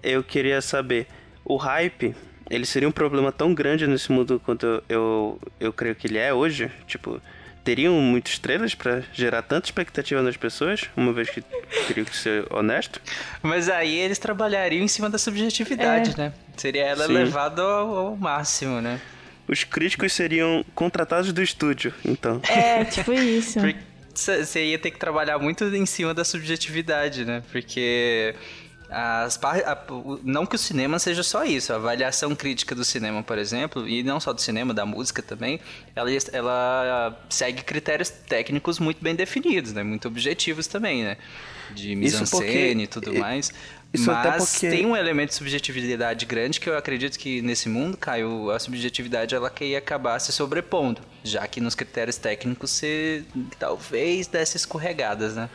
Eu 0.00 0.22
queria 0.22 0.62
saber, 0.62 1.08
o 1.44 1.56
hype, 1.56 2.14
ele 2.48 2.64
seria 2.64 2.88
um 2.88 2.92
problema 2.92 3.32
tão 3.32 3.52
grande 3.52 3.88
nesse 3.88 4.12
mundo 4.12 4.40
quanto 4.44 4.64
eu, 4.64 4.84
eu, 4.88 5.40
eu 5.58 5.72
creio 5.72 5.96
que 5.96 6.06
ele 6.06 6.18
é 6.18 6.32
hoje? 6.32 6.70
Tipo, 6.86 7.20
teriam 7.64 7.94
muitas 7.94 8.34
estrelas 8.34 8.74
para 8.74 9.02
gerar 9.12 9.42
tanta 9.42 9.66
expectativa 9.66 10.20
nas 10.22 10.36
pessoas, 10.36 10.82
uma 10.94 11.12
vez 11.12 11.30
que 11.30 11.42
teriam 11.88 12.04
que 12.04 12.16
ser 12.16 12.46
honesto. 12.52 13.00
Mas 13.42 13.68
aí 13.68 13.96
eles 13.96 14.18
trabalhariam 14.18 14.84
em 14.84 14.88
cima 14.88 15.08
da 15.08 15.16
subjetividade, 15.16 16.12
é. 16.12 16.16
né? 16.16 16.32
Seria 16.56 16.82
ela 16.82 17.06
levada 17.06 17.62
ao, 17.62 17.96
ao, 17.96 18.16
máximo, 18.16 18.80
né? 18.80 19.00
Os 19.48 19.64
críticos 19.64 20.12
seriam 20.12 20.64
contratados 20.74 21.32
do 21.32 21.42
estúdio, 21.42 21.92
então. 22.04 22.40
É, 22.48 22.84
tipo 22.84 23.12
isso. 23.12 23.58
Você 24.14 24.66
ia 24.66 24.78
ter 24.78 24.92
que 24.92 24.98
trabalhar 24.98 25.38
muito 25.38 25.64
em 25.64 25.86
cima 25.86 26.14
da 26.14 26.24
subjetividade, 26.24 27.24
né? 27.24 27.42
Porque 27.50 28.34
as, 28.90 29.38
a, 29.42 29.78
não 30.22 30.46
que 30.46 30.56
o 30.56 30.58
cinema 30.58 30.98
seja 30.98 31.22
só 31.22 31.44
isso, 31.44 31.72
a 31.72 31.76
avaliação 31.76 32.34
crítica 32.34 32.74
do 32.74 32.84
cinema, 32.84 33.22
por 33.22 33.38
exemplo, 33.38 33.88
e 33.88 34.02
não 34.02 34.20
só 34.20 34.32
do 34.32 34.40
cinema, 34.40 34.74
da 34.74 34.84
música 34.84 35.22
também, 35.22 35.60
ela, 35.96 36.10
ela 36.32 37.24
segue 37.28 37.62
critérios 37.62 38.10
técnicos 38.10 38.78
muito 38.78 39.02
bem 39.02 39.14
definidos, 39.14 39.72
né? 39.72 39.82
Muito 39.82 40.06
objetivos 40.08 40.66
também, 40.66 41.02
né? 41.02 41.16
De 41.74 41.96
mise-en-scène 41.96 42.84
e 42.84 42.86
tudo 42.86 43.14
mais. 43.14 43.52
Isso 43.94 44.10
Mas 44.10 44.50
porque... 44.50 44.68
tem 44.68 44.84
um 44.84 44.96
elemento 44.96 45.30
de 45.30 45.36
subjetividade 45.36 46.26
grande 46.26 46.58
que 46.58 46.68
eu 46.68 46.76
acredito 46.76 47.16
que 47.16 47.40
nesse 47.40 47.68
mundo, 47.68 47.96
Caio, 47.96 48.50
a 48.50 48.58
subjetividade 48.58 49.36
ela 49.36 49.48
que 49.48 49.64
ia 49.66 49.78
acabar 49.78 50.18
se 50.18 50.32
sobrepondo, 50.32 51.00
já 51.22 51.46
que 51.46 51.60
nos 51.60 51.76
critérios 51.76 52.16
técnicos 52.16 52.72
você 52.72 53.24
talvez 53.56 54.26
desse 54.26 54.56
escorregadas, 54.56 55.36
né? 55.36 55.48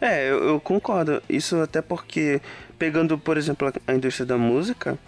É, 0.00 0.30
eu, 0.30 0.44
eu, 0.44 0.60
concordo. 0.60 1.22
Isso 1.28 1.60
até 1.60 1.82
porque, 1.82 2.40
pegando, 2.78 3.18
por 3.18 3.36
exemplo, 3.36 3.72
a 3.86 3.94
indústria 3.94 4.26
da 4.26 4.38
música, 4.38 4.98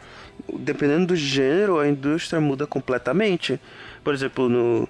dependendo 0.59 1.09
do 1.09 1.17
gênero, 1.17 1.79
a 1.79 1.89
indústria 1.89 2.41
muda 2.41 2.67
completamente. 2.67 3.61
Por 4.03 4.15
exemplo, 4.15 4.49
no, 4.49 4.89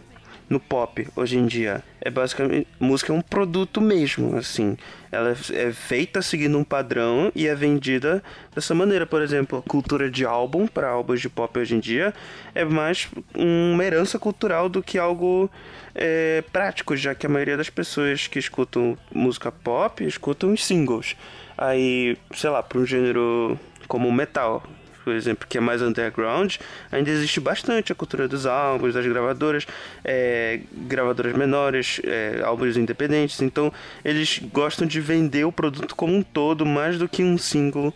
no 0.51 0.59
pop 0.59 1.07
hoje 1.14 1.38
em 1.38 1.46
dia. 1.46 1.82
É 2.01 2.11
basicamente. 2.11 2.66
Música 2.80 3.12
é 3.12 3.16
um 3.16 3.20
produto 3.20 3.80
mesmo, 3.80 4.36
assim. 4.36 4.76
Ela 5.12 5.30
é 5.53 5.72
feita 5.72 6.20
seguindo 6.20 6.59
um 6.59 6.64
padrão 6.64 7.30
e 7.34 7.46
é 7.46 7.55
vendida 7.55 8.22
dessa 8.53 8.74
maneira. 8.74 9.07
Por 9.07 9.22
exemplo, 9.22 9.62
cultura 9.62 10.11
de 10.11 10.24
álbum 10.26 10.66
para 10.66 10.88
álbuns 10.88 11.20
de 11.20 11.28
pop 11.28 11.57
hoje 11.57 11.76
em 11.76 11.80
dia 11.80 12.12
é 12.53 12.64
mais 12.64 13.09
uma 13.32 13.84
herança 13.84 14.18
cultural 14.18 14.68
do 14.68 14.82
que 14.82 14.98
algo 14.98 15.48
é, 15.94 16.42
prático, 16.53 16.96
já 16.96 17.14
que 17.14 17.26
a 17.26 17.28
maioria 17.28 17.57
das 17.57 17.70
pessoas 17.70 18.26
que 18.26 18.38
escutam 18.38 18.98
música 19.14 19.53
pop 19.53 20.05
escutam 20.05 20.53
os 20.53 20.66
singles. 20.66 21.16
Aí, 21.57 22.16
sei 22.34 22.51
lá, 22.51 22.62
para 22.62 22.78
um 22.78 22.86
gênero 22.86 23.59
como 23.86 24.11
metal, 24.11 24.64
por 25.11 25.16
exemplo, 25.16 25.44
que 25.48 25.58
é 25.58 25.61
mais 25.61 25.82
underground, 25.82 26.54
ainda 26.92 27.11
existe 27.11 27.40
bastante 27.40 27.90
a 27.90 27.96
cultura 27.96 28.28
dos 28.28 28.46
álbuns, 28.46 28.94
das 28.94 29.04
gravadoras, 29.04 29.66
é, 30.04 30.61
gravadoras 30.72 31.36
menores, 31.36 32.00
é, 32.04 32.40
álbuns 32.44 32.76
independentes. 32.76 33.42
Então, 33.42 33.72
eles 34.04 34.38
gostam 34.52 34.86
de 34.86 35.00
vender 35.00 35.44
o 35.44 35.50
produto 35.50 35.96
como 35.96 36.14
um 36.14 36.22
todo, 36.22 36.64
mais 36.64 36.96
do 36.96 37.08
que 37.08 37.24
um 37.24 37.36
single, 37.36 37.92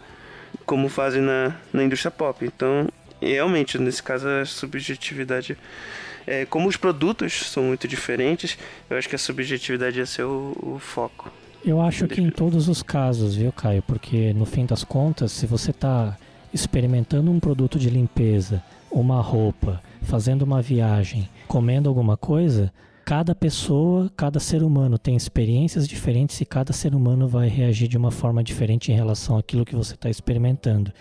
como 0.67 0.89
fazem 0.89 1.23
na, 1.23 1.55
na 1.73 1.85
indústria 1.85 2.11
pop. 2.11 2.45
Então, 2.45 2.89
realmente, 3.23 3.79
nesse 3.79 4.03
caso, 4.03 4.27
a 4.27 4.45
subjetividade. 4.45 5.57
É, 6.27 6.45
como 6.47 6.69
os 6.69 6.77
produtos 6.77 7.49
são 7.49 7.63
muito 7.63 7.87
diferentes, 7.87 8.59
eu 8.91 8.99
acho 8.99 9.09
que 9.09 9.15
a 9.15 9.19
subjetividade 9.19 10.01
ia 10.01 10.07
ser 10.07 10.25
o, 10.25 10.53
o 10.61 10.79
foco. 10.81 11.31
Eu 11.65 11.81
acho 11.81 12.09
que 12.09 12.21
em 12.21 12.31
todos 12.31 12.69
os 12.69 12.83
casos, 12.83 13.37
viu, 13.37 13.53
Caio? 13.53 13.83
Porque 13.83 14.33
no 14.33 14.45
fim 14.45 14.67
das 14.67 14.83
contas, 14.83 15.31
se 15.31 15.47
você 15.47 15.71
está 15.71 16.19
experimentando 16.55 17.33
um 17.33 17.41
produto 17.41 17.79
de 17.79 17.91
limpeza, 17.91 18.63
uma 18.91 19.21
roupa, 19.21 19.83
fazendo 20.03 20.43
uma 20.43 20.63
viagem, 20.63 21.29
comendo 21.49 21.89
alguma 21.89 22.17
coisa, 22.17 22.73
cada 23.05 23.35
pessoa, 23.35 24.11
cada 24.17 24.39
ser 24.39 24.63
humano 24.63 24.97
tem 24.97 25.17
experiências 25.17 25.89
diferentes 25.89 26.41
e 26.41 26.45
cada 26.45 26.73
ser 26.73 26.95
humano 26.95 27.27
vai 27.27 27.49
reagir 27.49 27.89
de 27.89 27.99
uma 27.99 28.13
forma 28.13 28.43
diferente 28.43 28.93
em 28.93 28.95
relação 28.95 29.37
àquilo 29.37 29.65
que 29.65 29.75
você 29.75 29.95
está 29.95 30.09
experimentando. 30.09 30.93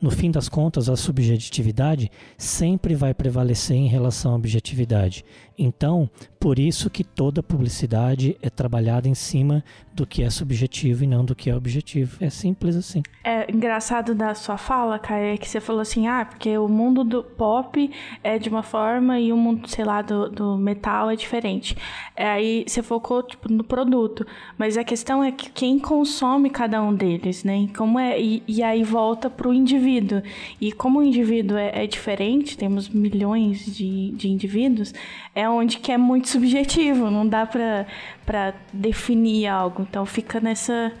No 0.00 0.10
fim 0.10 0.32
das 0.32 0.48
contas, 0.48 0.88
a 0.88 0.96
subjetividade 0.96 2.10
sempre 2.36 2.92
vai 2.94 3.14
prevalecer 3.14 3.76
em 3.76 3.86
relação 3.86 4.32
à 4.32 4.34
objetividade. 4.34 5.24
Então, 5.58 6.08
por 6.40 6.58
isso 6.58 6.90
que 6.90 7.04
toda 7.04 7.42
publicidade 7.42 8.36
é 8.42 8.50
trabalhada 8.50 9.08
em 9.08 9.14
cima 9.14 9.62
do 9.94 10.06
que 10.06 10.22
é 10.22 10.30
subjetivo 10.30 11.04
e 11.04 11.06
não 11.06 11.24
do 11.24 11.34
que 11.34 11.50
é 11.50 11.54
objetivo. 11.54 12.16
É 12.20 12.30
simples 12.30 12.74
assim. 12.74 13.02
É 13.22 13.50
engraçado 13.52 14.14
da 14.14 14.34
sua 14.34 14.56
fala, 14.56 14.98
Caio, 14.98 15.34
é 15.34 15.36
que 15.36 15.48
você 15.48 15.60
falou 15.60 15.82
assim, 15.82 16.08
ah, 16.08 16.24
porque 16.24 16.56
o 16.56 16.66
mundo 16.66 17.04
do 17.04 17.22
pop 17.22 17.90
é 18.24 18.38
de 18.38 18.48
uma 18.48 18.62
forma 18.62 19.20
e 19.20 19.32
o 19.32 19.36
mundo, 19.36 19.68
sei 19.68 19.84
lá, 19.84 20.02
do, 20.02 20.28
do 20.30 20.56
metal 20.56 21.10
é 21.10 21.16
diferente. 21.16 21.76
É, 22.16 22.28
aí 22.28 22.64
você 22.66 22.82
focou, 22.82 23.22
tipo, 23.22 23.52
no 23.52 23.62
produto. 23.62 24.26
Mas 24.58 24.76
a 24.76 24.84
questão 24.84 25.22
é 25.22 25.30
que 25.30 25.50
quem 25.50 25.78
consome 25.78 26.50
cada 26.50 26.82
um 26.82 26.94
deles, 26.94 27.44
né? 27.44 27.68
Como 27.76 27.98
é, 27.98 28.20
e, 28.20 28.42
e 28.48 28.62
aí 28.62 28.82
volta 28.82 29.30
pro 29.30 29.52
indivíduo. 29.52 30.22
E 30.60 30.72
como 30.72 31.00
o 31.00 31.02
indivíduo 31.02 31.56
é, 31.56 31.84
é 31.84 31.86
diferente, 31.86 32.56
temos 32.56 32.88
milhões 32.88 33.64
de, 33.64 34.10
de 34.12 34.28
indivíduos, 34.28 34.92
é 35.34 35.41
onde 35.48 35.78
que 35.78 35.92
é 35.92 35.98
muito 35.98 36.28
subjetivo, 36.28 37.10
não 37.10 37.26
dá 37.26 37.46
para 37.46 38.54
definir 38.72 39.46
algo. 39.46 39.82
Então 39.82 40.04
fica 40.06 40.40
nessa 40.40 40.92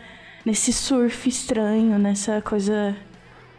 nesse 0.44 0.72
surf 0.72 1.28
estranho, 1.28 1.98
nessa 1.98 2.42
coisa 2.42 2.96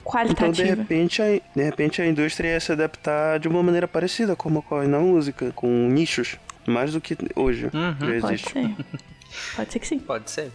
qualitativa. 0.04 0.50
Então, 0.50 0.52
de 0.52 0.64
repente, 0.64 1.22
a, 1.22 1.26
de 1.26 1.64
repente 1.64 2.02
a 2.02 2.06
indústria 2.06 2.50
ia 2.50 2.60
se 2.60 2.72
adaptar 2.72 3.40
de 3.40 3.48
uma 3.48 3.64
maneira 3.64 3.88
parecida 3.88 4.36
como 4.36 4.60
ocorre 4.60 4.88
na 4.88 5.00
música, 5.00 5.52
com 5.54 5.68
nichos, 5.90 6.38
mais 6.68 6.94
do 6.94 7.02
que 7.02 7.18
hoje 7.36 7.70
uhum, 7.74 7.96
já 8.00 8.16
existe. 8.16 8.54
Pode 8.54 8.76
ser. 8.76 8.86
Pode 9.56 9.72
ser 9.72 9.80
que 9.80 9.88
sim. 9.88 10.00
Pode 10.00 10.30
ser. 10.30 10.52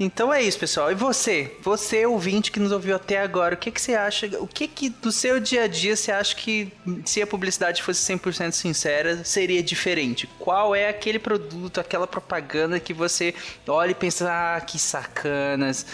Então 0.00 0.32
é 0.32 0.40
isso, 0.40 0.58
pessoal. 0.58 0.92
E 0.92 0.94
você? 0.94 1.56
Você, 1.62 2.06
ouvinte 2.06 2.52
que 2.52 2.60
nos 2.60 2.70
ouviu 2.70 2.94
até 2.94 3.20
agora, 3.20 3.54
o 3.54 3.58
que, 3.58 3.70
que 3.70 3.80
você 3.80 3.94
acha? 3.94 4.26
O 4.38 4.46
que, 4.46 4.68
que 4.68 4.88
do 4.88 5.10
seu 5.10 5.40
dia 5.40 5.64
a 5.64 5.66
dia 5.66 5.96
você 5.96 6.12
acha 6.12 6.34
que 6.36 6.72
se 7.04 7.20
a 7.20 7.26
publicidade 7.26 7.82
fosse 7.82 8.12
100% 8.12 8.52
sincera, 8.52 9.24
seria 9.24 9.62
diferente? 9.62 10.28
Qual 10.38 10.74
é 10.74 10.88
aquele 10.88 11.18
produto, 11.18 11.80
aquela 11.80 12.06
propaganda 12.06 12.78
que 12.78 12.94
você 12.94 13.34
olha 13.66 13.90
e 13.90 13.94
pensa, 13.94 14.28
ah, 14.30 14.60
que 14.60 14.78
sacanas. 14.78 15.84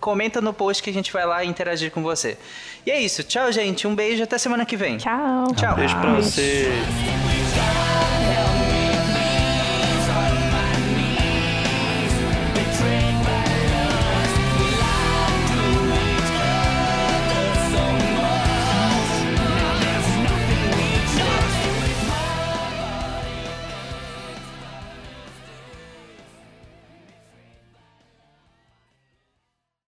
Comenta 0.00 0.40
no 0.40 0.52
post 0.52 0.82
que 0.82 0.90
a 0.90 0.92
gente 0.92 1.12
vai 1.12 1.24
lá 1.24 1.44
interagir 1.44 1.90
com 1.90 2.02
você. 2.02 2.36
E 2.84 2.90
é 2.90 3.00
isso. 3.00 3.22
Tchau, 3.22 3.50
gente. 3.52 3.86
Um 3.86 3.94
beijo. 3.94 4.22
Até 4.22 4.36
semana 4.36 4.66
que 4.66 4.76
vem. 4.76 4.98
Tchau. 4.98 5.54
Tchau. 5.54 5.76
Beijo 5.76 5.96
pra 6.00 6.14
você. 6.14 6.68